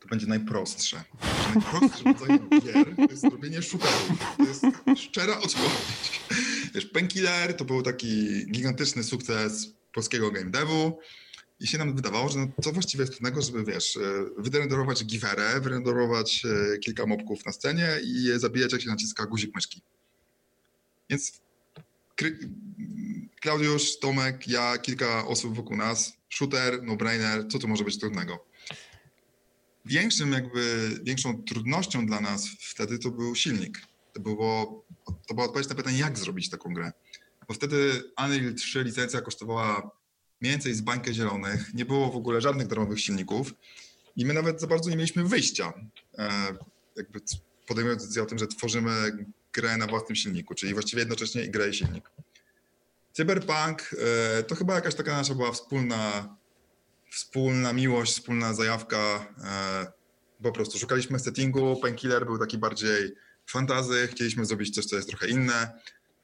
to 0.00 0.08
będzie 0.08 0.26
najprostsze. 0.26 1.04
Najprostsze 1.54 2.04
rodzaj 2.04 2.40
gier 2.64 2.96
to 2.96 3.02
jest 3.10 3.20
zrobienie 3.20 3.62
shooterów. 3.62 4.36
To 4.36 4.44
jest 4.44 4.62
szczera 4.96 5.38
odpowiedź. 5.38 6.20
Wiesz, 6.74 6.86
Painkiller 6.86 7.56
to 7.56 7.64
był 7.64 7.82
taki 7.82 8.46
gigantyczny 8.46 9.04
sukces 9.04 9.72
polskiego 9.92 10.30
game 10.30 10.50
devu 10.50 10.98
i 11.60 11.66
się 11.66 11.78
nam 11.78 11.96
wydawało, 11.96 12.28
że 12.28 12.38
no, 12.38 12.46
co 12.62 12.72
właściwie 12.72 13.02
jest 13.02 13.12
trudnego, 13.12 13.42
żeby 13.42 13.64
wiesz, 13.64 13.96
e, 13.96 14.00
wyrenderować 14.38 15.04
giwerę, 15.04 15.60
wyrenderować 15.60 16.42
e, 16.44 16.78
kilka 16.78 17.06
mobków 17.06 17.46
na 17.46 17.52
scenie 17.52 17.88
i 18.04 18.24
je 18.24 18.38
zabijać, 18.38 18.72
jak 18.72 18.82
się 18.82 18.90
naciska 18.90 19.26
guzik 19.26 19.54
myszki. 19.54 19.82
Więc 21.10 21.40
Klaudiusz, 23.40 23.98
Tomek, 23.98 24.48
ja, 24.48 24.78
kilka 24.78 25.26
osób 25.26 25.54
wokół 25.56 25.76
nas, 25.76 26.12
shooter, 26.28 26.82
no-brainer, 26.82 27.48
co 27.48 27.58
tu 27.58 27.68
może 27.68 27.84
być 27.84 27.98
trudnego? 27.98 28.44
Większym 29.84 30.32
jakby, 30.32 30.90
większą 31.02 31.42
trudnością 31.42 32.06
dla 32.06 32.20
nas 32.20 32.48
wtedy 32.60 32.98
to 32.98 33.10
był 33.10 33.34
silnik. 33.34 33.80
To, 34.12 34.20
było, 34.20 34.84
to 35.28 35.34
była 35.34 35.46
odpowiedź 35.46 35.68
na 35.68 35.74
pytanie, 35.74 35.98
jak 35.98 36.18
zrobić 36.18 36.50
taką 36.50 36.74
grę. 36.74 36.92
Bo 37.48 37.54
wtedy 37.54 38.02
Unreal 38.24 38.54
3 38.54 38.84
licencja 38.84 39.20
kosztowała 39.20 39.90
mniej 40.40 40.52
więcej 40.52 40.74
z 40.74 40.80
bańkę 40.80 41.14
zielonych, 41.14 41.74
nie 41.74 41.84
było 41.84 42.10
w 42.10 42.16
ogóle 42.16 42.40
żadnych 42.40 42.66
darmowych 42.66 43.00
silników 43.00 43.54
i 44.16 44.26
my 44.26 44.34
nawet 44.34 44.60
za 44.60 44.66
bardzo 44.66 44.90
nie 44.90 44.96
mieliśmy 44.96 45.24
wyjścia, 45.24 45.72
e, 46.18 46.30
jakby 46.96 47.20
podejmując 47.66 48.02
decyzję 48.02 48.22
o 48.22 48.26
tym, 48.26 48.38
że 48.38 48.46
tworzymy 48.46 49.26
grę 49.52 49.76
na 49.76 49.86
własnym 49.86 50.16
silniku, 50.16 50.54
czyli 50.54 50.72
właściwie 50.74 51.00
jednocześnie 51.00 51.44
i 51.44 51.50
grę 51.50 51.68
i 51.68 51.74
silnik. 51.74 52.10
Cyberpunk 53.18 53.94
e, 54.38 54.42
to 54.42 54.54
chyba 54.54 54.74
jakaś 54.74 54.94
taka 54.94 55.16
nasza 55.16 55.34
była 55.34 55.52
wspólna, 55.52 56.36
wspólna 57.10 57.72
miłość, 57.72 58.12
wspólna 58.12 58.54
zajawka. 58.54 59.26
E, 59.44 59.92
po 60.42 60.52
prostu 60.52 60.78
szukaliśmy 60.78 61.18
settingu, 61.18 61.76
Painkiller 61.76 62.26
był 62.26 62.38
taki 62.38 62.58
bardziej 62.58 63.14
fantazy, 63.46 64.08
chcieliśmy 64.10 64.44
zrobić 64.44 64.74
coś, 64.74 64.84
co 64.84 64.96
jest 64.96 65.08
trochę 65.08 65.28
inne. 65.28 65.80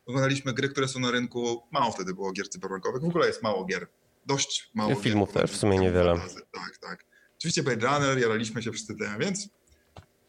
Oglądaliśmy 0.07 0.53
gry, 0.53 0.69
które 0.69 0.89
są 0.89 1.01
na 1.01 1.11
rynku, 1.11 1.63
mało 1.71 1.93
wtedy 1.93 2.15
było 2.15 2.33
gier 2.33 2.49
cyberpunkowych, 2.49 3.03
w 3.03 3.05
ogóle 3.05 3.27
jest 3.27 3.43
mało 3.43 3.65
gier, 3.65 3.87
dość 4.27 4.71
mało 4.75 4.95
filmów 4.95 5.33
gier, 5.33 5.43
też 5.43 5.51
w 5.51 5.57
sumie 5.57 5.79
niewiele. 5.79 6.17
Fantazy. 6.17 6.41
Tak, 6.53 6.79
tak. 6.81 7.05
Oczywiście 7.39 7.63
Blade 7.63 7.87
Runner, 7.87 8.19
jaraliśmy 8.19 8.63
się 8.63 8.73
wszyscy 8.73 8.95
tym, 8.95 9.19
więc 9.19 9.49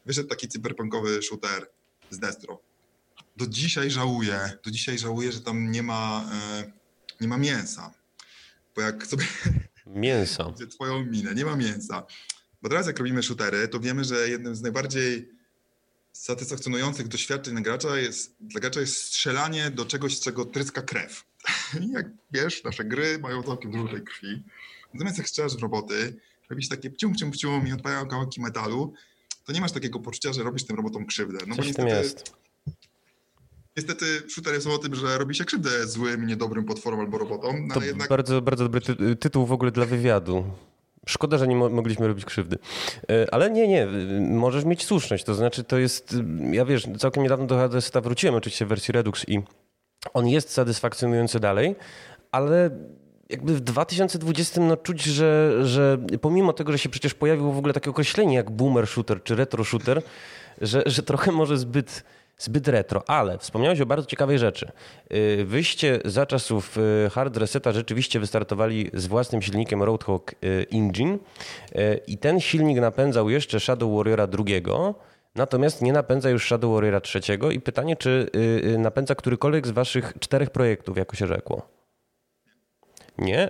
wyszedł 0.06 0.30
taki 0.30 0.48
cyberpunkowy 0.48 1.22
shooter 1.22 1.70
z 2.10 2.20
Destro 2.20 2.60
do 3.36 3.48
dzisiaj 3.48 3.92
żałuję, 3.92 4.58
do 4.64 4.72
dzisiaj 4.72 4.98
żałuję, 4.98 5.32
że 5.32 5.42
tam 5.42 5.72
nie 5.72 5.84
ma, 5.84 6.30
e, 6.34 6.72
nie 7.22 7.28
ma 7.28 7.38
mięsa. 7.38 7.94
Bo 8.76 8.82
jak 8.82 9.08
sobie... 9.08 9.26
Mięsa. 9.86 10.54
twoją 10.76 11.06
minę, 11.06 11.36
nie 11.36 11.46
ma 11.46 11.56
mięsa. 11.56 12.04
Bo 12.62 12.70
teraz 12.70 12.88
jak 12.88 13.00
robimy 13.00 13.24
shootery, 13.24 13.68
to 13.68 13.80
wiemy, 13.80 14.04
że 14.04 14.30
jednym 14.30 14.56
z 14.56 14.62
najbardziej 14.62 15.30
satysfakcjonujących 16.12 17.08
doświadczeń 17.08 17.54
dla 17.54 17.62
gracza 17.62 17.98
jest, 17.98 18.36
dla 18.40 18.62
gracza 18.62 18.80
jest 18.80 18.98
strzelanie 18.98 19.72
do 19.72 19.86
czegoś, 19.86 20.18
z 20.18 20.22
czego 20.22 20.46
tryska 20.46 20.82
krew. 20.82 21.26
I 21.82 21.92
jak 21.92 22.10
wiesz, 22.32 22.64
nasze 22.64 22.86
gry 22.86 23.20
mają 23.20 23.44
całkiem 23.44 23.72
dużo 23.72 23.88
tej 23.88 24.04
krwi. 24.04 24.44
Natomiast 24.94 25.18
jak 25.18 25.30
strzelasz 25.30 25.58
w 25.58 25.62
roboty, 25.62 26.16
robisz 26.50 26.70
takie 26.70 26.90
pcium, 26.90 27.14
pcium, 27.14 27.32
pcium 27.32 27.68
i 27.68 27.74
odpalają 27.74 28.08
kawałki 28.08 28.42
metalu, 28.42 28.94
to 29.46 29.54
nie 29.54 29.62
masz 29.62 29.72
takiego 29.72 30.00
poczucia, 30.00 30.34
że 30.34 30.44
robisz 30.44 30.66
tym 30.66 30.76
robotom 30.76 31.06
krzywdę. 31.06 31.38
No 31.48 31.56
Coś 31.56 31.58
bo 31.58 31.84
niestety, 31.84 31.90
jest 31.90 32.45
Niestety 33.78 34.06
shooter 34.30 34.54
jest 34.54 34.68
o 34.68 34.78
tym, 34.78 34.96
że 34.96 35.18
robi 35.18 35.36
się 35.36 35.46
krzywdę 35.46 35.88
złym, 35.88 36.28
niedobrym 36.28 36.66
potworom 36.66 37.00
albo 37.00 37.18
robotom. 37.18 37.68
No 37.68 37.74
to 37.74 37.84
jednak... 37.84 38.10
bardzo, 38.10 38.42
bardzo 38.42 38.64
dobry 38.64 38.82
ty 38.82 39.16
tytuł 39.16 39.46
w 39.46 39.52
ogóle 39.52 39.72
dla 39.72 39.86
wywiadu. 39.86 40.44
Szkoda, 41.08 41.38
że 41.38 41.48
nie 41.48 41.56
mo 41.56 41.70
mogliśmy 41.70 42.08
robić 42.08 42.26
krzywdy. 42.26 42.58
E, 43.10 43.34
ale 43.34 43.52
nie, 43.52 43.68
nie, 43.68 43.88
możesz 44.20 44.66
mieć 44.66 44.86
słuszność. 44.86 45.24
To 45.24 45.36
znaczy, 45.36 45.64
to 45.64 45.78
jest, 45.78 46.16
ja 46.52 46.66
wiesz, 46.66 46.88
całkiem 47.00 47.24
niedawno 47.24 47.46
do 47.46 47.58
HDS-a 47.58 48.02
wróciłem 48.02 48.36
oczywiście 48.36 48.66
w 48.66 48.70
wersji 48.70 48.92
Redux 48.92 49.30
i 49.30 49.42
on 50.14 50.28
jest 50.28 50.52
satysfakcjonujący 50.52 51.40
dalej, 51.40 51.76
ale 52.32 52.70
jakby 53.30 53.56
w 53.56 53.62
2020 53.62 54.62
no, 54.62 54.78
czuć, 54.78 55.04
że, 55.04 55.60
że 55.64 55.98
pomimo 56.22 56.54
tego, 56.54 56.72
że 56.72 56.78
się 56.78 56.90
przecież 56.90 57.14
pojawiło 57.14 57.52
w 57.52 57.58
ogóle 57.58 57.74
takie 57.74 57.90
określenie 57.90 58.36
jak 58.36 58.52
boomer 58.52 58.88
shooter 58.88 59.24
czy 59.24 59.36
retro 59.36 59.64
shooter, 59.64 60.02
że, 60.62 60.84
że 60.86 61.04
trochę 61.04 61.32
może 61.32 61.58
zbyt 61.58 62.04
zbyt 62.38 62.68
retro, 62.68 63.10
ale 63.10 63.38
wspomniałeś 63.38 63.82
o 63.82 63.86
bardzo 63.86 64.08
ciekawej 64.08 64.40
rzeczy. 64.40 64.72
Y, 65.14 65.46
wyście 65.46 66.00
za 66.06 66.26
czasów 66.26 66.78
y, 66.78 67.10
Hard 67.10 67.38
Reseta 67.38 67.72
rzeczywiście 67.72 68.20
wystartowali 68.20 68.92
z 68.94 69.08
własnym 69.08 69.42
silnikiem 69.42 69.84
Roadhog 69.84 70.32
y, 70.32 70.66
Engine 70.72 71.18
i 72.08 72.18
ten 72.18 72.40
silnik 72.40 72.80
napędzał 72.80 73.30
jeszcze 73.30 73.60
Shadow 73.60 73.98
Warriora 73.98 74.28
drugiego, 74.28 74.96
natomiast 75.36 75.82
nie 75.82 75.94
napędza 75.94 76.30
już 76.30 76.46
Shadow 76.46 76.74
Warriora 76.74 77.02
trzeciego 77.02 77.52
i 77.52 77.60
pytanie, 77.60 77.96
czy 77.96 78.30
napędza 78.78 79.16
którykolwiek 79.16 79.68
z 79.68 79.72
waszych 79.72 80.14
czterech 80.20 80.50
projektów, 80.50 80.98
jako 80.98 81.16
się 81.16 81.28
rzekło? 81.28 81.68
Nie? 83.18 83.50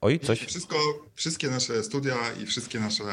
Oj, 0.00 0.20
coś? 0.20 0.40
Wszystko, 0.40 0.76
wszystkie 1.14 1.50
nasze 1.50 1.82
studia 1.82 2.16
i 2.42 2.46
wszystkie 2.46 2.80
nasze 2.80 3.04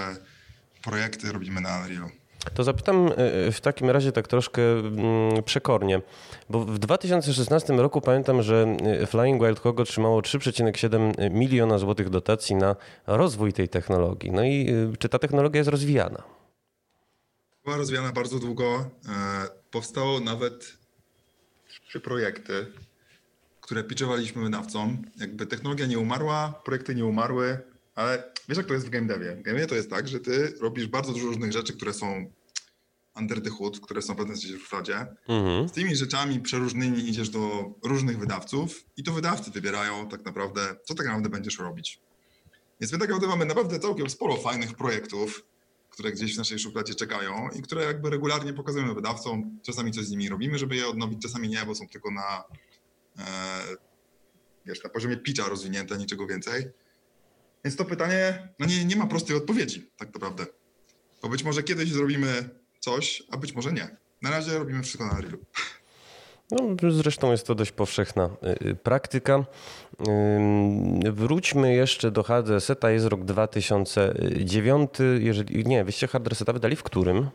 projekty 0.83 1.31
robimy 1.31 1.61
na 1.61 1.77
Unreal. 1.77 2.20
To 2.53 2.63
zapytam 2.63 3.07
e, 3.07 3.51
w 3.51 3.61
takim 3.61 3.89
razie 3.89 4.11
tak 4.11 4.27
troszkę 4.27 4.61
mm, 4.61 5.43
przekornie, 5.43 6.01
bo 6.49 6.65
w 6.65 6.79
2016 6.79 7.73
roku 7.73 8.01
pamiętam, 8.01 8.41
że 8.41 8.75
e, 8.83 9.07
Flying 9.07 9.43
Wild 9.43 9.59
Hog 9.59 9.79
otrzymało 9.79 10.21
3,7 10.21 11.31
miliona 11.31 11.77
złotych 11.77 12.09
dotacji 12.09 12.55
na 12.55 12.75
rozwój 13.07 13.53
tej 13.53 13.69
technologii. 13.69 14.31
No 14.31 14.43
i 14.43 14.69
e, 14.69 14.97
czy 14.97 15.09
ta 15.09 15.19
technologia 15.19 15.59
jest 15.59 15.69
rozwijana? 15.69 16.23
Była 17.65 17.77
rozwijana 17.77 18.11
bardzo 18.11 18.39
długo. 18.39 18.85
Powstało 19.71 20.19
nawet 20.19 20.77
trzy 21.87 21.99
projekty, 21.99 22.65
które 23.61 23.83
pitchowaliśmy 23.83 24.43
wydawcom. 24.43 25.01
Jakby 25.17 25.45
technologia 25.45 25.85
nie 25.85 25.99
umarła, 25.99 26.61
projekty 26.65 26.95
nie 26.95 27.05
umarły, 27.05 27.57
ale 27.95 28.33
wiesz, 28.49 28.57
jak 28.57 28.67
to 28.67 28.73
jest 28.73 28.85
w 28.85 28.89
game 28.89 29.07
devie? 29.07 29.35
W 29.35 29.41
game 29.41 29.57
devie 29.57 29.67
to 29.67 29.75
jest 29.75 29.89
tak, 29.89 30.07
że 30.07 30.19
ty 30.19 30.53
robisz 30.61 30.87
bardzo 30.87 31.13
dużo 31.13 31.25
różnych 31.25 31.51
rzeczy, 31.51 31.73
które 31.73 31.93
są 31.93 32.31
under 33.15 33.41
the 33.41 33.49
hood, 33.49 33.79
które 33.79 34.01
są 34.01 34.13
w 34.13 34.17
pewnym 34.17 34.37
sensie 34.37 34.57
w 34.57 34.61
szufladzie. 34.61 35.07
Mhm. 35.27 35.69
Z 35.69 35.71
tymi 35.71 35.95
rzeczami 35.95 36.39
przeróżnymi 36.39 37.09
idziesz 37.09 37.29
do 37.29 37.73
różnych 37.83 38.19
wydawców 38.19 38.85
i 38.97 39.03
to 39.03 39.11
wydawcy 39.11 39.51
wybierają 39.51 40.09
tak 40.09 40.25
naprawdę, 40.25 40.75
co 40.85 40.95
tak 40.95 41.05
naprawdę 41.05 41.29
będziesz 41.29 41.59
robić. 41.59 41.99
Więc 42.81 42.93
my 42.93 42.99
tak 42.99 43.09
naprawdę 43.09 43.27
mamy 43.27 43.45
naprawdę 43.45 43.79
całkiem 43.79 44.09
sporo 44.09 44.37
fajnych 44.37 44.73
projektów, 44.73 45.45
które 45.89 46.11
gdzieś 46.11 46.35
w 46.35 46.37
naszej 46.37 46.59
szufladzie 46.59 46.95
czekają 46.95 47.49
i 47.55 47.61
które 47.61 47.83
jakby 47.83 48.09
regularnie 48.09 48.53
pokazujemy 48.53 48.93
wydawcom. 48.93 49.59
Czasami 49.63 49.91
coś 49.91 50.05
z 50.05 50.11
nimi 50.11 50.29
robimy, 50.29 50.57
żeby 50.57 50.75
je 50.75 50.87
odnowić, 50.87 51.21
czasami 51.21 51.49
nie, 51.49 51.65
bo 51.65 51.75
są 51.75 51.87
tylko 51.87 52.11
na, 52.11 52.43
e, 53.19 53.23
wiesz, 54.65 54.83
na 54.83 54.89
poziomie 54.89 55.17
pitcha 55.17 55.49
rozwinięte, 55.49 55.97
niczego 55.97 56.27
więcej. 56.27 56.71
Więc 57.65 57.75
to 57.75 57.85
pytanie, 57.85 58.49
no 58.59 58.65
nie, 58.65 58.85
nie 58.85 58.95
ma 58.95 59.07
prostej 59.07 59.35
odpowiedzi, 59.35 59.91
tak 59.97 60.13
naprawdę. 60.13 60.45
Bo 61.21 61.29
być 61.29 61.43
może 61.43 61.63
kiedyś 61.63 61.91
zrobimy 61.91 62.49
coś, 62.79 63.23
a 63.31 63.37
być 63.37 63.55
może 63.55 63.73
nie. 63.73 63.97
Na 64.21 64.29
razie 64.29 64.59
robimy 64.59 64.83
wszystko 64.83 65.05
na 65.05 65.11
Unrealu. 65.11 65.37
No, 66.51 66.91
zresztą 66.91 67.31
jest 67.31 67.47
to 67.47 67.55
dość 67.55 67.71
powszechna 67.71 68.29
y, 68.63 68.69
y, 68.69 68.75
praktyka. 68.75 69.45
Wróćmy 71.11 71.73
jeszcze 71.73 72.11
do 72.11 72.23
hard 72.23 72.47
reseta. 72.47 72.91
Jest 72.91 73.05
rok 73.05 73.25
2009. 73.25 74.91
Jeżeli, 75.19 75.65
nie, 75.65 75.83
wyście 75.83 76.07
hard 76.07 76.27
reseta 76.27 76.53
wydali 76.53 76.75
w 76.75 76.83
którym? 76.83 77.29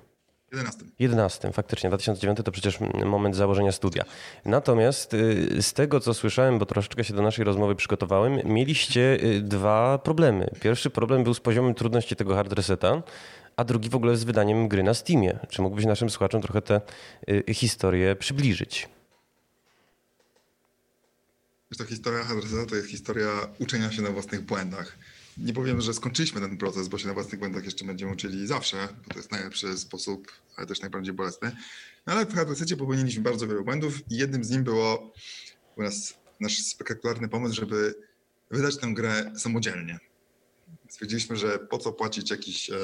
11. 0.53 0.85
11, 0.99 1.53
faktycznie. 1.53 1.91
2009 1.91 2.39
to 2.45 2.53
przecież 2.53 2.79
moment 3.05 3.37
założenia 3.37 3.73
studia. 3.73 4.05
Natomiast 4.45 5.15
y, 5.15 5.63
z 5.63 5.73
tego, 5.73 6.01
co 6.01 6.15
słyszałem, 6.15 6.59
bo 6.59 6.67
troszeczkę 6.67 7.05
się 7.05 7.15
do 7.15 7.23
naszej 7.23 7.45
rozmowy 7.45 7.75
przygotowałem, 7.75 8.41
mieliście 8.45 9.25
y, 9.25 9.41
dwa 9.41 9.99
problemy. 9.99 10.51
Pierwszy 10.61 10.91
problem 10.91 11.25
był 11.25 11.35
z 11.35 11.41
poziomem 11.41 11.75
trudności 11.75 12.17
tego 12.17 12.35
hard 12.35 12.53
reseta, 12.53 13.03
a 13.57 13.65
drugi 13.65 13.89
w 13.89 13.95
ogóle 13.95 14.17
z 14.17 14.25
wydaniem 14.25 14.69
gry 14.69 14.83
na 14.83 14.95
Steamie. 14.95 15.39
Czy 15.49 15.63
mógłbyś 15.63 15.85
naszym 15.85 16.11
słuchaczom 16.11 16.43
trochę 16.43 16.63
tę 16.63 16.81
y, 17.31 17.55
historię 17.55 18.17
przybliżyć? 18.17 18.89
Ta 21.79 21.85
historia 21.85 22.25
hard 22.25 22.43
reseta 22.43 22.67
to 22.67 22.77
jest 22.77 22.89
historia 22.89 23.29
uczenia 23.59 23.93
się 23.93 24.03
na 24.03 24.11
własnych 24.11 24.41
błędach 24.41 24.99
nie 25.37 25.53
powiem, 25.53 25.81
że 25.81 25.95
skończyliśmy 25.95 26.41
ten 26.41 26.57
proces, 26.57 26.89
bo 26.89 26.99
się 26.99 27.09
na 27.09 27.15
własnych 27.15 27.39
błędach 27.39 27.65
jeszcze 27.65 27.85
będziemy 27.85 28.13
uczyli 28.13 28.47
zawsze, 28.47 28.89
bo 29.07 29.15
to 29.15 29.19
jest 29.19 29.33
najlepszy 29.33 29.79
sposób, 29.79 30.33
ale 30.57 30.67
też 30.67 30.81
najbardziej 30.81 31.15
bolesny. 31.15 31.57
No 32.07 32.13
ale 32.13 32.27
w 32.27 32.35
HDC 32.35 32.77
popełniliśmy 32.77 33.23
bardzo 33.23 33.47
wiele 33.47 33.63
błędów 33.63 34.11
i 34.11 34.17
jednym 34.17 34.45
z 34.45 34.51
nich 34.51 34.63
było 34.63 35.13
u 35.77 35.83
nas 35.83 36.15
nasz 36.41 36.59
spektakularny 36.59 37.29
pomysł, 37.29 37.55
żeby 37.55 37.95
wydać 38.51 38.77
tę 38.77 38.87
grę 38.95 39.33
samodzielnie. 39.37 39.99
Stwierdziliśmy, 40.89 41.37
że 41.37 41.59
po 41.59 41.79
co 41.79 41.93
płacić 41.93 42.31
jakiś 42.31 42.71
e, 42.71 42.77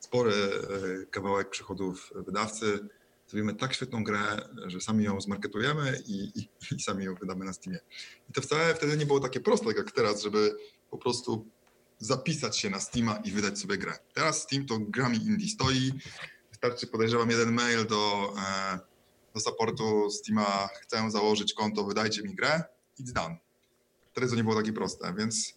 spory 0.00 0.32
e, 0.32 1.06
kawałek 1.06 1.50
przychodów 1.50 2.12
wydawcy, 2.26 2.78
zrobimy 3.28 3.54
tak 3.54 3.74
świetną 3.74 4.04
grę, 4.04 4.48
że 4.66 4.80
sami 4.80 5.04
ją 5.04 5.20
zmarketujemy 5.20 6.02
i, 6.06 6.40
i, 6.40 6.48
i, 6.76 6.80
sami 6.82 7.04
ją 7.04 7.14
wydamy 7.14 7.44
na 7.44 7.52
Steamie. 7.52 7.78
I 8.30 8.32
to 8.32 8.40
wcale 8.40 8.74
wtedy 8.74 8.96
nie 8.96 9.06
było 9.06 9.20
takie 9.20 9.40
proste 9.40 9.72
jak 9.72 9.92
teraz, 9.92 10.22
żeby 10.22 10.56
po 10.90 10.98
prostu 10.98 11.46
zapisać 12.04 12.58
się 12.58 12.70
na 12.70 12.80
Steama 12.80 13.16
i 13.24 13.30
wydać 13.30 13.58
sobie 13.58 13.78
grę. 13.78 13.98
Teraz 14.14 14.42
Steam 14.42 14.66
to 14.66 14.78
grami 14.78 15.16
indie 15.16 15.48
stoi. 15.48 15.92
Wystarczy, 16.50 16.86
podejrzewam, 16.86 17.30
jeden 17.30 17.52
mail 17.52 17.86
do, 17.86 18.34
e, 18.38 18.78
do 19.34 19.40
supportu 19.40 20.10
Steama, 20.10 20.68
chcę 20.82 21.10
założyć 21.10 21.54
konto, 21.54 21.84
wydajcie 21.84 22.22
mi 22.22 22.34
grę, 22.34 22.62
it's 23.00 23.12
done. 23.12 23.36
Wtedy 24.12 24.28
to 24.28 24.34
nie 24.34 24.44
było 24.44 24.56
takie 24.56 24.72
proste, 24.72 25.14
więc 25.18 25.54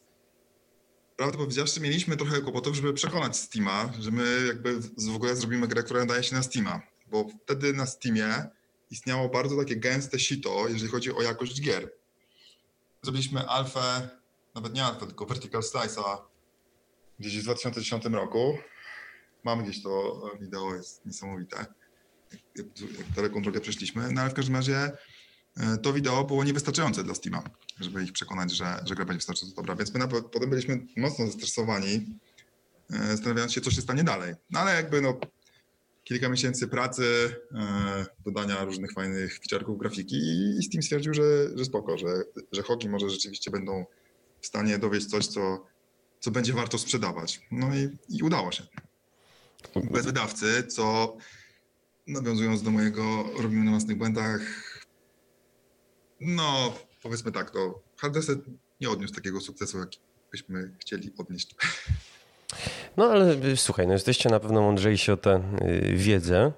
prawdę 1.18 1.38
powiedziawszy, 1.38 1.80
mieliśmy 1.80 2.18
trochę 2.18 2.42
kłopotów, 2.42 2.76
żeby 2.76 2.94
przekonać 2.94 3.38
Steama, 3.38 3.94
że 4.00 4.12
my 4.12 4.46
jakby 4.48 4.80
w 4.82 5.16
ogóle 5.16 5.36
zrobimy 5.36 5.68
grę, 5.68 5.84
która 5.84 6.00
nadaje 6.00 6.24
się 6.24 6.36
na 6.36 6.44
Steama, 6.44 6.82
bo 7.08 7.28
wtedy 7.44 7.74
na 7.74 7.86
Steamie 7.86 8.50
istniało 8.92 9.30
bardzo 9.30 9.58
takie 9.58 9.76
gęste 9.76 10.20
sito, 10.20 10.68
jeżeli 10.68 10.92
chodzi 10.92 11.14
o 11.14 11.22
jakość 11.22 11.62
gier. 11.62 11.92
Zrobiliśmy 13.02 13.48
alfę, 13.48 14.10
nawet 14.56 14.74
nie 14.74 14.86
alfę, 14.86 15.08
tylko 15.08 15.26
vertical 15.26 15.62
slice'a 15.62 16.18
gdzieś 17.20 17.40
w 17.40 17.44
2010 17.44 18.06
roku. 18.06 18.58
Mam 19.44 19.64
gdzieś 19.64 19.84
to 19.84 20.22
wideo, 20.42 20.76
jest 20.76 21.06
niesamowite, 21.06 21.58
jak, 21.58 21.70
jak 22.56 23.12
daleką 23.16 23.42
drogę 23.42 23.62
przeszliśmy, 23.62 24.12
no 24.12 24.22
ale 24.22 24.30
w 24.30 24.34
każdym 24.34 24.56
razie 24.56 24.92
e, 25.58 25.78
to 25.78 25.94
wideo 25.94 26.24
było 26.24 26.44
niewystarczające 26.44 27.04
dla 27.04 27.16
Steama, 27.16 27.44
żeby 27.80 28.04
ich 28.04 28.12
przekonać, 28.12 28.52
że, 28.52 28.84
że 28.86 28.96
gra 28.96 29.06
będzie 29.06 29.18
wystarczająco 29.18 29.56
dobra. 29.56 29.76
Więc 29.76 29.94
my 29.94 30.08
potem 30.08 30.50
byliśmy 30.50 30.86
mocno 30.98 31.26
zestresowani, 31.26 32.20
e, 32.94 33.08
zastanawiając 33.08 33.54
się, 33.54 33.62
co 33.62 33.72
się 33.72 33.82
stanie 33.82 34.04
dalej. 34.04 34.34
No 34.50 34.60
ale 34.60 34.76
jakby 34.76 35.02
no, 35.02 35.20
kilka 36.04 36.30
miesięcy 36.30 36.68
pracy, 36.68 37.36
e, 37.56 38.06
dodania 38.26 38.64
różnych 38.64 38.94
fajnych 38.94 39.40
feature'ów 39.40 39.78
grafiki 39.78 40.18
i, 40.60 40.64
Steam 40.64 40.84
stwierdził, 40.84 41.14
że, 41.14 41.58
że 41.58 41.66
spoko, 41.66 41.98
że, 41.98 42.08
że 42.52 42.62
hoki 42.62 42.90
może 42.90 43.10
rzeczywiście 43.10 43.52
będą 43.52 43.86
w 44.42 44.48
stanie 44.48 44.78
dowieść 44.78 45.06
coś, 45.06 45.28
co 45.28 45.66
co 46.20 46.32
będzie 46.32 46.54
warto 46.54 46.78
sprzedawać. 46.78 47.42
No 47.52 47.76
i, 47.76 47.90
i 48.10 48.24
udało 48.24 48.52
się. 48.52 48.64
Bez 49.76 50.06
wydawcy, 50.06 50.64
co 50.64 51.18
nawiązując 52.08 52.64
do 52.64 52.72
mojego 52.72 53.24
robimy 53.38 53.66
na 53.66 53.72
własnych 53.72 53.98
błędach, 53.98 54.42
no 56.22 56.74
powiedzmy 57.04 57.32
tak, 57.32 57.52
to 57.52 57.82
Hardreset 57.98 58.40
nie 58.82 58.90
odniósł 58.90 59.14
takiego 59.14 59.42
sukcesu, 59.42 59.80
jaki 59.80 60.00
byśmy 60.32 60.72
chcieli 60.80 61.12
odnieść. 61.18 61.56
No 62.98 63.06
ale 63.06 63.34
y, 63.34 63.58
słuchaj, 63.58 63.88
no 63.88 63.94
jesteście 63.94 64.30
na 64.30 64.40
pewno 64.40 64.62
mądrzejsi 64.62 65.12
o 65.12 65.18
tę 65.18 65.42
y, 65.62 65.94
wiedzę. 65.96 66.52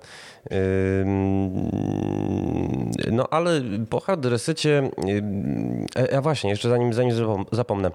No 3.11 3.27
ale 3.31 3.61
po 3.89 3.99
hard 3.99 4.25
resecie, 4.25 4.91
a 6.17 6.21
właśnie, 6.21 6.49
jeszcze 6.49 6.69
zanim, 6.69 6.93
zanim 6.93 7.15
zapomnę, 7.51 7.91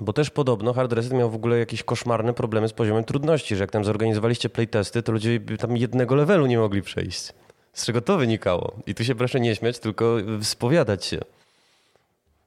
bo 0.00 0.12
też 0.12 0.30
podobno 0.30 0.72
Hard 0.72 0.92
Reset 0.92 1.12
miał 1.12 1.30
w 1.30 1.34
ogóle 1.34 1.58
jakieś 1.58 1.82
koszmarne 1.82 2.34
problemy 2.34 2.68
z 2.68 2.72
poziomem 2.72 3.04
trudności, 3.04 3.56
że 3.56 3.62
jak 3.62 3.70
tam 3.70 3.84
zorganizowaliście 3.84 4.48
playtesty, 4.48 5.02
to 5.02 5.12
ludzie 5.12 5.40
tam 5.40 5.76
jednego 5.76 6.14
levelu 6.14 6.46
nie 6.46 6.58
mogli 6.58 6.82
przejść. 6.82 7.32
Z 7.72 7.86
czego 7.86 8.00
to 8.00 8.16
wynikało? 8.18 8.76
I 8.86 8.94
tu 8.94 9.04
się 9.04 9.14
proszę 9.14 9.40
nie 9.40 9.56
śmiać, 9.56 9.78
tylko 9.78 10.16
spowiadać 10.42 11.04
się. 11.04 11.18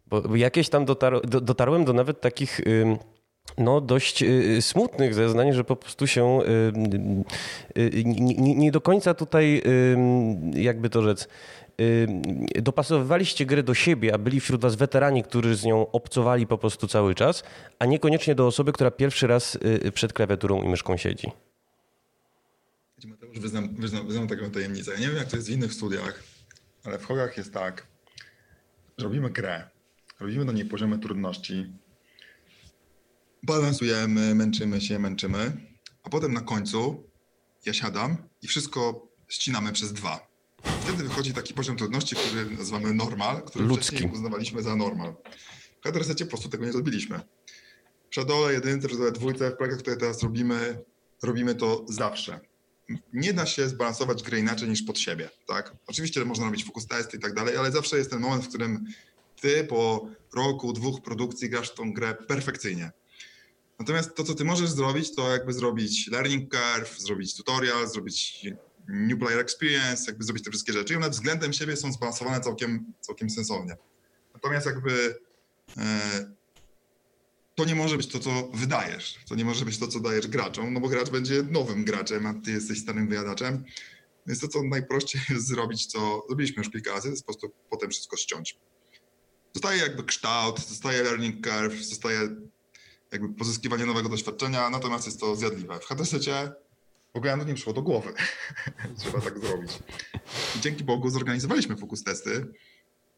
Bo 0.08 0.36
jakieś 0.36 0.70
tam 0.70 0.86
dotar 0.86 1.28
dotarłem 1.28 1.86
do 1.86 1.94
nawet 1.94 2.22
takich 2.22 2.62
no, 3.58 3.82
dość 3.82 4.24
y, 4.24 4.62
smutnych 4.62 5.14
zeznań, 5.14 5.54
że 5.54 5.64
po 5.64 5.76
prostu 5.76 6.08
się 6.08 6.40
y, 6.42 7.82
y, 7.82 8.04
nie, 8.06 8.56
nie 8.56 8.72
do 8.72 8.82
końca 8.82 9.14
tutaj, 9.14 9.64
jakby 10.54 10.90
to 10.90 11.02
rzec, 11.02 11.28
dopasowywaliście 12.62 13.46
grę 13.46 13.64
do 13.64 13.74
siebie, 13.74 14.14
a 14.14 14.18
byli 14.18 14.40
wśród 14.40 14.62
was 14.62 14.76
weterani, 14.76 15.24
którzy 15.24 15.56
z 15.56 15.64
nią 15.64 15.92
obcowali 15.92 16.48
po 16.48 16.58
prostu 16.58 16.88
cały 16.88 17.16
czas, 17.16 17.44
a 17.80 17.86
niekoniecznie 17.86 18.36
do 18.36 18.48
osoby, 18.48 18.74
która 18.74 18.92
pierwszy 18.92 19.28
raz 19.28 19.58
przed 19.94 20.14
klawiaturą 20.14 20.64
i 20.64 20.70
myszką 20.70 20.98
siedzi. 20.98 21.32
Mateusz, 23.06 23.40
wyznam, 23.40 23.76
wyznam, 23.76 24.08
wyznam 24.08 24.28
taką 24.28 24.52
tajemnicę. 24.52 24.92
Ja 24.92 25.00
nie 25.00 25.08
wiem, 25.08 25.16
jak 25.16 25.28
to 25.28 25.36
jest 25.36 25.48
w 25.48 25.52
innych 25.52 25.74
studiach, 25.74 26.24
ale 26.84 27.00
w 27.00 27.06
Hogach 27.06 27.38
jest 27.38 27.54
tak, 27.54 27.88
że 28.98 29.06
robimy 29.06 29.30
grę, 29.30 29.70
robimy 30.20 30.46
do 30.46 30.52
niej 30.52 30.66
poziomy 30.66 31.00
trudności, 31.00 31.74
balansujemy, 33.44 34.36
męczymy 34.36 34.82
się, 34.82 35.00
męczymy, 35.00 35.52
a 36.04 36.10
potem 36.10 36.34
na 36.34 36.42
końcu 36.42 37.04
ja 37.66 37.74
siadam 37.74 38.18
i 38.42 38.48
wszystko 38.48 39.08
ścinamy 39.28 39.72
przez 39.72 39.94
dwa. 39.94 40.27
Wtedy 40.88 41.04
wychodzi 41.04 41.34
taki 41.34 41.54
poziom 41.54 41.78
trudności, 41.78 42.16
który 42.16 42.46
nazywamy 42.58 42.94
normal, 42.94 43.42
który 43.42 43.66
Ludzki. 43.66 43.88
wcześniej 43.88 44.12
uznawaliśmy 44.12 44.64
za 44.64 44.76
normal. 44.76 45.16
W 45.82 45.84
Headersecie 45.84 46.26
po 46.26 46.30
prostu 46.30 46.50
tego 46.50 46.66
nie 46.66 46.72
zrobiliśmy. 46.72 47.20
W 48.12 48.16
Shadow'le 48.16 48.52
jedynce, 48.52 48.88
w 48.88 49.12
dwójce, 49.12 49.52
w 49.52 49.56
projektach, 49.56 49.82
które 49.82 49.98
teraz 49.98 50.24
robimy, 50.24 50.80
robimy 51.24 51.56
to 51.56 51.86
zawsze. 51.90 52.40
Nie 53.14 53.34
da 53.34 53.46
się 53.46 53.70
zbalansować 53.70 54.24
gry 54.24 54.40
inaczej 54.40 54.70
niż 54.70 54.84
pod 54.84 55.00
siebie, 55.00 55.30
tak? 55.48 55.76
Oczywiście 55.88 56.26
można 56.26 56.46
robić 56.46 56.66
focus 56.66 56.88
testy 56.88 57.18
i 57.18 57.20
tak 57.20 57.34
dalej, 57.34 57.58
ale 57.58 57.72
zawsze 57.72 57.98
jest 57.98 58.10
ten 58.10 58.20
moment, 58.20 58.46
w 58.46 58.50
którym 58.50 58.86
ty 59.42 59.64
po 59.64 60.10
roku, 60.36 60.74
dwóch 60.74 61.02
produkcji 61.02 61.50
grasz 61.50 61.74
tą 61.74 61.94
grę 61.94 62.16
perfekcyjnie. 62.16 62.92
Natomiast 63.80 64.16
to, 64.16 64.24
co 64.24 64.36
ty 64.36 64.46
możesz 64.46 64.70
zrobić, 64.70 65.16
to 65.16 65.32
jakby 65.32 65.54
zrobić 65.54 66.08
learning 66.08 66.52
curve, 66.52 67.00
zrobić 67.00 67.36
tutorial, 67.36 67.88
zrobić 67.88 68.46
new 68.88 69.20
player 69.20 69.40
experience, 69.40 70.04
jakby 70.08 70.24
zrobić 70.24 70.44
te 70.44 70.50
wszystkie 70.50 70.74
rzeczy 70.74 70.94
i 70.94 70.98
one 70.98 71.10
względem 71.10 71.54
siebie 71.54 71.76
są 71.76 71.92
zbalansowane 71.92 72.42
całkiem, 72.42 72.94
całkiem 73.02 73.30
sensownie. 73.30 73.78
Natomiast 74.34 74.66
jakby 74.66 75.20
e, 75.78 76.38
to 77.56 77.66
nie 77.66 77.76
może 77.76 77.98
być 77.98 78.08
to, 78.08 78.20
co 78.20 78.50
wydajesz. 78.54 79.20
To 79.30 79.36
nie 79.36 79.46
może 79.46 79.66
być 79.66 79.78
to, 79.78 79.88
co 79.88 80.00
dajesz 80.00 80.28
graczom, 80.28 80.74
no 80.74 80.80
bo 80.80 80.88
gracz 80.88 81.10
będzie 81.10 81.44
nowym 81.44 81.86
graczem, 81.86 82.26
a 82.26 82.34
ty 82.34 82.52
jesteś 82.52 82.80
starym 82.80 83.08
wyjadaczem. 83.08 83.64
Więc 84.28 84.40
to, 84.40 84.48
co 84.48 84.64
najprościej 84.64 85.22
jest 85.30 85.48
zrobić, 85.48 85.86
co 85.86 86.24
zrobiliśmy 86.28 86.64
już 86.64 86.72
kilka 86.72 86.92
razy, 86.92 87.04
to 87.04 87.10
jest 87.10 87.26
po 87.26 87.34
prostu 87.34 87.56
potem 87.70 87.90
wszystko 87.90 88.18
ściąć. 88.18 88.58
Zostaje 89.54 89.82
jakby 89.82 90.04
kształt, 90.04 90.68
zostaje 90.68 91.04
learning 91.04 91.48
curve, 91.48 91.84
zostaje 91.84 92.36
jakby 93.12 93.34
pozyskiwanie 93.34 93.86
nowego 93.86 94.10
doświadczenia, 94.10 94.70
natomiast 94.70 95.06
jest 95.06 95.20
to 95.20 95.36
zjadliwe. 95.36 95.80
W 95.80 95.86
HDS-cie 95.86 96.52
w 97.18 97.20
ogóle 97.20 97.46
nie 97.46 97.54
przyszło 97.54 97.74
do 97.74 97.82
głowy. 97.82 98.14
Trzeba 99.00 99.22
tak 99.22 99.40
zrobić. 99.40 99.72
I 100.56 100.60
dzięki 100.60 100.84
Bogu 100.84 101.10
zorganizowaliśmy 101.10 101.78
fokus 101.78 102.04
testy 102.04 102.48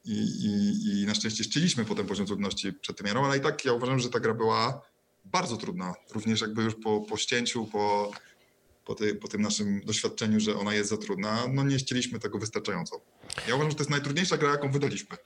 i, 0.06 0.14
i, 0.14 1.02
i 1.02 1.06
na 1.06 1.16
szczęście 1.16 1.44
ścieliśmy 1.44 1.86
potem 1.86 2.06
poziom 2.06 2.26
trudności 2.26 2.74
przed 2.74 2.98
tym 2.98 3.18
ale 3.18 3.38
i 3.38 3.42
tak 3.42 3.66
ja 3.66 3.74
uważam, 3.74 4.00
że 4.00 4.10
ta 4.10 4.20
gra 4.20 4.34
była 4.34 4.82
bardzo 5.26 5.58
trudna. 5.58 5.94
Również 6.12 6.42
jakby 6.42 6.64
już 6.64 6.76
po, 6.76 7.02
po 7.02 7.18
ścięciu, 7.18 7.66
po, 7.66 8.12
po, 8.86 8.96
ty, 8.96 9.16
po 9.16 9.28
tym 9.28 9.42
naszym 9.42 9.82
doświadczeniu, 9.82 10.40
że 10.40 10.56
ona 10.56 10.74
jest 10.74 10.90
za 10.90 10.98
trudna, 10.98 11.48
no 11.54 11.64
nie 11.64 11.80
ścieliśmy 11.80 12.20
tego 12.20 12.40
wystarczająco. 12.40 13.02
Ja 13.48 13.56
uważam, 13.56 13.72
że 13.72 13.76
to 13.76 13.82
jest 13.82 13.92
najtrudniejsza 13.92 14.38
gra, 14.38 14.52
jaką 14.52 14.72
wydaliśmy. 14.72 15.18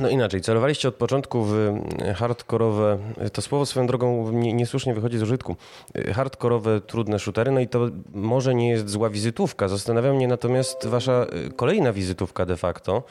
No 0.00 0.08
inaczej, 0.08 0.40
celowaliście 0.40 0.88
od 0.88 0.94
początku 0.94 1.44
w 1.44 1.72
hardkorowe, 2.16 2.98
to 3.32 3.42
słowo 3.42 3.66
swoją 3.66 3.86
drogą 3.86 4.32
niesłusznie 4.32 4.94
wychodzi 4.94 5.18
z 5.18 5.22
użytku, 5.22 5.56
hardkorowe, 6.14 6.80
trudne 6.80 7.18
shootery, 7.18 7.50
no 7.50 7.60
i 7.60 7.68
to 7.68 7.88
może 8.14 8.54
nie 8.54 8.70
jest 8.70 8.88
zła 8.88 9.10
wizytówka. 9.10 9.68
Zastanawia 9.68 10.12
mnie 10.12 10.28
natomiast 10.28 10.86
wasza 10.86 11.26
kolejna 11.56 11.92
wizytówka 11.92 12.46
de 12.46 12.56
facto, 12.56 13.02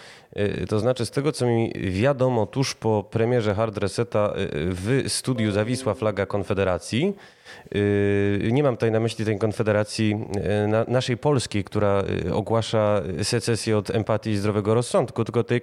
to 0.70 0.80
znaczy 0.80 1.06
z 1.06 1.12
tego 1.12 1.32
co 1.32 1.46
mi 1.46 1.74
wiadomo 1.76 2.46
tuż 2.46 2.76
po 2.76 3.04
premierze 3.12 3.56
Hard 3.56 3.78
Reseta 3.78 4.34
w 4.54 5.04
studiu 5.08 5.52
zawisła 5.52 5.94
flaga 5.94 6.26
Konfederacji, 6.26 7.14
Nie 8.52 8.64
mam 8.64 8.76
tutaj 8.76 8.92
na 8.92 9.00
myśli 9.00 9.26
tej 9.26 9.40
konfederacji 9.40 10.26
naszej 10.88 11.18
polskiej, 11.18 11.64
która 11.64 12.04
ogłasza 12.34 13.02
secesję 13.24 13.78
od 13.78 13.90
empatii 13.90 14.30
i 14.30 14.38
zdrowego 14.38 14.74
rozsądku, 14.74 15.26
tylko 15.26 15.44
tej 15.44 15.62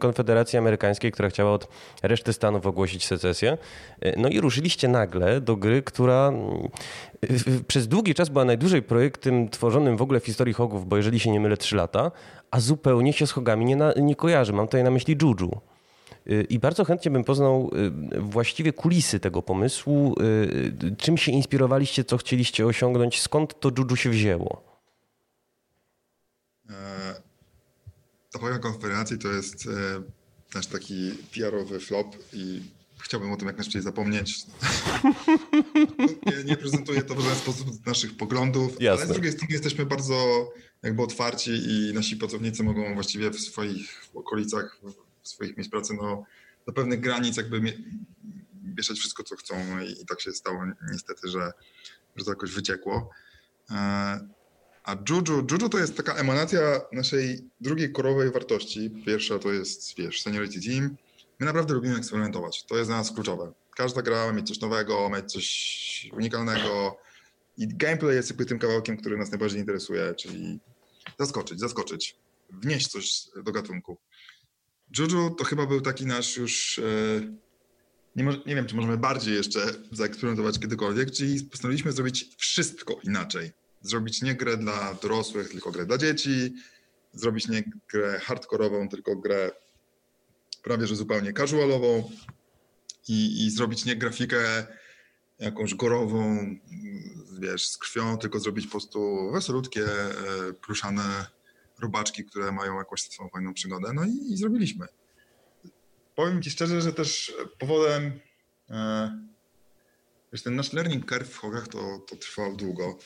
konfederacji 0.00 0.58
amerykańskiej, 0.58 1.12
która 1.12 1.28
chciała 1.28 1.52
od 1.52 1.68
reszty 2.02 2.32
Stanów 2.32 2.66
ogłosić 2.66 3.06
secesję. 3.06 3.58
No 4.16 4.28
i 4.28 4.40
ruszyliście 4.40 4.88
nagle 4.88 5.40
do 5.40 5.56
gry, 5.56 5.82
która 5.82 6.32
przez 7.66 7.88
długi 7.88 8.14
czas 8.14 8.28
była 8.28 8.44
najdłużej 8.44 8.82
projektem 8.82 9.48
tworzonym 9.48 9.96
w 9.96 10.02
ogóle 10.02 10.20
w 10.20 10.26
historii 10.26 10.54
Hogów, 10.54 10.88
bo 10.88 10.96
jeżeli 10.96 11.20
się 11.20 11.30
nie 11.30 11.40
mylę, 11.40 11.56
3 11.56 11.76
lata, 11.76 12.10
a 12.50 12.60
zupełnie 12.60 13.12
się 13.12 13.26
z 13.26 13.32
Hogami 13.32 13.64
nie, 13.64 13.76
na, 13.76 13.92
nie 13.96 14.16
kojarzy. 14.16 14.52
Mam 14.52 14.66
tutaj 14.66 14.84
na 14.84 14.90
myśli 14.90 15.16
Juju. 15.22 15.60
I 16.48 16.58
bardzo 16.58 16.84
chętnie 16.84 17.10
bym 17.10 17.24
poznał 17.24 17.70
y, 18.14 18.20
właściwie 18.20 18.72
kulisy 18.72 19.20
tego 19.20 19.42
pomysłu. 19.42 20.14
Y, 20.20 20.96
czym 20.98 21.18
się 21.18 21.32
inspirowaliście, 21.32 22.04
co 22.04 22.16
chcieliście 22.16 22.66
osiągnąć, 22.66 23.20
skąd 23.20 23.60
to 23.60 23.70
Juju 23.78 23.96
się 23.96 24.10
wzięło? 24.10 24.72
E, 26.70 27.22
ta 28.30 28.38
moja 28.38 28.58
konferencja 28.58 29.16
to 29.18 29.28
jest 29.28 29.66
e, 29.66 30.02
nasz 30.54 30.66
taki 30.66 31.10
PR-owy 31.34 31.80
flop 31.80 32.16
i 32.32 32.62
chciałbym 33.00 33.32
o 33.32 33.36
tym 33.36 33.46
jak 33.46 33.56
najszybciej 33.56 33.82
zapomnieć. 33.82 34.46
nie, 36.26 36.44
nie 36.44 36.56
prezentuję 36.56 37.02
to 37.02 37.14
w 37.14 37.20
żaden 37.20 37.38
sposób 37.38 37.86
naszych 37.86 38.16
poglądów, 38.16 38.80
Jasne. 38.80 39.04
ale 39.04 39.06
z 39.06 39.12
drugiej 39.12 39.32
strony 39.32 39.52
jesteśmy 39.52 39.86
bardzo 39.86 40.48
jakby 40.82 41.02
otwarci 41.02 41.50
i 41.50 41.92
nasi 41.94 42.16
pracownicy 42.16 42.62
mogą 42.62 42.94
właściwie 42.94 43.30
w 43.30 43.40
swoich 43.40 44.10
okolicach, 44.14 44.80
swoich 45.22 45.56
miejsc 45.56 45.70
pracy, 45.70 45.94
no, 46.02 46.24
do 46.66 46.72
pewnych 46.72 47.00
granic 47.00 47.36
jakby 47.36 47.60
wieszać 48.64 48.98
wszystko, 48.98 49.22
co 49.22 49.36
chcą 49.36 49.78
i, 49.80 50.02
i 50.02 50.06
tak 50.06 50.20
się 50.20 50.32
stało 50.32 50.64
niestety, 50.92 51.28
że, 51.28 51.52
że 52.16 52.24
to 52.24 52.30
jakoś 52.30 52.52
wyciekło. 52.52 53.10
E, 53.70 53.74
a 54.84 54.96
Juju, 55.08 55.46
Juju 55.50 55.68
to 55.68 55.78
jest 55.78 55.96
taka 55.96 56.14
emanacja 56.14 56.60
naszej 56.92 57.50
drugiej 57.60 57.92
korowej 57.92 58.30
wartości. 58.30 59.02
Pierwsza 59.06 59.38
to 59.38 59.52
jest, 59.52 59.96
wiesz, 59.96 60.22
seniority 60.22 60.60
team, 60.60 60.96
My 61.42 61.46
naprawdę 61.46 61.74
lubimy 61.74 61.96
eksperymentować. 61.96 62.64
To 62.64 62.76
jest 62.76 62.90
dla 62.90 62.96
nas 62.96 63.12
kluczowe. 63.12 63.52
Każda 63.76 64.02
gra 64.02 64.26
ma 64.26 64.32
mieć 64.32 64.48
coś 64.48 64.60
nowego, 64.60 65.10
mieć 65.10 65.32
coś 65.32 66.10
unikalnego 66.12 66.98
i 67.56 67.68
gameplay 67.68 68.16
jest 68.16 68.30
jakby 68.30 68.46
tym 68.46 68.58
kawałkiem, 68.58 68.96
który 68.96 69.16
nas 69.16 69.30
najbardziej 69.30 69.60
interesuje, 69.60 70.14
czyli 70.14 70.60
zaskoczyć, 71.18 71.60
zaskoczyć, 71.60 72.16
wnieść 72.50 72.88
coś 72.88 73.22
do 73.44 73.52
gatunku. 73.52 73.98
Juju 74.98 75.30
to 75.30 75.44
chyba 75.44 75.66
był 75.66 75.80
taki 75.80 76.06
nasz 76.06 76.36
już, 76.36 76.78
e, 76.78 76.82
nie, 78.16 78.24
może, 78.24 78.38
nie 78.46 78.54
wiem, 78.54 78.66
czy 78.66 78.76
możemy 78.76 78.96
bardziej 78.96 79.34
jeszcze 79.34 79.60
zaeksperymentować 79.92 80.58
kiedykolwiek, 80.58 81.10
czyli 81.10 81.44
postanowiliśmy 81.44 81.92
zrobić 81.92 82.30
wszystko 82.36 83.00
inaczej. 83.04 83.52
Zrobić 83.80 84.22
nie 84.22 84.34
grę 84.34 84.56
dla 84.56 84.94
dorosłych, 84.94 85.50
tylko 85.50 85.72
grę 85.72 85.86
dla 85.86 85.98
dzieci, 85.98 86.54
zrobić 87.12 87.48
nie 87.48 87.62
grę 87.92 88.20
hardkorową, 88.20 88.88
tylko 88.88 89.16
grę 89.16 89.50
prawie 90.62 90.86
że 90.86 90.96
zupełnie 90.96 91.32
casualową 91.32 92.10
i, 93.08 93.46
i 93.46 93.50
zrobić 93.50 93.84
nie 93.84 93.96
grafikę 93.96 94.66
jakąś 95.38 95.74
gorową, 95.74 96.46
wiesz, 97.40 97.68
z 97.68 97.78
krwią, 97.78 98.18
tylko 98.18 98.40
zrobić 98.40 98.66
po 98.66 98.70
prostu 98.70 99.30
wesolutkie, 99.32 99.84
e, 99.84 100.52
pluszane 100.52 101.26
robaczki, 101.82 102.24
które 102.24 102.52
mają 102.52 102.78
jakąś 102.78 103.02
swoją 103.02 103.28
fajną 103.28 103.54
przygodę. 103.54 103.92
No 103.92 104.04
i, 104.04 104.32
i 104.32 104.36
zrobiliśmy. 104.36 104.86
Powiem 106.14 106.42
Ci 106.42 106.50
szczerze, 106.50 106.82
że 106.82 106.92
też 106.92 107.34
powodem, 107.58 108.20
e, 108.70 109.10
wiesz, 110.32 110.42
ten 110.42 110.56
nasz 110.56 110.72
learning 110.72 111.06
curve 111.06 111.30
w 111.30 111.36
Hogach 111.36 111.68
to, 111.68 111.98
to 112.08 112.16
trwał 112.16 112.56
długo 112.56 112.98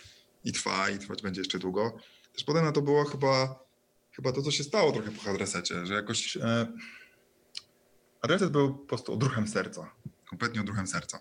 i 0.44 0.52
trwa 0.52 0.90
i 0.90 0.98
trwać 0.98 1.22
będzie 1.22 1.40
jeszcze 1.40 1.58
długo. 1.58 1.98
Też 2.32 2.44
potem 2.44 2.64
na 2.64 2.72
to 2.72 2.82
było 2.82 3.04
chyba, 3.04 3.64
chyba 4.12 4.32
to, 4.32 4.42
co 4.42 4.50
się 4.50 4.64
stało 4.64 4.92
trochę 4.92 5.10
po 5.10 5.22
hardresecie, 5.22 5.86
że 5.86 5.94
jakoś 5.94 6.36
e, 6.36 6.66
Reset 8.22 8.50
był 8.50 8.74
po 8.74 8.86
prostu 8.86 9.12
odruchem 9.12 9.48
serca. 9.48 9.90
Kompletnie 10.28 10.60
odruchem 10.60 10.86
serca. 10.86 11.18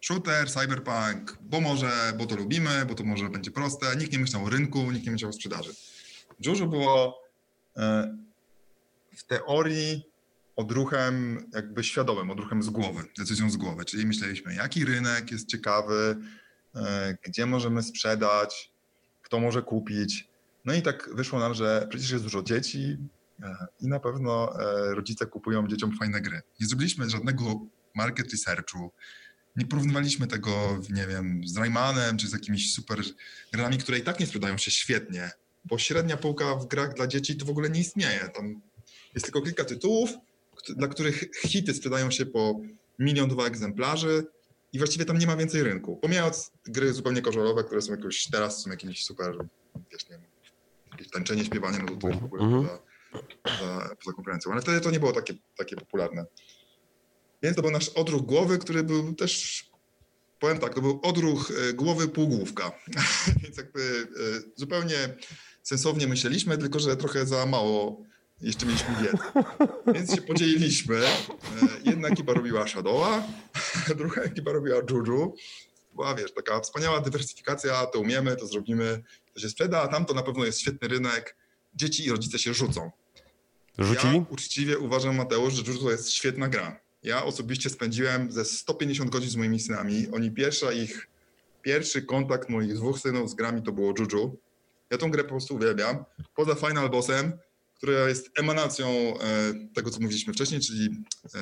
Shooter, 0.00 0.50
cyberpunk, 0.50 1.38
bo 1.40 1.60
może, 1.60 2.12
bo 2.18 2.26
to 2.26 2.36
lubimy, 2.36 2.86
bo 2.86 2.94
to 2.94 3.04
może 3.04 3.28
będzie 3.28 3.50
proste. 3.50 3.96
Nikt 3.96 4.12
nie 4.12 4.18
myślał 4.18 4.44
o 4.44 4.50
rynku, 4.50 4.90
nikt 4.90 5.06
nie 5.06 5.12
myślał 5.12 5.30
o 5.30 5.32
sprzedaży. 5.32 5.74
Dużo 6.44 6.66
było 6.66 7.22
e, 7.76 8.16
w 9.16 9.24
teorii 9.24 10.06
odruchem 10.56 11.46
jakby 11.54 11.84
świadomym, 11.84 12.30
odruchem 12.30 12.62
z 12.62 12.70
głowy, 12.70 13.02
decyzją 13.18 13.50
z 13.50 13.56
głowy. 13.56 13.84
Czyli 13.84 14.06
myśleliśmy, 14.06 14.54
jaki 14.54 14.84
rynek 14.84 15.30
jest 15.30 15.48
ciekawy, 15.48 16.16
e, 16.74 17.16
gdzie 17.24 17.46
możemy 17.46 17.82
sprzedać, 17.82 18.72
kto 19.22 19.40
może 19.40 19.62
kupić. 19.62 20.28
No 20.64 20.74
i 20.74 20.82
tak 20.82 21.10
wyszło 21.14 21.38
nam, 21.38 21.54
że 21.54 21.86
przecież 21.90 22.10
jest 22.10 22.24
dużo 22.24 22.42
dzieci, 22.42 22.96
i 23.80 23.88
na 23.88 24.00
pewno 24.00 24.60
e, 24.60 24.94
rodzice 24.94 25.26
kupują 25.26 25.68
dzieciom 25.68 25.96
fajne 25.96 26.20
gry. 26.20 26.42
Nie 26.60 26.66
zrobiliśmy 26.66 27.10
żadnego 27.10 27.60
market 27.94 28.32
researchu, 28.32 28.92
nie 29.56 29.66
porównywaliśmy 29.66 30.26
tego, 30.26 30.80
nie 30.90 31.06
wiem, 31.06 31.40
z 31.44 31.56
Raymanem 31.56 32.16
czy 32.16 32.28
z 32.28 32.32
jakimiś 32.32 32.74
super 32.74 33.02
grami, 33.52 33.78
które 33.78 33.98
i 33.98 34.02
tak 34.02 34.20
nie 34.20 34.26
sprzedają 34.26 34.58
się 34.58 34.70
świetnie, 34.70 35.30
bo 35.64 35.78
średnia 35.78 36.16
półka 36.16 36.54
w 36.54 36.66
grach 36.66 36.94
dla 36.94 37.06
dzieci 37.06 37.36
to 37.36 37.44
w 37.44 37.50
ogóle 37.50 37.70
nie 37.70 37.80
istnieje. 37.80 38.30
Tam 38.34 38.60
jest 39.14 39.26
tylko 39.26 39.42
kilka 39.42 39.64
tytułów, 39.64 40.10
dla 40.76 40.88
których 40.88 41.24
hity 41.42 41.74
sprzedają 41.74 42.10
się 42.10 42.26
po 42.26 42.60
milion, 42.98 43.28
dwa 43.28 43.46
egzemplarzy 43.46 44.26
i 44.72 44.78
właściwie 44.78 45.04
tam 45.04 45.18
nie 45.18 45.26
ma 45.26 45.36
więcej 45.36 45.62
rynku. 45.62 45.96
Pomijając 45.96 46.50
gry 46.64 46.92
zupełnie 46.92 47.22
korzolowe, 47.22 47.64
które 47.64 47.82
są 47.82 47.92
jakoś 47.92 48.26
teraz 48.26 48.62
są 48.62 48.70
jakieś 48.70 49.04
super, 49.04 49.36
wiesz, 49.92 50.08
nie 50.08 50.16
wiem, 50.16 50.26
jakieś 50.92 51.10
tańczenie, 51.10 51.44
śpiewanie, 51.44 51.78
no 51.78 51.86
to, 51.86 51.96
to 51.96 52.08
jest 52.08 52.20
w 52.20 52.24
ogóle 52.24 52.44
mm 52.44 52.62
-hmm 52.62 52.78
poza, 53.42 53.96
poza 54.04 54.16
konkurencją. 54.16 54.52
Ale 54.52 54.60
wtedy 54.60 54.80
to 54.80 54.90
nie 54.90 55.00
było 55.00 55.12
takie, 55.12 55.34
takie 55.56 55.76
popularne. 55.76 56.24
Więc 57.42 57.56
to 57.56 57.62
był 57.62 57.70
nasz 57.70 57.88
odruch 57.88 58.22
głowy, 58.22 58.58
który 58.58 58.82
był 58.82 59.14
też, 59.14 59.64
powiem 60.40 60.58
tak, 60.58 60.74
to 60.74 60.80
był 60.80 61.00
odruch 61.02 61.50
e, 61.50 61.72
głowy 61.72 62.08
półgłówka. 62.08 62.72
Więc 63.42 63.56
jakby 63.56 63.80
e, 63.80 64.50
zupełnie 64.56 65.16
sensownie 65.62 66.06
myśleliśmy, 66.06 66.58
tylko 66.58 66.78
że 66.78 66.96
trochę 66.96 67.26
za 67.26 67.46
mało 67.46 68.02
jeszcze 68.42 68.66
mieliśmy 68.66 68.94
wiedzy. 69.02 69.18
Więc 69.94 70.14
się 70.14 70.22
podzieliliśmy. 70.22 70.96
E, 70.96 71.10
jedna 71.84 72.08
ekipa 72.08 72.32
robiła 72.32 72.68
Shadowa, 72.68 73.28
druga 73.98 74.22
ekipa 74.22 74.52
robiła 74.52 74.76
Juju. 74.90 75.34
Była, 75.94 76.14
wiesz, 76.14 76.32
taka 76.32 76.60
wspaniała 76.60 77.00
dywersyfikacja, 77.00 77.86
to 77.86 78.00
umiemy, 78.00 78.36
to 78.36 78.46
zrobimy, 78.46 79.02
to 79.34 79.40
się 79.40 79.48
sprzeda, 79.48 79.82
a 79.82 79.88
tam 79.88 80.04
to 80.04 80.14
na 80.14 80.22
pewno 80.22 80.44
jest 80.44 80.60
świetny 80.60 80.88
rynek. 80.88 81.36
Dzieci 81.74 82.06
i 82.06 82.10
rodzice 82.10 82.38
się 82.38 82.54
rzucą. 82.54 82.90
Rzucili? 83.78 84.16
Ja 84.16 84.24
uczciwie 84.30 84.78
uważam, 84.78 85.16
Mateusz, 85.16 85.54
że 85.54 85.62
Juju 85.62 85.78
to 85.78 85.90
jest 85.90 86.10
świetna 86.10 86.48
gra. 86.48 86.80
Ja 87.02 87.24
osobiście 87.24 87.70
spędziłem 87.70 88.32
ze 88.32 88.44
150 88.44 89.10
godzin 89.10 89.30
z 89.30 89.36
moimi 89.36 89.60
synami. 89.60 90.06
Oni 90.12 90.30
pierwsza 90.30 90.72
ich, 90.72 91.08
pierwszy 91.62 92.02
kontakt 92.02 92.48
moich 92.48 92.74
dwóch 92.74 92.98
synów 92.98 93.30
z 93.30 93.34
grami 93.34 93.62
to 93.62 93.72
było 93.72 93.94
Juju. 93.98 94.36
Ja 94.92 94.98
tą 94.98 95.10
grę 95.10 95.22
po 95.22 95.30
prostu 95.30 95.54
uwielbiam. 95.54 96.04
Poza 96.34 96.54
Final 96.54 96.90
Bossem, 96.90 97.32
która 97.74 98.08
jest 98.08 98.38
emanacją 98.38 98.88
e, 98.88 99.14
tego, 99.74 99.90
co 99.90 100.00
mówiliśmy 100.00 100.32
wcześniej, 100.32 100.60
czyli 100.60 101.04
e, 101.34 101.38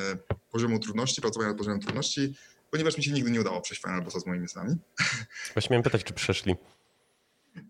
poziomu 0.51 0.79
trudności, 0.79 1.21
pracowania 1.21 1.49
nad 1.49 1.59
poziomem 1.59 1.81
trudności, 1.81 2.35
ponieważ 2.71 2.97
mi 2.97 3.05
się 3.05 3.13
nigdy 3.13 3.31
nie 3.31 3.41
udało 3.41 3.61
przejść 3.61 3.83
Final 3.83 4.03
Bossa 4.03 4.21
z 4.21 4.27
moimi 4.27 4.49
synami. 4.49 4.77
Właśnie 5.55 5.75
miałem 5.75 5.83
pytać, 5.83 6.05
czy 6.05 6.13
przeszli. 6.13 6.55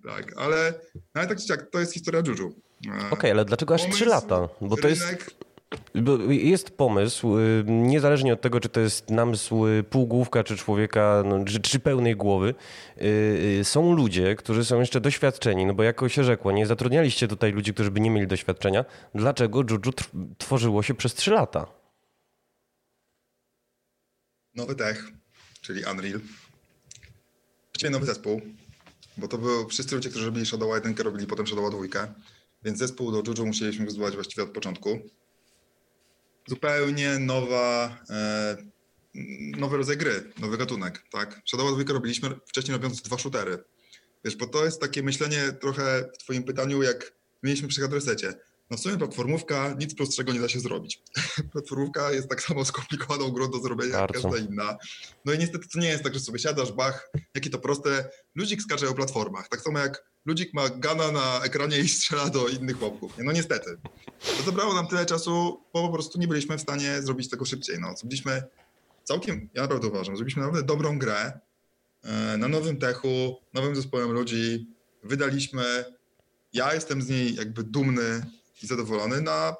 Tak, 0.04 0.32
ale, 0.36 0.74
no 0.94 1.00
ale 1.14 1.26
tak 1.26 1.38
czy 1.38 1.46
jak, 1.48 1.70
to 1.70 1.80
jest 1.80 1.92
historia 1.92 2.22
Juju. 2.26 2.54
Okej, 2.80 3.10
okay, 3.10 3.30
ale 3.30 3.44
dlaczego 3.44 3.74
aż 3.74 3.90
trzy 3.90 4.06
lata? 4.06 4.48
Bo 4.60 4.76
to 4.76 4.88
jest... 4.88 5.04
Jest 6.28 6.70
pomysł, 6.70 7.38
y, 7.38 7.64
niezależnie 7.66 8.32
od 8.32 8.40
tego, 8.40 8.60
czy 8.60 8.68
to 8.68 8.80
jest 8.80 9.10
namysł 9.10 9.64
półgłówka, 9.90 10.44
czy 10.44 10.56
człowieka, 10.56 11.22
no, 11.26 11.44
czy, 11.44 11.60
czy, 11.60 11.80
pełnej 11.80 12.16
głowy, 12.16 12.54
y, 12.98 13.04
y, 13.60 13.64
są 13.64 13.92
ludzie, 13.92 14.36
którzy 14.36 14.64
są 14.64 14.80
jeszcze 14.80 15.00
doświadczeni, 15.00 15.66
no 15.66 15.74
bo 15.74 15.82
jako 15.82 16.08
się 16.08 16.24
rzekło, 16.24 16.52
nie 16.52 16.66
zatrudnialiście 16.66 17.28
tutaj 17.28 17.52
ludzi, 17.52 17.74
którzy 17.74 17.90
by 17.90 18.00
nie 18.00 18.10
mieli 18.10 18.26
doświadczenia. 18.26 18.84
Dlaczego 19.14 19.60
Juju 19.60 19.92
tworzyło 20.38 20.82
się 20.82 20.94
przez 20.94 21.14
trzy 21.14 21.30
lata? 21.30 21.66
Nowy 24.54 24.74
tech, 24.74 25.12
czyli 25.60 25.82
Unreal. 25.92 26.20
Właściwie 27.72 27.90
nowy 27.90 28.06
zespół, 28.06 28.40
bo 29.16 29.28
to 29.28 29.38
był 29.38 29.68
wszyscy 29.68 29.94
ludzie, 29.94 30.10
którzy 30.10 30.26
robili 30.26 30.46
Shadow 30.46 30.74
1, 30.74 30.94
robili 30.98 31.26
potem 31.26 31.46
Shadow 31.46 31.88
2. 31.90 32.14
Więc 32.62 32.78
zespół 32.78 33.12
do 33.12 33.22
Juju 33.30 33.46
musieliśmy 33.46 33.84
wyzwać 33.84 34.14
właściwie 34.14 34.42
od 34.42 34.50
początku. 34.50 35.00
Zupełnie 36.50 37.18
nowa, 37.18 37.98
e, 38.10 38.56
nowy 39.56 39.76
rodzaj 39.76 39.96
gry, 39.96 40.32
nowy 40.38 40.58
gatunek, 40.58 41.04
tak? 41.10 41.42
Shadow 41.46 41.78
2 41.84 41.92
robiliśmy 41.92 42.30
wcześniej 42.46 42.76
robiąc 42.76 43.02
dwa 43.02 43.18
shootery. 43.18 43.58
Wiesz, 44.24 44.36
bo 44.36 44.46
to 44.46 44.64
jest 44.64 44.80
takie 44.80 45.02
myślenie 45.02 45.52
trochę 45.60 46.10
w 46.14 46.18
twoim 46.18 46.42
pytaniu, 46.42 46.82
jak 46.82 47.12
mieliśmy 47.42 47.68
przy 47.68 47.84
adresecie. 47.84 48.34
No 48.70 48.76
w 48.76 48.80
sumie 48.80 48.98
platformówka, 48.98 49.74
nic 49.78 49.94
prostszego 49.94 50.32
nie 50.32 50.40
da 50.40 50.48
się 50.48 50.60
zrobić. 50.60 51.02
platformówka 51.52 52.12
jest 52.12 52.28
tak 52.28 52.42
samo 52.42 52.64
skomplikowaną 52.64 53.30
grą 53.30 53.50
do 53.50 53.60
zrobienia 53.60 53.98
jak 53.98 54.12
każda 54.12 54.36
inna. 54.38 54.76
No 55.24 55.32
i 55.32 55.38
niestety 55.38 55.68
to 55.68 55.80
nie 55.80 55.88
jest 55.88 56.04
tak, 56.04 56.14
że 56.14 56.20
sobie 56.20 56.38
siadasz, 56.38 56.72
bach, 56.72 57.10
jakie 57.34 57.50
to 57.50 57.58
proste. 57.58 58.10
Ludzik 58.34 58.62
skacze 58.62 58.88
o 58.88 58.94
platformach. 58.94 59.48
Tak 59.48 59.60
samo 59.60 59.78
jak 59.78 60.04
ludzik 60.24 60.54
ma 60.54 60.68
gana 60.68 61.12
na 61.12 61.40
ekranie 61.44 61.78
i 61.78 61.88
strzela 61.88 62.28
do 62.28 62.48
innych 62.48 62.78
chłopków. 62.78 63.12
No 63.18 63.32
niestety. 63.32 63.76
To 64.36 64.42
zabrało 64.42 64.74
nam 64.74 64.86
tyle 64.86 65.06
czasu, 65.06 65.64
bo 65.72 65.86
po 65.86 65.92
prostu 65.92 66.18
nie 66.18 66.28
byliśmy 66.28 66.58
w 66.58 66.60
stanie 66.60 67.02
zrobić 67.02 67.30
tego 67.30 67.44
szybciej. 67.44 67.76
No, 67.80 67.96
zrobiliśmy 67.96 68.42
całkiem, 69.04 69.48
ja 69.54 69.62
naprawdę 69.62 69.88
uważam, 69.88 70.16
zrobiliśmy 70.16 70.42
naprawdę 70.42 70.66
dobrą 70.66 70.98
grę 70.98 71.40
e, 72.02 72.36
na 72.36 72.48
nowym 72.48 72.76
techu, 72.76 73.36
nowym 73.54 73.76
zespołem 73.76 74.10
ludzi. 74.10 74.66
Wydaliśmy. 75.02 75.84
Ja 76.52 76.74
jestem 76.74 77.02
z 77.02 77.08
niej 77.08 77.34
jakby 77.34 77.64
dumny 77.64 78.22
i 78.62 78.66
zadowolony. 78.66 79.20
Na, 79.20 79.56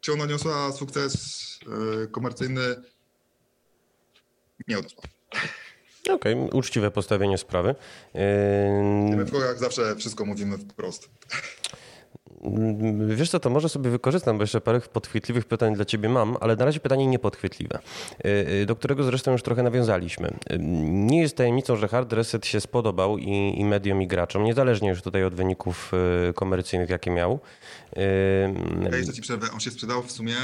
czy 0.00 0.12
ona 0.12 0.26
niosła 0.26 0.72
sukces 0.72 1.14
e, 2.02 2.06
komercyjny? 2.06 2.76
Nie 4.68 4.78
odniosła. 4.78 5.02
Okej, 6.10 6.34
okay, 6.34 6.58
uczciwe 6.58 6.90
postawienie 6.90 7.38
sprawy. 7.38 7.74
My 9.16 9.24
w 9.24 9.32
jak 9.32 9.58
zawsze 9.58 9.96
wszystko 9.96 10.24
mówimy 10.24 10.58
wprost. 10.58 11.08
Wiesz 13.16 13.30
co, 13.30 13.40
to 13.40 13.50
może 13.50 13.68
sobie 13.68 13.90
wykorzystam, 13.90 14.38
bo 14.38 14.42
jeszcze 14.42 14.60
parę 14.60 14.80
podchwytliwych 14.80 15.44
pytań 15.44 15.74
dla 15.74 15.84
ciebie 15.84 16.08
mam, 16.08 16.36
ale 16.40 16.56
na 16.56 16.64
razie 16.64 16.80
pytanie 16.80 17.06
niepodchwytliwe, 17.06 17.78
y, 18.24 18.28
y, 18.28 18.66
do 18.66 18.76
którego 18.76 19.04
zresztą 19.04 19.32
już 19.32 19.42
trochę 19.42 19.62
nawiązaliśmy. 19.62 20.28
Y, 20.28 20.58
nie 20.58 21.20
jest 21.20 21.36
tajemnicą, 21.36 21.76
że 21.76 21.88
hard 21.88 22.12
reset 22.12 22.46
się 22.46 22.60
spodobał 22.60 23.18
i, 23.18 23.54
i 23.56 23.64
mediom, 23.64 24.02
i 24.02 24.06
graczom, 24.06 24.44
niezależnie 24.44 24.88
już 24.88 25.02
tutaj 25.02 25.24
od 25.24 25.34
wyników 25.34 25.92
komercyjnych, 26.34 26.90
jakie 26.90 27.10
miał. 27.10 27.40
Ja 28.90 28.96
jeszcze 28.96 29.12
ci 29.12 29.22
przerwę, 29.22 29.46
on 29.54 29.60
się 29.60 29.70
sprzedał 29.70 30.02
w 30.02 30.12
sumie 30.12 30.34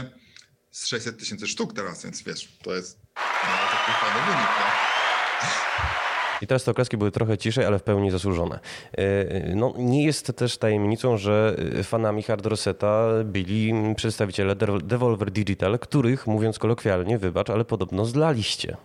z 0.70 0.86
600 0.86 1.18
tysięcy 1.18 1.46
sztuk 1.46 1.72
teraz, 1.74 2.04
więc 2.04 2.22
wiesz, 2.22 2.58
to 2.62 2.74
jest 2.74 2.98
no, 3.16 3.50
taki 3.70 3.92
fajny 3.92 4.26
wynik. 4.26 4.48
No? 4.58 6.05
I 6.42 6.46
teraz 6.46 6.64
te 6.64 6.70
oklaski 6.70 6.96
były 6.96 7.10
trochę 7.10 7.38
ciszej, 7.38 7.64
ale 7.64 7.78
w 7.78 7.82
pełni 7.82 8.10
zasłużone. 8.10 8.60
E, 8.92 9.54
no, 9.54 9.74
nie 9.78 10.04
jest 10.04 10.32
też 10.36 10.58
tajemnicą, 10.58 11.16
że 11.16 11.56
fanami 11.82 12.22
Hard 12.22 12.46
Reseta 12.46 13.08
byli 13.24 13.72
przedstawiciele 13.96 14.56
Devolver 14.82 15.30
Digital, 15.30 15.78
których, 15.78 16.26
mówiąc 16.26 16.58
kolokwialnie, 16.58 17.18
wybacz, 17.18 17.50
ale 17.50 17.64
podobno 17.64 18.04
zlaliście. 18.04 18.76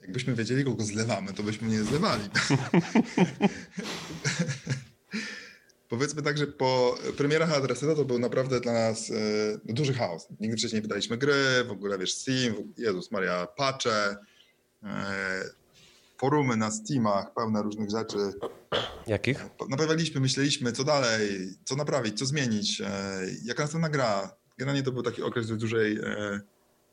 Jakbyśmy 0.00 0.34
wiedzieli, 0.34 0.64
kogo 0.64 0.84
zlewamy, 0.84 1.32
to 1.32 1.42
byśmy 1.42 1.68
nie 1.68 1.82
zlewali. 1.82 2.22
Powiedzmy 5.88 6.22
tak, 6.22 6.38
że 6.38 6.46
po 6.46 6.98
premierach 7.16 7.52
Adreseta 7.52 7.94
to 7.94 8.04
był 8.04 8.18
naprawdę 8.18 8.60
dla 8.60 8.72
nas 8.72 9.10
e, 9.10 9.14
duży 9.64 9.94
chaos. 9.94 10.28
Nigdy 10.40 10.56
wcześniej 10.56 10.78
nie 10.78 10.82
wydaliśmy 10.82 11.18
gry, 11.18 11.64
w 11.66 11.70
ogóle 11.70 11.98
wiesz, 11.98 12.14
Steam, 12.14 12.54
Jezus 12.78 13.10
Maria, 13.10 13.46
patche, 13.56 14.16
e, 14.82 15.44
forumy 16.20 16.56
na 16.56 16.70
Steamach, 16.70 17.34
pełne 17.34 17.62
różnych 17.62 17.90
rzeczy. 17.90 18.18
Jakich? 19.06 19.44
Naprawialiśmy, 19.68 20.20
myśleliśmy, 20.20 20.72
co 20.72 20.84
dalej, 20.84 21.48
co 21.64 21.76
naprawić, 21.76 22.18
co 22.18 22.26
zmienić, 22.26 22.80
e, 22.80 23.20
jaka 23.44 23.62
następna 23.62 23.88
gra. 23.88 24.36
Generalnie 24.58 24.82
to 24.82 24.92
był 24.92 25.02
taki 25.02 25.22
okres 25.22 25.46
dużej 25.46 25.98
e, 25.98 26.40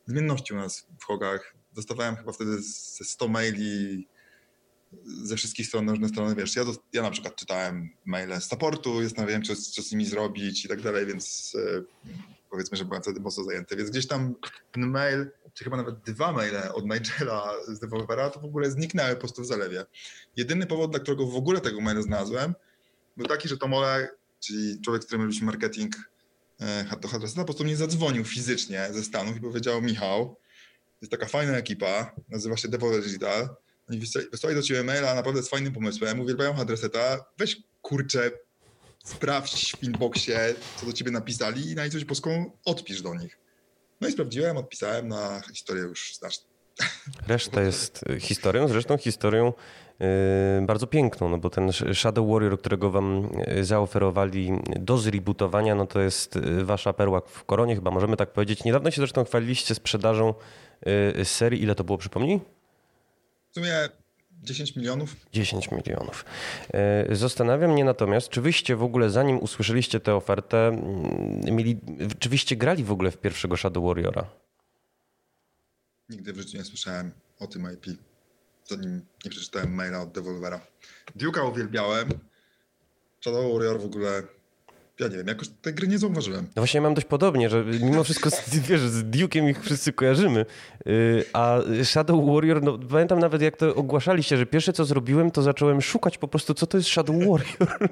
zmienności 0.05 0.53
u 0.53 0.57
nas 0.57 0.87
w 0.99 1.03
hogach. 1.03 1.55
Dostawałem 1.73 2.15
chyba 2.15 2.31
wtedy 2.31 2.61
ze 2.61 3.05
100 3.05 3.27
maili 3.27 4.07
ze 5.23 5.35
wszystkich 5.35 5.67
stron 5.67 5.89
różne 5.89 6.09
strony, 6.09 6.35
wiesz, 6.35 6.55
ja, 6.55 6.65
do, 6.65 6.75
ja 6.93 7.01
na 7.01 7.11
przykład 7.11 7.35
czytałem 7.35 7.89
maile 8.05 8.41
z 8.41 8.49
supportu, 8.49 9.03
zastanawiałem 9.03 9.43
się, 9.43 9.55
co, 9.55 9.71
co 9.71 9.81
z 9.81 9.91
nimi 9.91 10.05
zrobić 10.05 10.65
i 10.65 10.67
tak 10.67 10.81
dalej, 10.81 11.05
więc 11.05 11.53
e, 11.55 11.81
powiedzmy, 12.57 12.77
że 12.77 12.85
byłem 12.85 13.01
wtedy 13.01 13.19
mocno 13.19 13.43
zajęty, 13.43 13.75
więc 13.75 13.89
gdzieś 13.89 14.07
tam 14.07 14.35
ten 14.71 14.87
mail 14.87 15.31
czy 15.53 15.63
chyba 15.63 15.77
nawet 15.77 15.99
dwa 15.99 16.31
maile 16.31 16.57
od 16.73 16.85
Nigela 16.85 17.53
z 17.67 17.79
Devolvera, 17.79 18.29
to 18.29 18.39
w 18.39 18.45
ogóle 18.45 18.71
zniknęły 18.71 19.13
po 19.13 19.19
prostu 19.19 19.41
w 19.41 19.45
zalewie. 19.45 19.85
Jedyny 20.35 20.65
powód, 20.65 20.91
dla 20.91 20.99
którego 20.99 21.27
w 21.27 21.35
ogóle 21.35 21.61
tego 21.61 21.81
maila 21.81 22.01
znalazłem, 22.01 22.53
był 23.17 23.27
taki, 23.27 23.47
że 23.47 23.57
Tomole, 23.57 24.09
czyli 24.39 24.81
człowiek, 24.81 25.03
z 25.03 25.05
którym 25.05 25.21
robiliśmy 25.21 25.45
marketing 25.45 25.95
e, 26.59 26.85
do 27.01 27.07
Hardresta, 27.07 27.41
po 27.41 27.45
prostu 27.45 27.63
mnie 27.63 27.77
zadzwonił 27.77 28.23
fizycznie 28.23 28.87
ze 28.91 29.03
Stanów 29.03 29.37
i 29.37 29.41
powiedział, 29.41 29.81
Michał, 29.81 30.35
jest 31.01 31.11
taka 31.11 31.25
fajna 31.25 31.57
ekipa, 31.57 32.11
nazywa 32.29 32.57
się 32.57 32.67
Devolver 32.67 33.03
Digital, 33.03 33.49
oni 33.89 34.01
wysłali 34.31 34.55
do 34.55 34.61
ciebie 34.61 34.83
maila 34.83 35.15
naprawdę 35.15 35.43
z 35.43 35.49
fajnym 35.49 35.73
pomysłem, 35.73 36.19
uwielbiają 36.19 36.53
Hardreseta, 36.53 37.25
weź 37.37 37.57
kurczę, 37.81 38.31
sprawdź 39.03 39.75
w 39.75 39.83
inboxie, 39.83 40.55
co 40.75 40.85
do 40.85 40.93
ciebie 40.93 41.11
napisali 41.11 41.71
i 41.71 41.75
na 41.75 41.89
coś 41.89 42.05
polską 42.05 42.51
odpisz 42.65 43.01
do 43.01 43.15
nich. 43.15 43.39
No 44.01 44.07
i 44.07 44.11
sprawdziłem, 44.11 44.57
odpisałem 44.57 45.07
na 45.07 45.41
historię 45.53 45.83
już 45.83 46.15
znaczną. 46.15 46.47
Reszta 47.27 47.61
jest 47.61 48.05
historią, 48.19 48.67
zresztą 48.67 48.97
historią 48.97 49.53
yy, 49.99 50.07
bardzo 50.61 50.87
piękną, 50.87 51.29
no 51.29 51.37
bo 51.37 51.49
ten 51.49 51.71
Shadow 51.93 52.29
Warrior, 52.29 52.59
którego 52.59 52.91
wam 52.91 53.29
yy, 53.47 53.65
zaoferowali 53.65 54.51
do 54.79 54.97
zrebootowania, 54.97 55.75
no 55.75 55.87
to 55.87 55.99
jest 55.99 56.35
yy, 56.35 56.65
wasza 56.65 56.93
perła 56.93 57.21
w 57.27 57.43
koronie, 57.43 57.75
chyba 57.75 57.91
możemy 57.91 58.17
tak 58.17 58.33
powiedzieć. 58.33 58.63
Niedawno 58.63 58.91
się 58.91 59.01
zresztą 59.01 59.23
chwaliliście 59.25 59.75
sprzedażą 59.75 60.33
serii. 61.23 61.63
Ile 61.63 61.75
to 61.75 61.83
było, 61.83 61.97
przypomnij? 61.97 62.39
W 63.51 63.53
sumie 63.53 63.73
10 64.47 64.75
milionów? 64.75 65.15
10 65.33 65.71
milionów. 65.71 66.25
E, 66.73 67.15
zastanawiam 67.15 67.71
mnie 67.71 67.85
natomiast, 67.85 68.29
czy 68.29 68.41
wyście 68.41 68.75
w 68.75 68.83
ogóle, 68.83 69.09
zanim 69.09 69.39
usłyszeliście 69.39 69.99
tę 69.99 70.15
ofertę, 70.15 70.67
mm, 70.67 71.55
mieli, 71.55 71.79
czy 72.19 72.29
wyście 72.29 72.55
grali 72.55 72.83
w 72.83 72.91
ogóle 72.91 73.11
w 73.11 73.17
pierwszego 73.17 73.57
Shadow 73.57 73.83
Warriora? 73.83 74.29
Nigdy 76.09 76.33
w 76.33 76.37
życiu 76.37 76.57
nie 76.57 76.63
słyszałem 76.63 77.11
o 77.39 77.47
tym 77.47 77.73
IP, 77.73 77.97
zanim 78.65 79.01
nie 79.25 79.31
przeczytałem 79.31 79.73
maila 79.73 80.01
od 80.01 80.11
Devolvera. 80.11 80.61
Duke'a 81.15 81.51
uwielbiałem. 81.51 82.09
Shadow 83.21 83.53
Warrior 83.53 83.81
w 83.81 83.85
ogóle 83.85 84.23
ja 84.99 85.07
nie 85.07 85.17
wiem, 85.17 85.27
jakoś 85.27 85.47
tej 85.61 85.73
gry 85.73 85.87
nie 85.87 85.97
zauważyłem. 85.97 86.45
No 86.45 86.61
właśnie 86.61 86.81
mam 86.81 86.93
dość 86.93 87.07
podobnie, 87.07 87.49
że 87.49 87.65
mimo 87.65 88.03
wszystko 88.03 88.29
wiesz, 88.69 88.81
z 88.81 89.03
Duke'iem 89.03 89.49
ich 89.49 89.63
wszyscy 89.63 89.93
kojarzymy, 89.93 90.45
y, 90.87 91.25
a 91.33 91.59
Shadow 91.83 92.25
Warrior, 92.33 92.63
no 92.63 92.77
pamiętam 92.77 93.19
nawet 93.19 93.41
jak 93.41 93.57
to 93.57 93.75
ogłaszaliście, 93.75 94.37
że 94.37 94.45
pierwsze 94.45 94.73
co 94.73 94.85
zrobiłem, 94.85 95.31
to 95.31 95.41
zacząłem 95.41 95.81
szukać 95.81 96.17
po 96.17 96.27
prostu, 96.27 96.53
co 96.53 96.67
to 96.67 96.77
jest 96.77 96.89
Shadow 96.89 97.15
Warrior. 97.29 97.89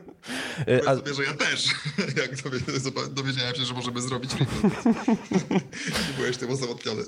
Y, 0.68 0.82
a... 0.88 0.96
sobie, 0.96 1.14
że 1.14 1.24
ja 1.24 1.34
też, 1.34 1.66
jak 2.22 2.36
dowiedziałem 3.14 3.56
się, 3.56 3.66
że 3.66 3.74
możemy 3.74 4.02
zrobić 4.02 4.32
Nie 4.40 6.14
byłeś 6.18 6.38
tym 6.38 6.52
osamotniony. 6.52 7.04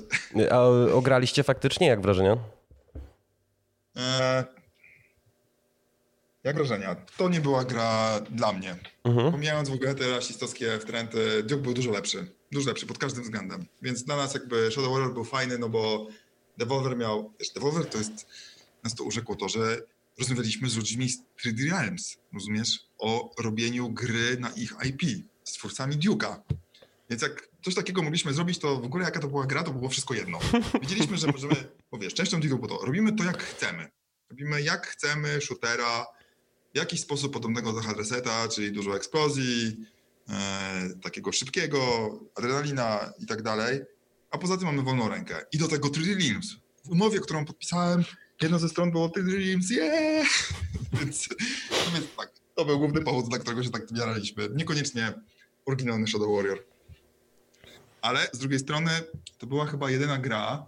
A 0.50 0.62
ograliście 0.94 1.42
faktycznie, 1.42 1.86
jak 1.86 2.00
wrażenia? 2.00 2.36
E, 3.96 4.57
jak 6.48 6.56
wrażenia? 6.56 6.96
To 7.16 7.28
nie 7.28 7.40
była 7.40 7.64
gra 7.64 8.20
dla 8.30 8.52
mnie. 8.52 8.76
Mhm. 9.04 9.32
Pomijając 9.32 9.68
w 9.68 9.72
ogóle 9.72 9.94
te 9.94 10.10
rasistowskie 10.10 10.78
wtręty, 10.78 11.42
Duke 11.42 11.62
był 11.62 11.74
dużo 11.74 11.90
lepszy. 11.90 12.26
Dużo 12.52 12.68
lepszy 12.68 12.86
pod 12.86 12.98
każdym 12.98 13.22
względem. 13.22 13.66
Więc 13.82 14.04
dla 14.04 14.16
nas 14.16 14.34
jakby 14.34 14.70
Shadow 14.70 14.92
Warrior 14.92 15.14
był 15.14 15.24
fajny, 15.24 15.58
no 15.58 15.68
bo 15.68 16.06
Devolver 16.58 16.96
miał... 16.96 17.32
Wiesz, 17.40 17.50
Devolver 17.50 17.86
to 17.86 17.98
jest... 17.98 18.26
Nas 18.84 18.94
to 18.94 19.04
urzekło 19.04 19.36
to, 19.36 19.48
że 19.48 19.82
rozmawialiśmy 20.18 20.68
z 20.68 20.76
ludźmi 20.76 21.08
z 21.08 21.18
3D 21.18 21.70
Realms, 21.70 22.16
rozumiesz? 22.34 22.80
O 22.98 23.30
robieniu 23.38 23.90
gry 23.90 24.36
na 24.40 24.50
ich 24.50 24.74
IP, 24.84 25.02
z 25.44 25.52
twórcami 25.52 25.96
Duke'a. 25.96 26.36
Więc 27.10 27.22
jak 27.22 27.48
coś 27.64 27.74
takiego 27.74 28.02
mogliśmy 28.02 28.34
zrobić, 28.34 28.58
to 28.58 28.76
w 28.76 28.84
ogóle 28.84 29.04
jaka 29.04 29.20
to 29.20 29.28
była 29.28 29.46
gra, 29.46 29.62
to 29.62 29.70
było 29.70 29.88
wszystko 29.88 30.14
jedno. 30.14 30.38
Widzieliśmy, 30.80 31.16
że 31.16 31.26
możemy, 31.26 31.54
bo 31.90 31.98
wiesz, 31.98 32.14
częścią 32.14 32.40
dealu 32.40 32.56
było 32.56 32.78
to, 32.78 32.86
robimy 32.86 33.12
to 33.12 33.24
jak 33.24 33.42
chcemy. 33.42 33.88
Robimy 34.30 34.62
jak 34.62 34.86
chcemy, 34.86 35.40
shootera, 35.40 36.06
w 36.74 36.78
jakiś 36.78 37.00
sposób 37.00 37.32
podobnego 37.32 37.72
do 37.72 37.80
hard 37.80 37.98
reseta, 37.98 38.48
czyli 38.48 38.72
dużo 38.72 38.96
eksplozji, 38.96 39.76
e, 40.28 40.90
takiego 41.02 41.32
szybkiego, 41.32 42.10
adrenalina 42.34 43.12
i 43.18 43.26
tak 43.26 43.42
dalej, 43.42 43.80
a 44.30 44.38
poza 44.38 44.56
tym 44.56 44.66
mamy 44.66 44.82
wolną 44.82 45.08
rękę. 45.08 45.44
I 45.52 45.58
do 45.58 45.68
tego 45.68 45.88
3D 45.88 46.28
Realms. 46.28 46.56
W 46.84 46.90
umowie, 46.90 47.20
którą 47.20 47.44
podpisałem, 47.44 48.04
jedna 48.42 48.58
ze 48.58 48.68
stron 48.68 48.90
było 48.90 49.08
3D 49.08 49.32
Realms, 49.32 49.70
yeah! 49.70 50.28
więc, 51.00 51.28
no 51.70 51.92
więc 51.94 52.06
tak, 52.16 52.32
to 52.54 52.64
był 52.64 52.78
główny 52.78 53.00
powód, 53.00 53.28
dla 53.28 53.38
którego 53.38 53.62
się 53.62 53.70
tak 53.70 53.82
jaraliśmy. 53.92 54.48
Niekoniecznie 54.54 55.12
oryginalny 55.66 56.06
Shadow 56.06 56.36
Warrior. 56.36 56.64
Ale 58.00 58.28
z 58.32 58.38
drugiej 58.38 58.58
strony 58.58 58.90
to 59.38 59.46
była 59.46 59.66
chyba 59.66 59.90
jedyna 59.90 60.18
gra 60.18 60.66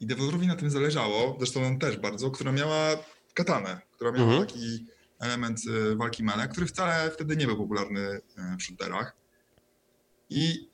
i 0.00 0.06
deweloperowi 0.06 0.46
na 0.46 0.56
tym 0.56 0.70
zależało, 0.70 1.36
zresztą 1.38 1.66
on 1.66 1.78
też 1.78 1.96
bardzo, 1.96 2.30
która 2.30 2.52
miała 2.52 2.96
katanę, 3.34 3.80
która 3.92 4.12
miała 4.12 4.26
mhm. 4.26 4.46
taki 4.46 4.86
element 5.18 5.60
y, 5.66 5.96
walki 5.96 6.24
melee, 6.24 6.48
który 6.48 6.66
wcale 6.66 7.10
wtedy 7.10 7.36
nie 7.36 7.46
był 7.46 7.56
popularny 7.56 8.00
y, 8.00 8.22
w 8.58 8.62
shooterach. 8.62 9.16
I 10.30 10.70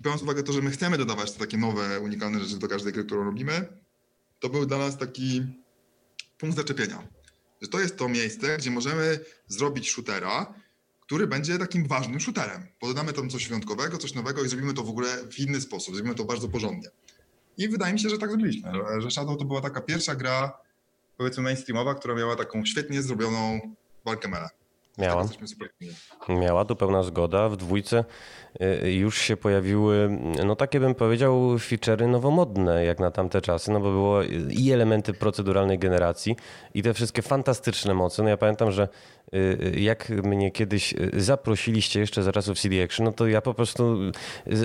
biorąc 0.00 0.22
uwagę 0.22 0.42
to, 0.42 0.52
że 0.52 0.62
my 0.62 0.70
chcemy 0.70 0.98
dodawać 0.98 1.32
te 1.32 1.38
takie 1.38 1.56
nowe, 1.56 2.00
unikalne 2.00 2.40
rzeczy 2.40 2.58
do 2.58 2.68
każdej 2.68 2.92
gry, 2.92 3.04
którą 3.04 3.24
robimy, 3.24 3.68
to 4.40 4.48
był 4.48 4.66
dla 4.66 4.78
nas 4.78 4.98
taki 4.98 5.42
punkt 6.38 6.56
zaczepienia. 6.56 7.08
Że 7.62 7.68
to 7.68 7.80
jest 7.80 7.96
to 7.96 8.08
miejsce, 8.08 8.56
gdzie 8.56 8.70
możemy 8.70 9.20
zrobić 9.46 9.90
shootera, 9.90 10.54
który 11.00 11.26
będzie 11.26 11.58
takim 11.58 11.88
ważnym 11.88 12.20
shooterem. 12.20 12.66
Podamy 12.80 13.12
tam 13.12 13.30
coś 13.30 13.48
wyjątkowego, 13.48 13.98
coś 13.98 14.14
nowego 14.14 14.44
i 14.44 14.48
zrobimy 14.48 14.74
to 14.74 14.82
w 14.82 14.90
ogóle 14.90 15.08
w 15.30 15.38
inny 15.38 15.60
sposób, 15.60 15.94
zrobimy 15.94 16.14
to 16.14 16.24
bardzo 16.24 16.48
porządnie. 16.48 16.88
I 17.58 17.68
wydaje 17.68 17.92
mi 17.92 18.00
się, 18.00 18.08
że 18.08 18.18
tak 18.18 18.30
zrobiliśmy, 18.30 18.72
że 18.98 19.10
Shadow 19.10 19.38
to 19.38 19.44
była 19.44 19.60
taka 19.60 19.80
pierwsza 19.80 20.14
gra, 20.14 20.58
powiedzmy 21.16 21.42
mainstreamowa, 21.42 21.94
która 21.94 22.14
miała 22.14 22.36
taką 22.36 22.64
świetnie 22.64 23.02
zrobioną 23.02 23.60
walkę 24.04 24.28
mele. 24.28 24.48
Miała. 24.98 25.28
Miała, 26.28 26.64
tu 26.64 26.76
pełna 26.76 27.02
zgoda. 27.02 27.48
W 27.48 27.56
dwójce 27.56 28.04
y, 28.84 28.92
już 28.92 29.18
się 29.18 29.36
pojawiły, 29.36 30.18
no 30.44 30.56
takie 30.56 30.80
bym 30.80 30.94
powiedział, 30.94 31.56
feature'y 31.56 32.08
nowomodne 32.08 32.84
jak 32.84 32.98
na 32.98 33.10
tamte 33.10 33.40
czasy, 33.40 33.70
no 33.70 33.80
bo 33.80 33.90
było 33.90 34.22
i 34.50 34.72
elementy 34.72 35.12
proceduralnej 35.12 35.78
generacji 35.78 36.36
i 36.74 36.82
te 36.82 36.94
wszystkie 36.94 37.22
fantastyczne 37.22 37.94
moce. 37.94 38.22
No 38.22 38.28
ja 38.28 38.36
pamiętam, 38.36 38.72
że 38.72 38.82
y, 38.84 38.88
jak 39.76 40.08
mnie 40.08 40.50
kiedyś 40.50 40.94
zaprosiliście 41.16 42.00
jeszcze 42.00 42.22
za 42.22 42.32
czasów 42.32 42.60
CD 42.60 42.84
Action, 42.84 43.04
no 43.04 43.12
to 43.12 43.26
ja 43.26 43.40
po 43.40 43.54
prostu 43.54 43.98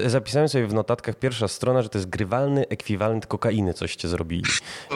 zapisałem 0.07 0.49
sobie 0.49 0.67
w 0.67 0.73
notatkach 0.73 1.15
pierwsza 1.15 1.47
strona, 1.47 1.81
że 1.81 1.89
to 1.89 1.97
jest 1.97 2.09
grywalny 2.09 2.67
ekwiwalent 2.67 3.25
kokainy, 3.25 3.73
coście 3.73 4.07
zrobili. 4.07 4.43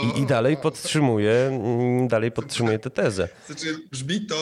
I, 0.03 0.19
i 0.19 0.25
dalej 0.25 0.57
podtrzymuję, 0.57 1.33
mm, 1.33 2.07
dalej 2.07 2.31
podtrzymuję 2.31 2.79
tę 2.79 2.89
tezę. 2.89 3.29
Znaczy 3.47 3.77
brzmi 3.91 4.25
to 4.25 4.35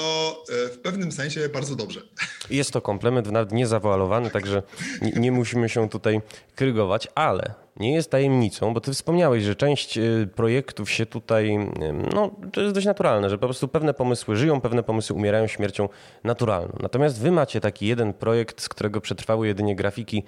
e, 0.66 0.70
w 0.70 0.80
pewnym 0.80 1.12
sensie 1.12 1.50
bardzo 1.50 1.76
dobrze. 1.76 2.02
Jest 2.50 2.72
to 2.72 2.82
komplement, 2.82 3.32
nawet 3.32 3.52
niezawoalowany, 3.52 4.30
także 4.30 4.64
nie, 5.02 5.12
nie 5.12 5.32
musimy 5.32 5.70
się 5.70 5.90
tutaj 5.90 6.22
krygować, 6.56 7.08
ale 7.16 7.63
nie 7.78 7.94
jest 7.94 8.12
tajemnicą, 8.12 8.74
bo 8.74 8.82
ty 8.82 8.94
wspomniałeś, 8.94 9.44
że 9.44 9.56
część 9.56 9.98
y, 9.98 10.30
projektów 10.36 10.92
się 10.92 11.06
tutaj, 11.06 11.56
y, 11.56 11.94
no 12.14 12.32
to 12.54 12.62
jest 12.62 12.76
dość 12.76 12.86
naturalne, 12.86 13.30
że 13.30 13.38
po 13.38 13.48
prostu 13.48 13.68
pewne 13.68 13.94
pomysły 13.94 14.36
żyją, 14.36 14.62
pewne 14.62 14.84
pomysły 14.84 15.16
umierają 15.16 15.48
śmiercią 15.48 15.90
naturalną. 16.24 16.78
Natomiast 16.80 17.22
wy 17.22 17.32
macie 17.32 17.62
taki 17.62 17.88
jeden 17.88 18.14
projekt, 18.14 18.62
z 18.62 18.70
którego 18.70 19.02
przetrwały 19.02 19.48
jedynie 19.48 19.76
grafiki 19.76 20.24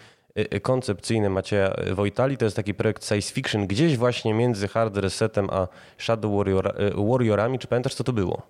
y, 0.54 0.60
koncepcyjne 0.60 1.30
Macieja 1.30 1.76
Wojtali. 1.92 2.38
To 2.38 2.46
jest 2.46 2.56
taki 2.56 2.74
projekt 2.74 3.08
science 3.08 3.34
fiction, 3.34 3.68
gdzieś 3.68 3.98
właśnie 3.98 4.34
między 4.34 4.68
Hard 4.68 4.98
Resetem 4.98 5.50
a 5.50 5.68
Shadow 5.98 6.38
Warrior, 6.38 6.76
Warriorami. 6.96 7.60
Czy 7.60 7.68
pamiętasz, 7.68 7.96
co 7.96 8.04
to 8.04 8.14
było? 8.14 8.42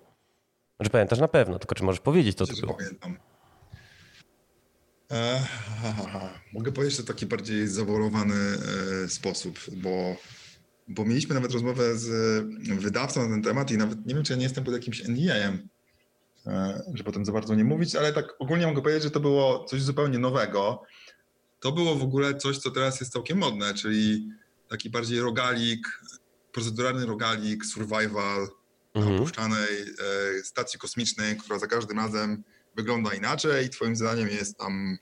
Znaczy 0.76 0.90
pamiętasz 0.90 1.18
na 1.18 1.28
pewno, 1.28 1.58
tylko 1.58 1.74
czy 1.74 1.84
możesz 1.84 2.00
powiedzieć, 2.00 2.36
co 2.36 2.46
to 2.46 2.52
było? 2.60 2.74
Pamiętam. 2.74 3.16
E, 5.10 5.46
mogę 6.52 6.72
powiedzieć, 6.72 6.96
że 6.96 7.02
w 7.02 7.06
taki 7.06 7.26
bardziej 7.26 7.68
zawolowany 7.68 8.34
e, 9.04 9.08
sposób, 9.08 9.58
bo, 9.76 10.16
bo 10.88 11.04
mieliśmy 11.04 11.34
nawet 11.34 11.52
rozmowę 11.52 11.98
z 11.98 12.08
wydawcą 12.80 13.22
na 13.22 13.34
ten 13.34 13.42
temat 13.42 13.70
i 13.70 13.76
nawet 13.76 14.06
nie 14.06 14.14
wiem, 14.14 14.24
czy 14.24 14.32
ja 14.32 14.36
nie 14.36 14.42
jestem 14.42 14.64
pod 14.64 14.74
jakimś 14.74 15.04
NDA-em, 15.08 15.68
e, 16.46 16.82
że 16.94 17.04
potem 17.04 17.24
za 17.24 17.32
bardzo 17.32 17.54
nie 17.54 17.64
mówić, 17.64 17.96
ale 17.96 18.12
tak 18.12 18.34
ogólnie 18.38 18.66
mogę 18.66 18.82
powiedzieć, 18.82 19.02
że 19.02 19.10
to 19.10 19.20
było 19.20 19.64
coś 19.64 19.82
zupełnie 19.82 20.18
nowego. 20.18 20.82
To 21.60 21.72
było 21.72 21.94
w 21.94 22.02
ogóle 22.02 22.34
coś, 22.34 22.58
co 22.58 22.70
teraz 22.70 23.00
jest 23.00 23.12
całkiem 23.12 23.38
modne, 23.38 23.74
czyli 23.74 24.28
taki 24.68 24.90
bardziej 24.90 25.20
rogalik, 25.20 26.02
proceduralny 26.52 27.06
rogalik, 27.06 27.66
survival, 27.66 28.48
mhm. 28.94 29.14
na 29.14 29.20
opuszczanej 29.20 29.82
e, 29.82 30.42
stacji 30.44 30.78
kosmicznej, 30.78 31.36
która 31.36 31.58
za 31.58 31.66
każdym 31.66 31.98
razem 31.98 32.42
wygląda 32.76 33.14
inaczej 33.14 33.70
twoim 33.70 33.96
zadaniem 33.96 34.28
jest 34.28 34.58
tam 34.58 34.98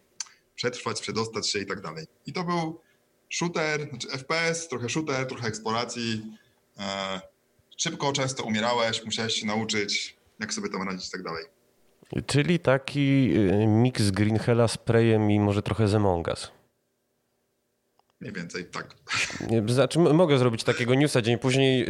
przetrwać, 0.54 1.00
przedostać 1.00 1.50
się 1.50 1.58
i 1.58 1.66
tak 1.66 1.80
dalej. 1.80 2.06
I 2.26 2.32
to 2.32 2.44
był 2.44 2.80
shooter, 3.30 3.88
znaczy 3.88 4.08
FPS, 4.08 4.68
trochę 4.68 4.88
shooter, 4.88 5.26
trochę 5.26 5.48
eksploracji. 5.48 6.22
E, 6.78 7.20
szybko, 7.76 8.12
często 8.12 8.44
umierałeś, 8.44 9.04
musiałeś 9.04 9.34
się 9.34 9.46
nauczyć, 9.46 10.16
jak 10.40 10.54
sobie 10.54 10.68
tam 10.68 10.82
radzić 10.82 11.08
i 11.08 11.10
tak 11.10 11.22
dalej. 11.22 11.44
Czyli 12.26 12.58
taki 12.58 13.32
y, 13.36 13.66
miks 13.66 14.10
Green 14.10 14.38
Hella 14.38 14.68
z 14.68 14.78
Preyem 14.78 15.30
i 15.30 15.40
może 15.40 15.62
trochę 15.62 15.88
z 15.88 15.94
Among. 15.94 16.28
Mniej 18.20 18.32
więcej, 18.32 18.64
tak. 18.64 18.94
Znaczy, 19.66 19.98
mogę 19.98 20.38
zrobić 20.38 20.64
takiego 20.64 20.94
newsa 20.94 21.22
dzień 21.22 21.38
później. 21.38 21.86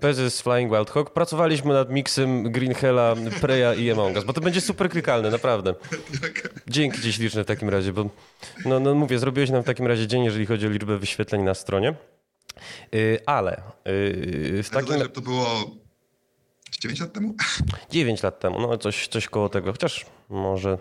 Pezes 0.00 0.40
Flying 0.40 0.72
Wild 0.72 0.90
Hawk. 0.90 1.12
Pracowaliśmy 1.12 1.74
nad 1.74 1.90
miksem 1.90 2.52
Green 2.52 2.74
Hella, 2.74 3.14
Preya 3.40 3.74
i 3.80 3.90
Among 3.90 4.16
Us, 4.16 4.24
bo 4.24 4.32
to 4.32 4.40
będzie 4.40 4.60
super 4.60 4.90
klikalne, 4.90 5.30
naprawdę. 5.30 5.74
Dzięki 6.68 7.02
ci 7.02 7.12
śliczne 7.12 7.44
w 7.44 7.46
takim 7.46 7.68
razie, 7.68 7.92
bo 7.92 8.10
no, 8.64 8.80
no 8.80 8.94
mówię, 8.94 9.18
zrobiłeś 9.18 9.50
nam 9.50 9.62
w 9.62 9.66
takim 9.66 9.86
razie 9.86 10.06
dzień, 10.06 10.24
jeżeli 10.24 10.46
chodzi 10.46 10.66
o 10.66 10.70
liczbę 10.70 10.98
wyświetleń 10.98 11.42
na 11.42 11.54
stronie. 11.54 11.94
Y, 12.94 13.18
ale 13.26 13.62
y, 13.88 14.62
w 14.62 14.70
takim... 14.70 14.98
Ja 14.98 15.08
to 15.08 15.20
było 15.20 15.70
9 16.80 17.00
lat 17.00 17.12
temu? 17.12 17.34
9 17.90 18.22
lat 18.22 18.40
temu, 18.40 18.60
no 18.60 18.78
coś, 18.78 19.08
coś 19.08 19.28
koło 19.28 19.48
tego, 19.48 19.72
chociaż 19.72 20.06
może 20.28 20.78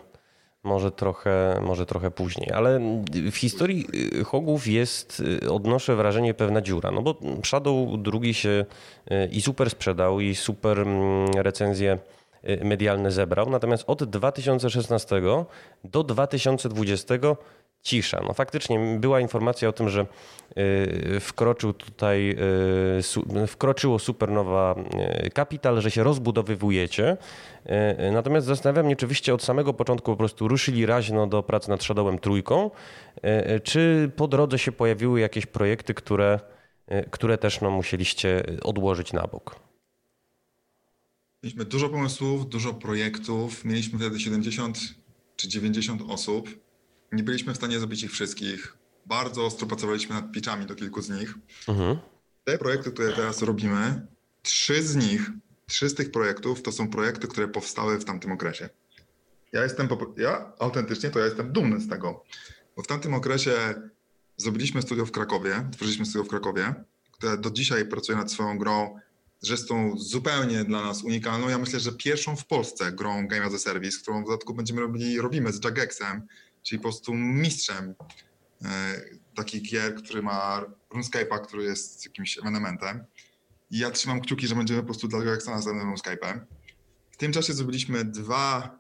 może 0.66 0.92
trochę, 0.92 1.62
może 1.62 1.86
trochę 1.86 2.12
później. 2.12 2.52
Ale 2.52 2.80
w 3.32 3.36
historii 3.36 3.88
y, 4.20 4.24
Hogów 4.24 4.68
jest, 4.68 5.24
y, 5.44 5.52
odnoszę 5.52 5.96
wrażenie, 5.96 6.34
pewna 6.34 6.62
dziura. 6.62 6.92
No 6.92 7.02
bo 7.02 7.16
Shadow 7.44 7.90
drugi 7.98 8.34
się 8.34 8.66
y, 9.12 9.30
i 9.32 9.42
super 9.42 9.70
sprzedał, 9.70 10.20
i 10.20 10.36
super 10.36 10.80
mm, 10.80 11.28
recenzje 11.34 11.98
medialne 12.64 13.12
zebrał. 13.12 13.50
Natomiast 13.50 13.84
od 13.88 14.04
2016 14.04 15.22
do 15.84 16.04
2020 16.04 17.16
cisza. 17.86 18.22
No 18.28 18.34
faktycznie 18.34 18.80
była 19.00 19.20
informacja 19.20 19.70
o 19.70 19.74
tym, 19.74 19.90
że 19.90 20.06
y, 20.58 21.20
wkroczył 21.20 21.74
tutaj, 21.74 22.36
y, 23.44 23.48
wkroczyło 23.48 24.00
Supernowa 24.00 24.76
y, 25.26 25.30
Capital, 25.30 25.82
że 25.82 25.92
się 25.92 26.04
rozbudowywujecie. 26.04 27.18
Natomiast 28.12 28.48
zastanawiam 28.48 28.90
się, 28.90 28.96
czy 28.96 29.34
od 29.34 29.44
samego 29.44 29.74
początku 29.74 30.12
po 30.12 30.18
prostu 30.18 30.48
ruszyli 30.48 30.86
raźno 30.86 31.28
do 31.28 31.44
pracy 31.44 31.70
nad 31.70 31.84
Shadowem 31.84 32.20
trójką, 32.20 32.72
czy 33.64 34.12
po 34.16 34.28
drodze 34.28 34.60
się 34.60 34.72
pojawiły 34.72 35.20
jakieś 35.20 35.46
projekty, 35.46 35.94
które, 35.94 36.40
które 37.12 37.38
też 37.38 37.62
no, 37.62 37.72
musieliście 37.72 38.44
odłożyć 38.64 39.14
na 39.14 39.28
bok? 39.28 39.56
Mieliśmy 41.44 41.66
dużo 41.66 41.90
pomysłów, 41.90 42.50
dużo 42.50 42.74
projektów. 42.74 43.66
Mieliśmy 43.66 44.00
wtedy 44.00 44.20
70 44.20 44.80
czy 45.36 45.48
90 45.48 46.02
osób 46.10 46.65
nie 47.16 47.24
byliśmy 47.24 47.54
w 47.54 47.58
stanie 47.58 47.80
zrobić 47.80 48.04
ich 48.04 48.12
wszystkich. 48.12 48.78
Bardzo 49.06 49.46
ostro 49.46 49.68
pracowaliśmy 49.68 50.16
nad 50.16 50.32
pitchami 50.32 50.66
do 50.66 50.76
kilku 50.76 51.02
z 51.02 51.10
nich. 51.10 51.34
Mhm. 51.68 51.98
Te 52.44 52.58
projekty, 52.58 52.92
które 52.92 53.12
teraz 53.12 53.42
robimy, 53.42 54.08
trzy 54.42 54.84
z 54.84 54.96
nich, 54.96 55.32
trzy 55.68 55.90
z 55.90 55.96
tych 55.96 56.12
projektów 56.12 56.62
to 56.62 56.72
są 56.72 56.90
projekty, 56.90 57.28
które 57.28 57.48
powstały 57.48 58.00
w 58.00 58.06
tamtym 58.06 58.32
okresie. 58.32 58.70
Ja 59.52 59.64
jestem, 59.64 59.88
ja 60.18 60.54
autentycznie 60.60 61.10
to 61.10 61.20
ja 61.20 61.26
jestem 61.26 61.52
dumny 61.52 61.80
z 61.80 61.90
tego, 61.90 62.24
bo 62.76 62.84
w 62.84 62.88
tamtym 62.88 63.14
okresie 63.14 63.52
zrobiliśmy 64.38 64.82
studio 64.82 65.06
w 65.06 65.12
Krakowie, 65.12 65.70
tworzyliśmy 65.72 66.06
studio 66.06 66.24
w 66.24 66.28
Krakowie, 66.28 66.74
które 67.12 67.38
do 67.38 67.52
dzisiaj 67.52 67.86
pracuje 67.86 68.18
nad 68.18 68.32
swoją 68.32 68.58
grą, 68.58 69.00
zresztą 69.40 69.98
zupełnie 69.98 70.64
dla 70.64 70.82
nas 70.82 71.04
unikalną. 71.04 71.50
Ja 71.50 71.58
myślę, 71.58 71.80
że 71.80 71.92
pierwszą 71.92 72.36
w 72.36 72.46
Polsce 72.46 72.92
grą 72.92 73.28
Game 73.28 73.46
as 73.46 73.54
a 73.54 73.58
Service, 73.60 73.98
którą 74.02 74.24
w 74.24 74.26
dodatku 74.26 74.54
będziemy 74.54 74.82
robili, 74.82 75.22
robimy 75.22 75.54
z 75.54 75.64
Jagexem, 75.64 76.28
czyli 76.66 76.80
po 76.80 76.84
prostu 76.84 77.14
mistrzem 77.14 77.96
e, 78.66 79.02
takich 79.36 79.62
gier, 79.62 79.96
który 79.96 80.22
ma 80.22 80.66
RuneScape'a, 80.90 81.42
który 81.42 81.64
jest 81.64 82.06
jakimś 82.06 82.38
ewenementem. 82.38 83.06
I 83.72 83.78
ja 83.80 83.92
trzymam 83.92 84.22
kciuki, 84.22 84.48
że 84.48 84.56
będziemy 84.56 84.80
po 84.80 84.86
prostu 84.86 85.08
daleko 85.08 85.32
jak 85.32 85.46
następnym 85.46 85.94
RuneScape'em. 85.94 86.40
W 87.12 87.18
tym 87.18 87.32
czasie 87.32 87.54
zrobiliśmy 87.54 88.06
dwa, 88.06 88.80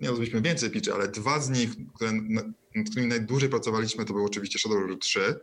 nie 0.00 0.08
zrobiliśmy 0.08 0.42
więcej 0.42 0.70
pitchy, 0.70 0.94
ale 0.94 1.08
dwa 1.08 1.40
z 1.40 1.50
nich, 1.50 1.70
które, 1.94 2.12
nad 2.12 2.90
którymi 2.90 3.08
najdłużej 3.08 3.48
pracowaliśmy, 3.48 4.04
to 4.04 4.12
był 4.12 4.24
oczywiście 4.24 4.58
Shadow 4.58 4.78
Warrior 4.78 4.98
3, 4.98 5.34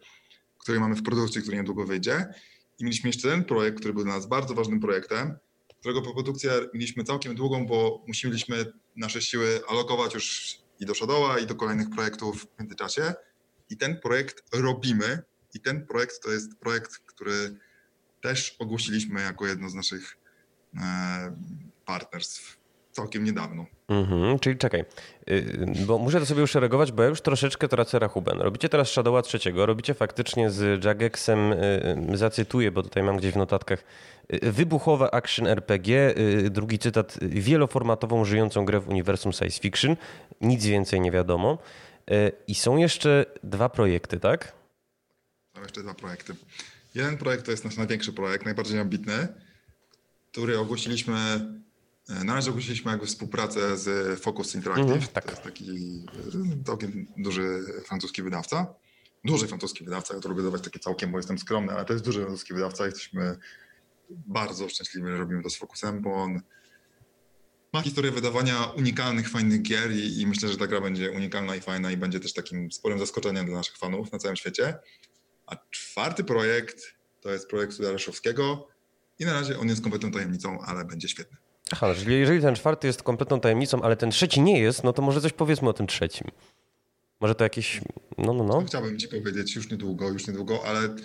który 0.58 0.80
mamy 0.80 0.96
w 0.96 1.04
produkcji, 1.04 1.42
który 1.42 1.58
niedługo 1.58 1.86
wyjdzie. 1.86 2.34
I 2.80 2.84
mieliśmy 2.84 3.10
jeszcze 3.10 3.28
jeden 3.28 3.44
projekt, 3.44 3.78
który 3.78 3.94
był 3.94 4.04
dla 4.04 4.14
nas 4.14 4.28
bardzo 4.28 4.54
ważnym 4.54 4.80
projektem, 4.80 5.38
którego 5.80 6.02
produkcję 6.02 6.52
mieliśmy 6.74 7.04
całkiem 7.04 7.36
długą, 7.36 7.66
bo 7.66 8.04
musieliśmy 8.08 8.66
nasze 8.96 9.22
siły 9.22 9.62
alokować 9.68 10.14
już 10.14 10.58
i 10.82 10.86
do 10.86 10.96
Shadowa, 10.96 11.40
i 11.40 11.46
do 11.46 11.56
kolejnych 11.56 11.90
projektów 11.90 12.46
w 12.46 12.60
międzyczasie. 12.60 13.14
I 13.70 13.78
ten 13.78 14.00
projekt 14.00 14.44
robimy. 14.54 15.24
I 15.54 15.60
ten 15.60 15.88
projekt 15.88 16.24
to 16.24 16.32
jest 16.32 16.56
projekt, 16.56 16.98
który 16.98 17.58
też 18.22 18.56
ogłosiliśmy 18.60 19.22
jako 19.22 19.48
jedno 19.48 19.70
z 19.70 19.74
naszych 19.74 20.18
e, 20.78 21.36
partnerstw 21.86 22.61
całkiem 22.92 23.24
niedawno. 23.24 23.66
Mhm, 23.88 24.40
czyli 24.40 24.58
czekaj, 24.58 24.86
y, 25.30 25.86
bo 25.86 25.98
muszę 25.98 26.20
to 26.20 26.26
sobie 26.26 26.44
uszeregować, 26.44 26.92
bo 26.92 27.04
ja 27.04 27.10
już 27.10 27.22
troszeczkę 27.22 27.68
tracę 27.68 28.00
rachubę. 28.00 28.34
Robicie 28.38 28.70
teraz 28.70 28.90
Shadowa 28.90 29.22
trzeciego, 29.22 29.66
robicie 29.66 29.94
faktycznie 29.94 30.50
z 30.50 30.84
Jagexem, 30.86 31.54
y, 31.54 31.56
y, 32.14 32.18
zacytuję, 32.18 32.72
bo 32.72 32.84
tutaj 32.84 33.04
mam 33.04 33.18
gdzieś 33.18 33.34
w 33.34 33.38
notatkach, 33.38 33.84
wybuchowe 34.42 35.12
action 35.16 35.48
RPG, 35.48 36.14
drugi 36.50 36.80
cytat, 36.80 37.18
wieloformatową, 37.22 38.26
żyjącą 38.26 38.66
grę 38.66 38.80
w 38.80 38.90
uniwersum 38.90 39.34
science 39.34 39.60
fiction, 39.60 39.96
nic 40.42 40.66
więcej 40.66 41.02
nie 41.02 41.12
wiadomo. 41.12 41.58
I 42.48 42.56
są 42.56 42.78
jeszcze 42.78 43.26
dwa 43.44 43.70
projekty, 43.70 44.20
tak? 44.20 44.54
Są 45.56 45.62
jeszcze 45.62 45.84
dwa 45.84 45.94
projekty. 45.94 46.36
Jeden 46.96 47.18
projekt 47.18 47.46
to 47.46 47.52
jest 47.52 47.66
nasz 47.66 47.78
największy 47.78 48.14
projekt, 48.14 48.46
najbardziej 48.46 48.80
ambitny, 48.80 49.28
który 50.32 50.60
ogłosiliśmy 50.60 51.16
na 52.10 52.34
razie 52.34 52.50
ogłosiliśmy 52.50 52.92
jakby 52.92 53.08
współpracę 53.08 53.78
z 53.78 54.20
Focus 54.20 54.56
Interactive. 54.56 54.92
Mhm, 54.92 55.08
tak. 55.14 55.24
To 55.26 55.32
jest 55.32 55.44
taki 55.44 56.06
e, 56.62 56.64
całkiem 56.66 57.08
duży 57.18 57.64
francuski 57.86 58.24
wydawca. 58.24 58.74
Duży 59.24 59.48
francuski 59.48 59.84
wydawca, 59.84 60.14
ja 60.16 60.20
to 60.20 60.30
lubię 60.30 60.44
dawać 60.44 60.62
takie 60.62 60.80
całkiem, 60.80 61.12
bo 61.12 61.18
jestem 61.18 61.38
skromny, 61.38 61.74
ale 61.74 61.86
to 61.86 61.94
jest 61.94 62.06
duży 62.06 62.22
francuski 62.22 62.54
wydawca. 62.54 62.86
Jesteśmy 62.86 63.38
bardzo 64.10 64.70
szczęśliwi, 64.70 65.08
że 65.08 65.18
robimy 65.18 65.44
to 65.44 65.50
z 65.50 65.58
Focusem, 65.58 66.02
bo 66.02 66.14
on 66.14 66.42
ma 67.74 67.82
historię 67.82 68.12
wydawania 68.12 68.66
unikalnych, 68.66 69.30
fajnych 69.30 69.62
gier 69.62 69.92
i, 69.92 70.22
i, 70.22 70.28
myślę, 70.28 70.50
że 70.50 70.58
ta 70.58 70.68
gra 70.68 70.82
będzie 70.82 71.12
unikalna 71.12 71.56
i 71.56 71.62
fajna 71.62 71.92
i 71.92 71.98
będzie 71.98 72.20
też 72.20 72.34
takim 72.34 72.72
sporym 72.72 73.00
zaskoczeniem 73.00 73.46
dla 73.46 73.56
naszych 73.56 73.78
fanów 73.78 74.12
na 74.12 74.20
całym 74.20 74.38
świecie. 74.38 74.80
A 75.46 75.56
czwarty 75.70 76.24
projekt 76.24 76.82
to 77.22 77.32
jest 77.32 77.48
projekt 77.48 77.74
Studia 77.74 77.92
Leszowskiego 77.92 78.68
i 79.20 79.26
na 79.26 79.34
razie 79.34 79.60
on 79.60 79.68
jest 79.70 79.82
kompletną 79.82 80.12
tajemnicą, 80.12 80.62
ale 80.62 80.86
będzie 80.86 81.10
świetny. 81.10 81.38
Aha, 81.72 81.96
czyli 81.96 82.20
jeżeli 82.20 82.42
ten 82.42 82.56
czwarty 82.56 82.88
jest 82.88 83.04
kompletną 83.04 83.40
tajemnicą, 83.40 83.82
ale 83.82 83.96
ten 83.96 84.12
trzeci 84.12 84.42
nie 84.42 84.60
jest, 84.60 84.84
no 84.84 84.94
to 84.94 85.02
może 85.02 85.22
coś 85.22 85.34
powiedzmy 85.34 85.70
o 85.70 85.74
tym 85.74 85.88
trzecim. 85.88 86.28
Może 87.20 87.36
to 87.36 87.44
jakieś. 87.44 87.82
No, 88.18 88.34
no, 88.34 88.44
no. 88.44 88.62
Chciałbym 88.62 89.00
ci 89.00 89.08
powiedzieć 89.08 89.56
już 89.56 89.72
niedługo, 89.72 90.10
już 90.10 90.28
niedługo, 90.28 90.66
ale 90.66 90.96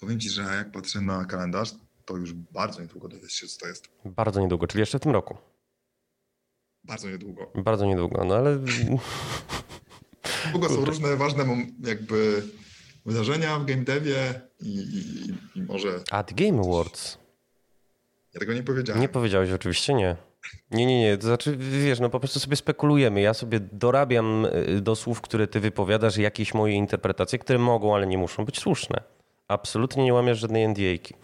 powiem 0.00 0.20
ci, 0.20 0.30
że 0.30 0.42
jak 0.42 0.72
patrzę 0.72 1.00
na 1.00 1.24
kalendarz, 1.24 1.74
to 2.04 2.16
już 2.16 2.32
bardzo 2.32 2.80
niedługo 2.80 3.08
dowiesz 3.08 3.32
się, 3.32 3.46
co 3.46 3.60
to 3.60 3.68
jest. 3.68 3.88
Bardzo 4.04 4.40
niedługo, 4.40 4.66
czyli 4.66 4.80
jeszcze 4.80 4.98
w 4.98 5.02
tym 5.02 5.12
roku. 5.12 5.36
Bardzo 6.84 7.10
niedługo. 7.10 7.52
Bardzo 7.54 7.86
niedługo, 7.86 8.24
no 8.24 8.34
ale. 8.34 8.58
Długo 10.52 10.68
są 10.68 10.84
różne 10.84 11.16
ważne 11.16 11.66
jakby 11.84 12.42
wydarzenia 13.06 13.58
w 13.58 13.66
game 13.66 13.84
devie 13.84 14.40
i, 14.60 14.78
i, 14.78 15.58
i 15.58 15.62
może. 15.62 16.00
A 16.10 16.22
The 16.22 16.34
Game 16.34 16.60
Awards. 16.60 17.18
Ja 18.34 18.40
tego 18.40 18.54
nie 18.54 18.62
powiedziałem. 18.62 19.00
Nie 19.00 19.08
powiedziałeś, 19.08 19.50
oczywiście 19.52 19.94
nie. 19.94 20.16
Nie, 20.70 20.86
nie, 20.86 21.00
nie. 21.00 21.16
To 21.16 21.26
znaczy, 21.26 21.56
wiesz, 21.56 22.00
no 22.00 22.10
po 22.10 22.20
prostu 22.20 22.40
sobie 22.40 22.56
spekulujemy. 22.56 23.20
Ja 23.20 23.34
sobie 23.34 23.60
dorabiam 23.60 24.44
y, 24.44 24.80
do 24.80 24.96
słów, 24.96 25.20
które 25.20 25.46
ty 25.46 25.60
wypowiadasz, 25.60 26.16
jakieś 26.16 26.54
moje 26.54 26.74
interpretacje, 26.74 27.38
które 27.38 27.58
mogą, 27.58 27.94
ale 27.94 28.06
nie 28.06 28.18
muszą 28.18 28.44
być 28.44 28.58
słuszne. 28.58 29.02
Absolutnie 29.48 30.04
nie 30.04 30.14
łamiesz 30.14 30.38
żadnej 30.38 30.64
NDA-ki. 30.68 31.14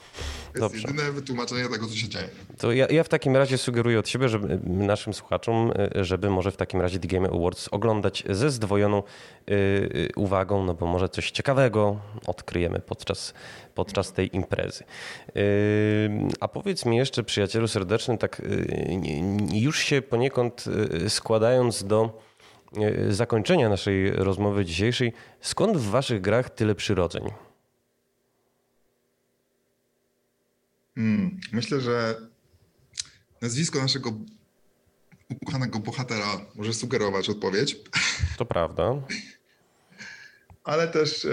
To 0.55 0.65
jest 0.65 0.75
jedyne 0.75 1.13
wytłumaczenie 1.13 1.69
tego, 1.69 1.87
co 1.87 1.95
się 1.95 2.09
dzieje. 2.09 2.29
To 2.59 2.73
ja, 2.73 2.87
ja, 2.87 3.05
w 3.05 3.09
takim 3.09 3.37
razie 3.37 3.59
sugeruję 3.59 3.99
od 3.99 4.09
siebie, 4.09 4.29
żeby 4.29 4.61
naszym 4.65 5.15
słuchaczom, 5.15 5.73
y, 5.97 6.05
żeby 6.05 6.31
może 6.31 6.51
w 6.51 6.57
takim 6.57 6.81
razie 6.81 6.99
The 6.99 7.09
Game 7.09 7.29
Awards 7.29 7.69
oglądać 7.71 8.25
ze 8.31 8.51
zdwojoną 8.51 9.03
yy, 9.47 10.09
uwagą, 10.17 10.65
no 10.65 10.75
bo 10.75 10.87
może 10.87 11.09
coś 11.09 11.31
ciekawego 11.31 12.01
odkryjemy 12.27 12.81
podczas, 12.81 13.35
podczas 13.77 14.13
tej 14.13 14.37
imprezy. 14.37 14.85
Yy, 15.35 15.43
a 16.41 16.49
powiedz 16.49 16.85
mi 16.85 16.97
jeszcze, 16.97 17.25
przyjacielu 17.25 17.69
serdeczny, 17.69 18.19
tak 18.19 18.43
yy, 19.53 19.61
już 19.61 19.79
się 19.79 20.03
poniekąd 20.03 20.65
składając 21.09 21.85
do 21.85 22.23
zakończenia 23.09 23.69
naszej 23.69 24.11
rozmowy 24.11 24.65
dzisiejszej, 24.65 25.13
skąd 25.41 25.77
w 25.77 25.91
waszych 25.91 26.21
grach 26.21 26.51
tyle 26.51 26.75
przyrodzeń? 26.75 27.23
Hmm, 30.95 31.41
myślę, 31.53 31.81
że 31.81 32.15
nazwisko 33.43 33.79
naszego 33.79 34.13
ukochanego 35.43 35.79
bohatera 35.79 36.41
może 36.55 36.75
sugerować 36.75 37.29
odpowiedź. 37.29 37.77
To 38.39 38.45
prawda. 38.45 39.03
Ale 40.65 40.89
też 40.89 41.25
e, 41.25 41.29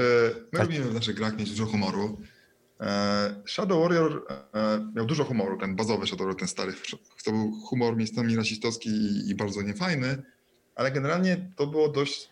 my 0.51 0.59
tak. 0.59 0.61
lubimy 0.61 0.85
w 0.85 0.93
naszych 0.93 1.15
grach 1.15 1.37
mieć 1.37 1.49
dużo 1.49 1.65
humoru. 1.65 2.21
E, 2.83 3.41
Shadow 3.45 3.81
Warrior 3.81 4.25
e, 4.53 4.91
miał 4.95 5.05
dużo 5.05 5.23
humoru, 5.23 5.57
ten 5.57 5.75
bazowy 5.75 6.07
Shadow 6.07 6.19
Warrior, 6.19 6.39
ten 6.39 6.47
stary. 6.47 6.73
To 7.23 7.31
był 7.31 7.51
humor 7.51 7.97
miejscami 7.97 8.35
rasistowski 8.35 8.89
i 9.29 9.35
bardzo 9.35 9.61
niefajny, 9.61 10.23
ale 10.75 10.91
generalnie 10.91 11.51
to 11.55 11.67
było 11.67 11.89
dość, 11.89 12.29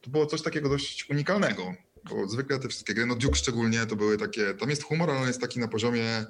to 0.00 0.10
było 0.10 0.26
coś 0.26 0.42
takiego 0.42 0.68
dość 0.68 1.10
unikalnego, 1.10 1.74
bo 2.10 2.28
zwykle 2.28 2.58
te 2.58 2.68
wszystkie 2.68 2.94
gry, 2.94 3.06
no 3.06 3.14
Duke 3.14 3.36
szczególnie, 3.36 3.86
to 3.86 3.96
były 3.96 4.18
takie, 4.18 4.54
tam 4.54 4.70
jest 4.70 4.82
humor, 4.82 5.10
ale 5.10 5.20
on 5.20 5.26
jest 5.26 5.40
taki 5.40 5.60
na 5.60 5.68
poziomie 5.68 6.26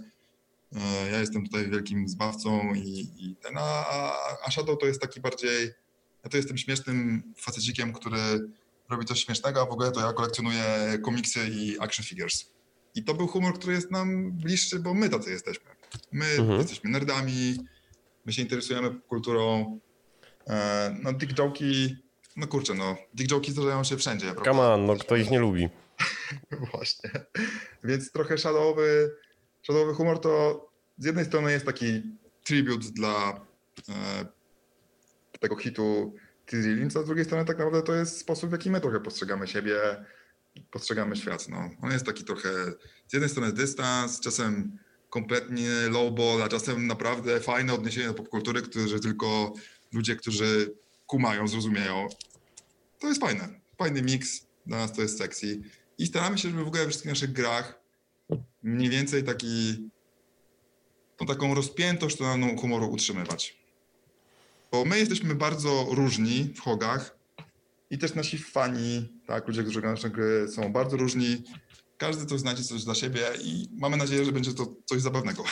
E, 0.74 1.11
ja 1.11 1.18
jestem 1.18 1.45
tutaj 1.45 1.70
wielkim 1.70 2.09
zbawcą 2.09 2.74
i, 2.74 3.09
i 3.18 3.36
ten, 3.42 3.59
a, 3.59 4.14
a 4.45 4.51
Shadow 4.51 4.78
to 4.78 4.86
jest 4.86 5.01
taki 5.01 5.20
bardziej, 5.20 5.70
ja 6.24 6.30
to 6.30 6.36
jestem 6.36 6.59
śmiesznym 6.59 7.22
facecikiem, 7.36 7.92
który 7.92 8.18
robi 8.90 9.05
coś 9.05 9.24
śmiesznego, 9.24 9.62
a 9.62 9.66
w 9.66 9.72
ogóle 9.72 9.92
to 9.92 10.01
ja 10.01 10.12
kolekcjonuję 10.12 10.99
komiksy 11.03 11.49
i 11.49 11.78
action 11.80 12.05
figures. 12.05 12.51
I 12.95 13.05
to 13.05 13.14
był 13.14 13.26
humor, 13.26 13.55
który 13.55 13.72
jest 13.72 13.90
nam 13.90 14.32
bliższy, 14.32 14.78
bo 14.78 14.95
my 14.95 15.09
tacy 15.09 15.30
jesteśmy. 15.30 15.70
My 16.12 16.26
mhm. 16.26 16.59
jesteśmy 16.59 16.90
nerdami, 16.90 17.59
my 18.26 18.32
się 18.32 18.42
interesujemy 18.42 19.01
kulturą. 19.09 19.78
E, 20.49 20.97
no 21.03 21.12
dick 21.12 21.32
joke'i, 21.32 21.97
no 22.36 22.47
kurczę, 22.47 22.74
no 22.74 22.97
dick 23.14 23.32
joke'i 23.32 23.51
zdarzają 23.51 23.84
się 23.84 23.97
wszędzie. 23.97 24.26
Prawda? 24.26 24.51
Come 24.51 24.62
on, 24.62 24.86
no 24.86 24.97
kto 24.97 25.16
ich 25.16 25.30
nie 25.30 25.38
lubi. 25.38 25.68
Właśnie. 26.72 27.11
Więc 27.84 28.12
trochę 28.12 28.38
shadowy 28.38 29.11
Shadowy 29.64 29.95
humor 29.95 30.20
to 30.20 30.64
z 30.99 31.05
jednej 31.05 31.24
strony 31.24 31.53
jest 31.53 31.66
taki 31.66 32.03
tribut 32.45 32.86
dla 32.86 33.40
e, 33.88 34.26
tego 35.40 35.57
hitu 35.57 36.14
Tizzy 36.47 36.86
a 36.86 37.03
z 37.03 37.07
drugiej 37.07 37.24
strony 37.24 37.45
tak 37.45 37.59
naprawdę 37.59 37.82
to 37.82 37.95
jest 37.95 38.18
sposób, 38.18 38.51
w 38.51 38.53
jaki 38.53 38.70
my 38.70 38.80
trochę 38.80 39.01
postrzegamy 39.01 39.47
siebie, 39.47 39.76
postrzegamy 40.70 41.16
świat. 41.16 41.48
No. 41.48 41.70
On 41.82 41.92
jest 41.92 42.07
taki 42.07 42.24
trochę 42.24 42.48
z 43.09 43.12
jednej 43.12 43.30
strony 43.30 43.52
dystans, 43.52 44.20
czasem 44.20 44.78
kompletnie 45.11 45.70
lowball, 45.90 46.42
a 46.42 46.48
czasem 46.48 46.86
naprawdę 46.86 47.40
fajne 47.40 47.74
odniesienie 47.74 48.07
do 48.07 48.14
popkultury, 48.14 48.62
które 48.62 49.00
tylko 49.00 49.52
ludzie, 49.92 50.16
którzy 50.16 50.74
kumają, 51.07 51.48
zrozumieją. 51.48 52.09
To 52.98 53.09
jest 53.09 53.20
fajne. 53.20 53.61
Fajny 53.78 54.02
miks, 54.02 54.46
dla 54.66 54.78
nas 54.78 54.92
to 54.92 55.02
jest 55.02 55.18
sexy. 55.18 55.62
I 55.98 56.07
staramy 56.07 56.38
się, 56.38 56.48
żeby 56.48 56.64
w 56.64 56.68
ogóle 56.68 56.82
we 56.82 56.88
wszystkich 56.88 57.11
naszych 57.11 57.32
grach 57.32 57.80
mniej 58.62 58.90
więcej 58.90 59.24
taki, 59.24 59.88
tą 61.16 61.26
taką 61.26 61.55
rozpiętość 61.55 62.16
totalną 62.16 62.57
humoru 62.57 62.90
utrzymywać. 62.90 63.57
Bo 64.72 64.84
my 64.84 64.98
jesteśmy 64.98 65.34
bardzo 65.34 65.86
różni 65.90 66.52
w 66.57 66.61
hogach 66.61 67.16
i 67.91 67.99
też 67.99 68.14
nasi 68.14 68.39
fani, 68.39 69.09
tak, 69.26 69.49
ludzie, 69.49 69.62
którzy 69.62 69.80
grają 69.80 69.95
nasze 69.97 70.11
gry 70.11 70.49
są 70.49 70.72
bardzo 70.72 70.97
różni. 70.97 71.43
Każdy 71.97 72.26
coś 72.26 72.41
znajdzie 72.41 72.62
coś 72.62 72.85
dla 72.85 72.95
siebie 72.95 73.20
i 73.43 73.68
mamy 73.72 73.97
nadzieję, 73.97 74.24
że 74.24 74.32
będzie 74.32 74.55
to 74.55 74.66
coś 74.85 75.01
zabawnego. 75.01 75.45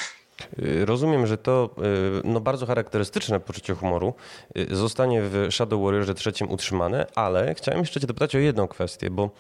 Y, 0.59 0.87
rozumiem, 0.87 1.27
że 1.27 1.39
to 1.39 1.75
y, 1.79 2.29
no, 2.29 2.41
bardzo 2.41 2.67
charakterystyczne 2.67 3.41
poczucie 3.41 3.75
humoru 3.75 4.15
y, 4.59 4.77
zostanie 4.77 5.23
w 5.23 5.49
Shadow 5.51 5.83
Warriorze 5.85 6.15
trzecim 6.15 6.51
utrzymane, 6.51 7.07
ale 7.15 7.55
chciałem 7.55 7.81
jeszcze 7.81 8.01
cię 8.01 8.07
dopytać 8.07 8.37
o 8.37 8.39
jedną 8.39 8.69
kwestię, 8.69 9.11
bo 9.11 9.31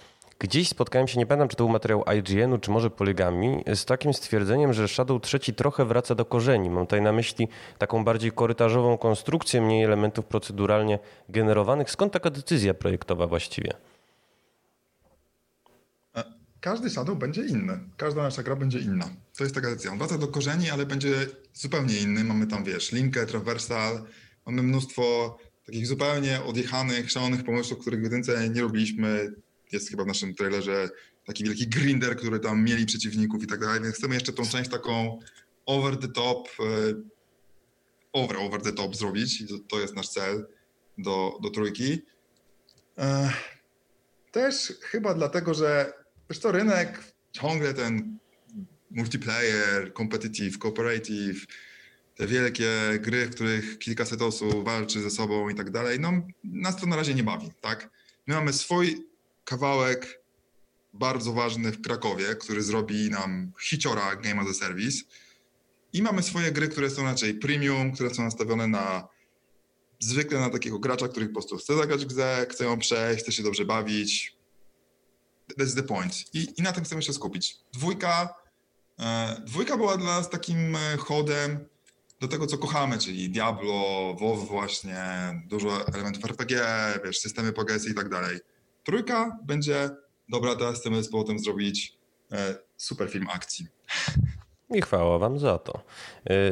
Gdzieś 0.43 0.68
spotkałem 0.68 1.09
się, 1.09 1.18
nie 1.18 1.26
pamiętam 1.26 1.49
czy 1.49 1.57
to 1.57 1.64
był 1.64 1.72
materiał 1.72 2.05
IGN-u, 2.18 2.59
czy 2.59 2.70
może 2.70 2.90
Poligami, 2.90 3.64
z 3.74 3.84
takim 3.84 4.14
stwierdzeniem, 4.14 4.72
że 4.72 4.88
Shadow 4.88 5.22
III 5.34 5.55
trochę 5.55 5.84
wraca 5.84 6.14
do 6.14 6.24
korzeni. 6.24 6.70
Mam 6.70 6.86
tutaj 6.86 7.03
na 7.03 7.12
myśli 7.12 7.49
taką 7.78 8.05
bardziej 8.05 8.32
korytarzową 8.32 8.99
konstrukcję, 8.99 9.61
mniej 9.61 9.84
elementów 9.84 10.26
proceduralnie 10.26 10.99
generowanych. 11.28 11.90
Skąd 11.90 12.12
taka 12.12 12.30
decyzja 12.30 12.74
projektowa 12.74 13.26
właściwie? 13.26 13.72
E, 16.16 16.24
każdy 16.61 16.90
Shadow 16.90 17.18
będzie 17.18 17.45
inny. 17.45 17.78
Każda 17.97 18.22
nasza 18.22 18.43
gra 18.43 18.57
będzie 18.57 18.78
inna. 18.78 19.11
To 19.36 19.45
jest 19.45 19.55
taka 19.55 19.70
decyzja. 19.70 19.93
On 19.93 19.99
wraca 19.99 20.18
do 20.18 20.28
korzeni, 20.28 20.70
ale 20.70 20.86
będzie 20.86 21.12
zupełnie 21.55 21.99
inny. 21.99 22.24
Mamy 22.24 22.47
tam, 22.47 22.64
wiesz, 22.64 22.93
linkę, 22.93 23.26
traversal, 23.26 24.03
mamy 24.47 24.62
mnóstwo 24.62 25.38
takich 25.66 25.86
zupełnie 25.86 26.43
odjechanych, 26.43 27.11
szalonych 27.11 27.45
pomysłów, 27.45 27.78
których 27.78 28.01
w 28.01 28.03
jedynce 28.03 28.49
nie 28.49 28.61
robiliśmy 28.61 29.32
jest 29.72 29.90
chyba 29.90 30.04
w 30.04 30.06
naszym 30.06 30.34
trailerze 30.34 30.88
taki 31.26 31.44
wielki 31.44 31.68
grinder, 31.68 32.16
który 32.16 32.40
tam 32.40 32.64
mieli 32.64 32.86
przeciwników 32.86 33.42
i 33.42 33.46
tak 33.46 33.60
dalej, 33.60 33.80
więc 33.82 33.96
chcemy 33.96 34.14
jeszcze 34.14 34.32
tą 34.32 34.46
część 34.46 34.70
taką 34.70 35.18
over 35.66 35.96
the 35.96 36.08
top, 36.08 36.48
e, 36.60 36.94
over, 38.12 38.36
over 38.36 38.62
the 38.62 38.72
top 38.72 38.96
zrobić 38.96 39.40
i 39.40 39.46
to, 39.46 39.54
to 39.68 39.80
jest 39.80 39.96
nasz 39.96 40.08
cel 40.08 40.46
do, 40.98 41.38
do 41.42 41.50
trójki. 41.50 42.02
E, 42.98 43.32
też 44.32 44.72
chyba 44.80 45.14
dlatego, 45.14 45.54
że 45.54 45.92
wiesz 46.30 46.38
to 46.38 46.52
rynek 46.52 47.14
ciągle 47.32 47.74
ten 47.74 48.18
multiplayer, 48.90 49.92
competitive, 49.94 50.58
cooperative, 50.58 51.46
te 52.14 52.26
wielkie 52.26 52.70
gry, 53.00 53.26
w 53.26 53.34
których 53.34 53.78
kilkaset 53.78 54.22
osób 54.22 54.64
walczy 54.64 55.02
ze 55.02 55.10
sobą 55.10 55.48
i 55.48 55.54
tak 55.54 55.70
dalej, 55.70 56.00
no 56.00 56.12
nas 56.44 56.76
to 56.76 56.86
na 56.86 56.96
razie 56.96 57.14
nie 57.14 57.22
bawi, 57.22 57.50
tak? 57.60 57.90
My 58.26 58.34
mamy 58.34 58.52
swój 58.52 59.11
kawałek 59.45 60.22
bardzo 60.93 61.32
ważny 61.32 61.72
w 61.72 61.82
Krakowie, 61.82 62.34
który 62.34 62.62
zrobi 62.62 63.11
nam 63.11 63.53
hiciora 63.61 64.16
Game 64.16 64.43
as 64.43 64.49
a 64.49 64.55
Service. 64.55 65.05
I 65.93 66.03
mamy 66.03 66.22
swoje 66.22 66.53
gry, 66.53 66.68
które 66.68 66.90
są 66.90 67.05
raczej 67.05 67.34
premium, 67.34 67.93
które 67.93 68.14
są 68.14 68.22
nastawione 68.22 68.66
na 68.66 69.09
zwykle 70.01 70.40
na 70.40 70.51
takiego 70.51 70.78
gracza, 70.78 71.09
który 71.09 71.26
po 71.26 71.32
prostu 71.32 71.57
chce 71.57 71.76
zagrać 71.76 72.07
grę, 72.07 72.47
chce 72.51 72.64
ją 72.64 72.78
przejść, 72.78 73.22
chce 73.22 73.32
się 73.32 73.43
dobrze 73.43 73.64
bawić. 73.64 74.36
That's 75.61 75.74
the 75.74 75.82
point. 75.82 76.34
I, 76.34 76.55
i 76.57 76.62
na 76.62 76.72
tym 76.72 76.84
chcemy 76.84 77.03
się 77.03 77.12
skupić. 77.12 77.57
Dwójka, 77.72 78.34
e, 79.01 79.43
dwójka 79.47 79.76
była 79.76 79.97
dla 79.97 80.07
nas 80.07 80.30
takim 80.30 80.76
e, 80.76 80.97
chodem 80.97 81.64
do 82.20 82.28
tego, 82.28 82.47
co 82.47 82.59
kochamy, 82.59 82.99
czyli 82.99 83.30
Diablo, 83.30 84.14
WoW 84.14 84.47
właśnie, 84.47 85.05
dużo 85.47 85.86
elementów 85.86 86.24
RPG, 86.24 86.64
wiesz, 87.05 87.18
systemy 87.18 87.53
PGS 87.53 87.88
i 87.88 87.95
tak 87.95 88.09
dalej. 88.09 88.40
Trójka 88.85 89.39
będzie, 89.45 89.91
dobra, 90.28 90.57
teraz 90.57 90.80
chcemy 90.80 91.03
z 91.03 91.11
powrotem 91.11 91.39
zrobić 91.39 91.99
e, 92.33 92.55
super 92.76 93.11
film 93.11 93.26
akcji. 93.33 93.66
I 94.74 94.82
chwała 94.82 95.18
Wam 95.18 95.38
za 95.38 95.58
to. 95.58 95.80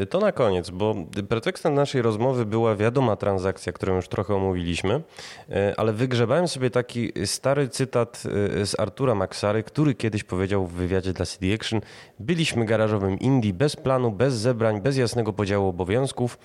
Y, 0.02 0.06
to 0.06 0.20
na 0.20 0.32
koniec, 0.32 0.70
bo 0.70 0.94
pretekstem 1.28 1.74
naszej 1.74 2.02
rozmowy 2.02 2.46
była 2.46 2.76
wiadoma 2.76 3.16
transakcja, 3.16 3.72
którą 3.72 3.96
już 3.96 4.08
trochę 4.08 4.34
omówiliśmy, 4.34 4.94
y, 4.94 5.76
ale 5.76 5.92
wygrzebałem 5.92 6.48
sobie 6.48 6.70
taki 6.70 7.12
stary 7.24 7.68
cytat 7.68 8.22
y, 8.60 8.66
z 8.66 8.80
Artura 8.80 9.14
Maxary, 9.14 9.62
który 9.62 9.94
kiedyś 9.94 10.24
powiedział 10.24 10.66
w 10.66 10.72
wywiadzie 10.72 11.12
dla 11.12 11.26
CD 11.26 11.54
Action: 11.54 11.80
Byliśmy 12.18 12.64
garażowym 12.64 13.18
indie 13.18 13.52
bez 13.52 13.76
planu, 13.76 14.10
bez 14.10 14.34
zebrań, 14.34 14.80
bez 14.80 14.96
jasnego 14.96 15.32
podziału 15.32 15.68
obowiązków. 15.68 16.38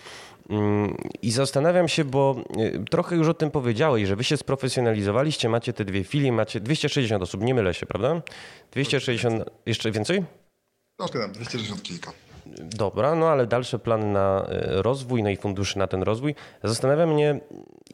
Mm, 0.50 0.98
I 1.22 1.32
zastanawiam 1.32 1.88
się, 1.88 2.06
bo 2.06 2.36
trochę 2.90 3.16
już 3.16 3.28
o 3.28 3.34
tym 3.34 3.52
powiedziałeś, 3.52 4.08
że 4.08 4.16
wy 4.16 4.24
się 4.24 4.38
sprofesjonalizowaliście, 4.38 5.50
macie 5.50 5.74
te 5.74 5.86
dwie 5.86 6.04
filie, 6.04 6.32
macie 6.32 6.60
260 6.60 7.24
osób, 7.24 7.42
nie 7.42 7.54
mylę 7.54 7.74
się, 7.74 7.86
prawda? 7.86 8.22
260, 8.72 9.44
jeszcze 9.66 9.92
więcej? 9.92 10.24
Troszkę 10.98 11.20
tam, 11.20 11.32
260 11.32 11.84
kilka. 11.84 12.12
Dobra, 12.62 13.16
no 13.16 13.30
ale 13.30 13.48
dalsze 13.48 13.80
plany 13.80 14.06
na 14.06 14.46
e, 14.50 14.82
rozwój, 14.82 15.24
no 15.24 15.30
i 15.30 15.38
funduszy 15.38 15.80
na 15.80 15.88
ten 15.88 16.04
rozwój. 16.04 16.36
Zastanawia 16.64 17.06
mnie, 17.06 17.40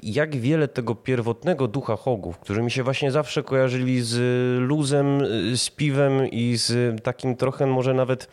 jak 0.04 0.36
wiele 0.36 0.68
tego 0.68 0.95
pierwotnego 0.95 1.68
ducha 1.68 1.95
hogów, 1.95 2.39
którzy 2.39 2.62
mi 2.62 2.72
się 2.72 2.84
właśnie 2.84 3.12
zawsze 3.12 3.43
kojarzyli 3.43 4.02
z 4.02 4.18
luzem, 4.60 5.22
e, 5.54 5.58
z 5.58 5.70
piwem 5.70 6.28
i 6.28 6.56
z 6.58 7.02
takim 7.04 7.36
trochę 7.36 7.66
może 7.66 7.93
nawet 7.93 8.28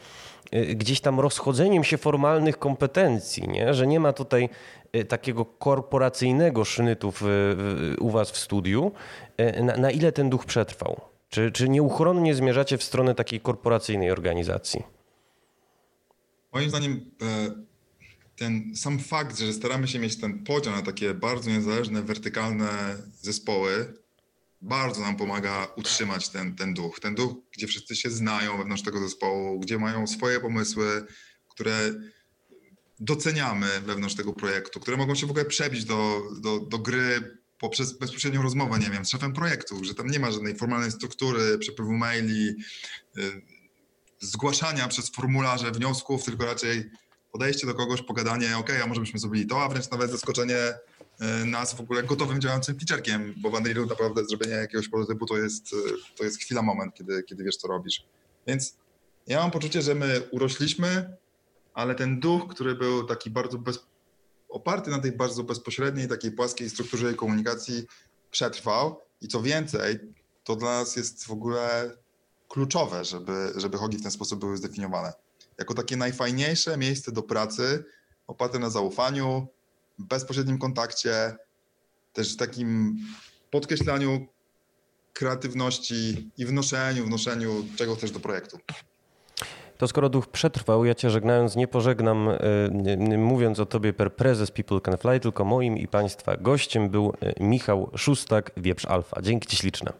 e, 0.53 0.67
gdzieś 0.67 1.01
tam 1.01 1.21
rozchodzeniem 1.21 1.85
się 1.85 1.99
formalnych 1.99 2.59
kompetencji, 2.59 3.49
nie? 3.49 3.75
że 3.75 3.87
nie 3.87 4.01
ma 4.01 4.13
tutaj 4.13 4.49
takiego 5.09 5.45
korporacyjnego 5.45 6.65
sznytu 6.65 7.13
w, 7.21 7.25
u 8.01 8.11
was 8.11 8.31
w 8.31 8.37
studiu. 8.37 8.93
Na, 9.63 9.77
na 9.77 9.91
ile 9.91 10.13
ten 10.13 10.31
duch 10.31 10.45
przetrwał? 10.45 11.01
Czy, 11.29 11.51
czy 11.53 11.69
nieuchronnie 11.69 12.35
zmierzacie 12.35 12.79
w 12.79 12.83
stronę 12.83 13.15
takiej 13.15 13.41
korporacyjnej 13.41 14.11
organizacji? 14.11 14.83
Moim 16.53 16.71
zdaniem 16.71 17.11
e, 17.23 17.51
ten 18.37 18.77
sam 18.77 18.99
fakt, 18.99 19.39
że 19.39 19.53
staramy 19.53 19.89
się 19.89 19.99
mieć 19.99 20.21
ten 20.21 20.45
podział 20.45 20.75
na 20.75 20.83
takie 20.83 21.15
bardzo 21.15 21.51
niezależne, 21.51 22.03
wertykalne 22.03 22.97
zespoły, 23.21 23.95
bardzo 24.61 25.01
nam 25.01 25.17
pomaga 25.17 25.67
utrzymać 25.77 26.29
ten, 26.29 26.57
ten 26.57 26.75
duch. 26.75 27.01
Ten 27.01 27.15
duch, 27.15 27.35
gdzie 27.53 27.67
wszyscy 27.67 27.97
się 27.97 28.11
znają 28.11 28.59
wewnątrz 28.59 28.83
tego 28.83 29.01
zespołu, 29.01 29.61
gdzie 29.61 29.79
mają 29.79 30.07
swoje 30.07 30.41
pomysły, 30.41 31.07
które 31.49 31.95
doceniamy 33.01 33.67
wewnątrz 33.81 34.15
tego 34.15 34.33
projektu, 34.33 34.81
które 34.81 34.97
mogą 34.97 35.15
się 35.15 35.27
w 35.27 35.31
ogóle 35.31 35.45
przebić 35.45 35.85
do, 35.85 36.23
do, 36.41 36.61
do 36.61 36.79
gry 36.79 37.38
poprzez 37.59 37.93
bezpośrednią 37.93 38.43
rozmowę, 38.43 38.79
nie 38.79 38.91
wiem, 38.91 39.05
z 39.05 39.11
szefem 39.11 39.33
projektu, 39.33 39.85
że 39.85 39.95
tam 39.95 40.07
nie 40.07 40.19
ma 40.19 40.31
żadnej 40.31 40.57
formalnej 40.57 40.91
struktury, 40.91 41.59
przepływu 41.59 41.93
maili, 41.93 42.49
y, 43.19 43.43
zgłaszania 44.21 44.89
przez 44.89 45.11
formularze 45.11 45.71
wniosków, 45.71 46.25
tylko 46.25 46.45
raczej 46.45 46.91
podejście 47.33 47.67
do 47.67 47.75
kogoś, 47.75 48.03
pogadanie, 48.03 48.57
ok, 48.59 48.71
a 48.85 48.87
może 48.87 49.01
byśmy 49.01 49.19
zrobili 49.19 49.47
to, 49.47 49.63
a 49.63 49.69
wręcz 49.69 49.91
nawet 49.91 50.11
zaskoczenie 50.11 50.57
y, 50.63 51.47
nas 51.47 51.75
w 51.75 51.81
ogóle 51.81 52.03
gotowym, 52.03 52.41
działającym 52.41 52.79
featurekiem, 52.79 53.35
bo 53.37 53.51
w 53.51 53.55
Unrealu 53.55 53.87
naprawdę 53.87 54.25
zrobienie 54.25 54.53
jakiegoś 54.53 54.89
prototypu 54.89 55.27
to 55.27 55.37
jest, 55.37 55.73
y, 55.73 55.77
to 56.17 56.25
jest 56.25 56.41
chwila, 56.41 56.63
moment, 56.63 56.95
kiedy, 56.95 57.23
kiedy 57.23 57.45
wiesz, 57.45 57.57
co 57.57 57.69
robisz. 57.69 58.05
Więc 58.47 58.77
ja 59.27 59.39
mam 59.39 59.51
poczucie, 59.51 59.83
że 59.83 59.95
my 59.95 60.21
urośliśmy, 60.31 61.17
ale 61.75 61.95
ten 61.95 62.21
duch, 62.21 62.49
który 62.49 62.75
był 62.75 63.05
taki 63.05 63.31
bardzo 63.31 63.59
bez, 63.59 63.87
oparty 64.49 64.91
na 64.91 64.99
tej 64.99 65.13
bardzo 65.13 65.45
bezpośredniej, 65.45 66.09
takiej 66.09 66.33
płaskiej 66.33 66.71
strukturze 66.71 67.15
komunikacji 67.15 67.87
przetrwał 68.31 69.01
i 69.21 69.29
co 69.29 69.43
więcej, 69.43 69.99
to 70.45 70.57
dla 70.57 70.81
nas 70.81 70.97
jest 70.97 71.25
w 71.25 71.31
ogóle 71.31 71.97
kluczowe, 72.49 73.05
żeby, 73.05 73.53
żeby 73.57 73.79
hogi 73.79 73.99
w 73.99 74.03
ten 74.03 74.11
sposób 74.11 74.41
były 74.41 74.57
zdefiniowane. 74.57 75.13
Jako 75.59 75.75
takie 75.75 75.97
najfajniejsze 75.97 76.77
miejsce 76.77 77.13
do 77.13 77.23
pracy, 77.23 77.85
oparte 78.27 78.59
na 78.59 78.71
zaufaniu, 78.71 79.49
bezpośrednim 79.99 80.59
kontakcie, 80.59 81.37
też 82.13 82.37
takim 82.37 82.99
podkreślaniu 83.51 84.27
kreatywności 85.13 86.31
i 86.39 86.47
wnoszeniu, 86.47 87.05
wnoszeniu 87.05 87.65
czego 87.77 87.97
też 87.97 88.11
do 88.11 88.21
projektu. 88.21 88.59
To 89.79 89.89
skoro 89.89 90.09
duch 90.09 90.27
przetrwał, 90.27 90.85
ja 90.85 90.95
cię 90.95 91.11
żegnając 91.11 91.57
nie 91.57 91.69
pożegnam 91.69 92.29
y, 92.29 93.19
mówiąc 93.19 93.61
o 93.61 93.67
tobie 93.67 93.93
per 93.93 94.15
prezes 94.15 94.51
People 94.51 94.81
Can 94.81 94.97
Fly, 94.97 95.21
tylko 95.21 95.45
moim 95.45 95.79
i 95.79 95.89
państwa 95.89 96.37
gościem 96.37 96.89
był 96.89 97.13
y, 97.23 97.35
Michał 97.41 97.91
Szustak, 97.97 98.51
Wieprz 98.57 98.85
Alfa. 98.85 99.23
Dzięki 99.23 99.49
ci 99.49 99.57
śliczne. 99.57 99.93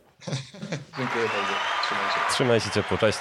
Dziękuję 0.99 1.25
bardzo. 1.25 1.53
Trzymaj 1.85 2.11
się. 2.11 2.21
Trzymaj 2.31 2.61
się 2.61 2.71
ciepło. 2.71 2.99
Cześć. 2.99 3.19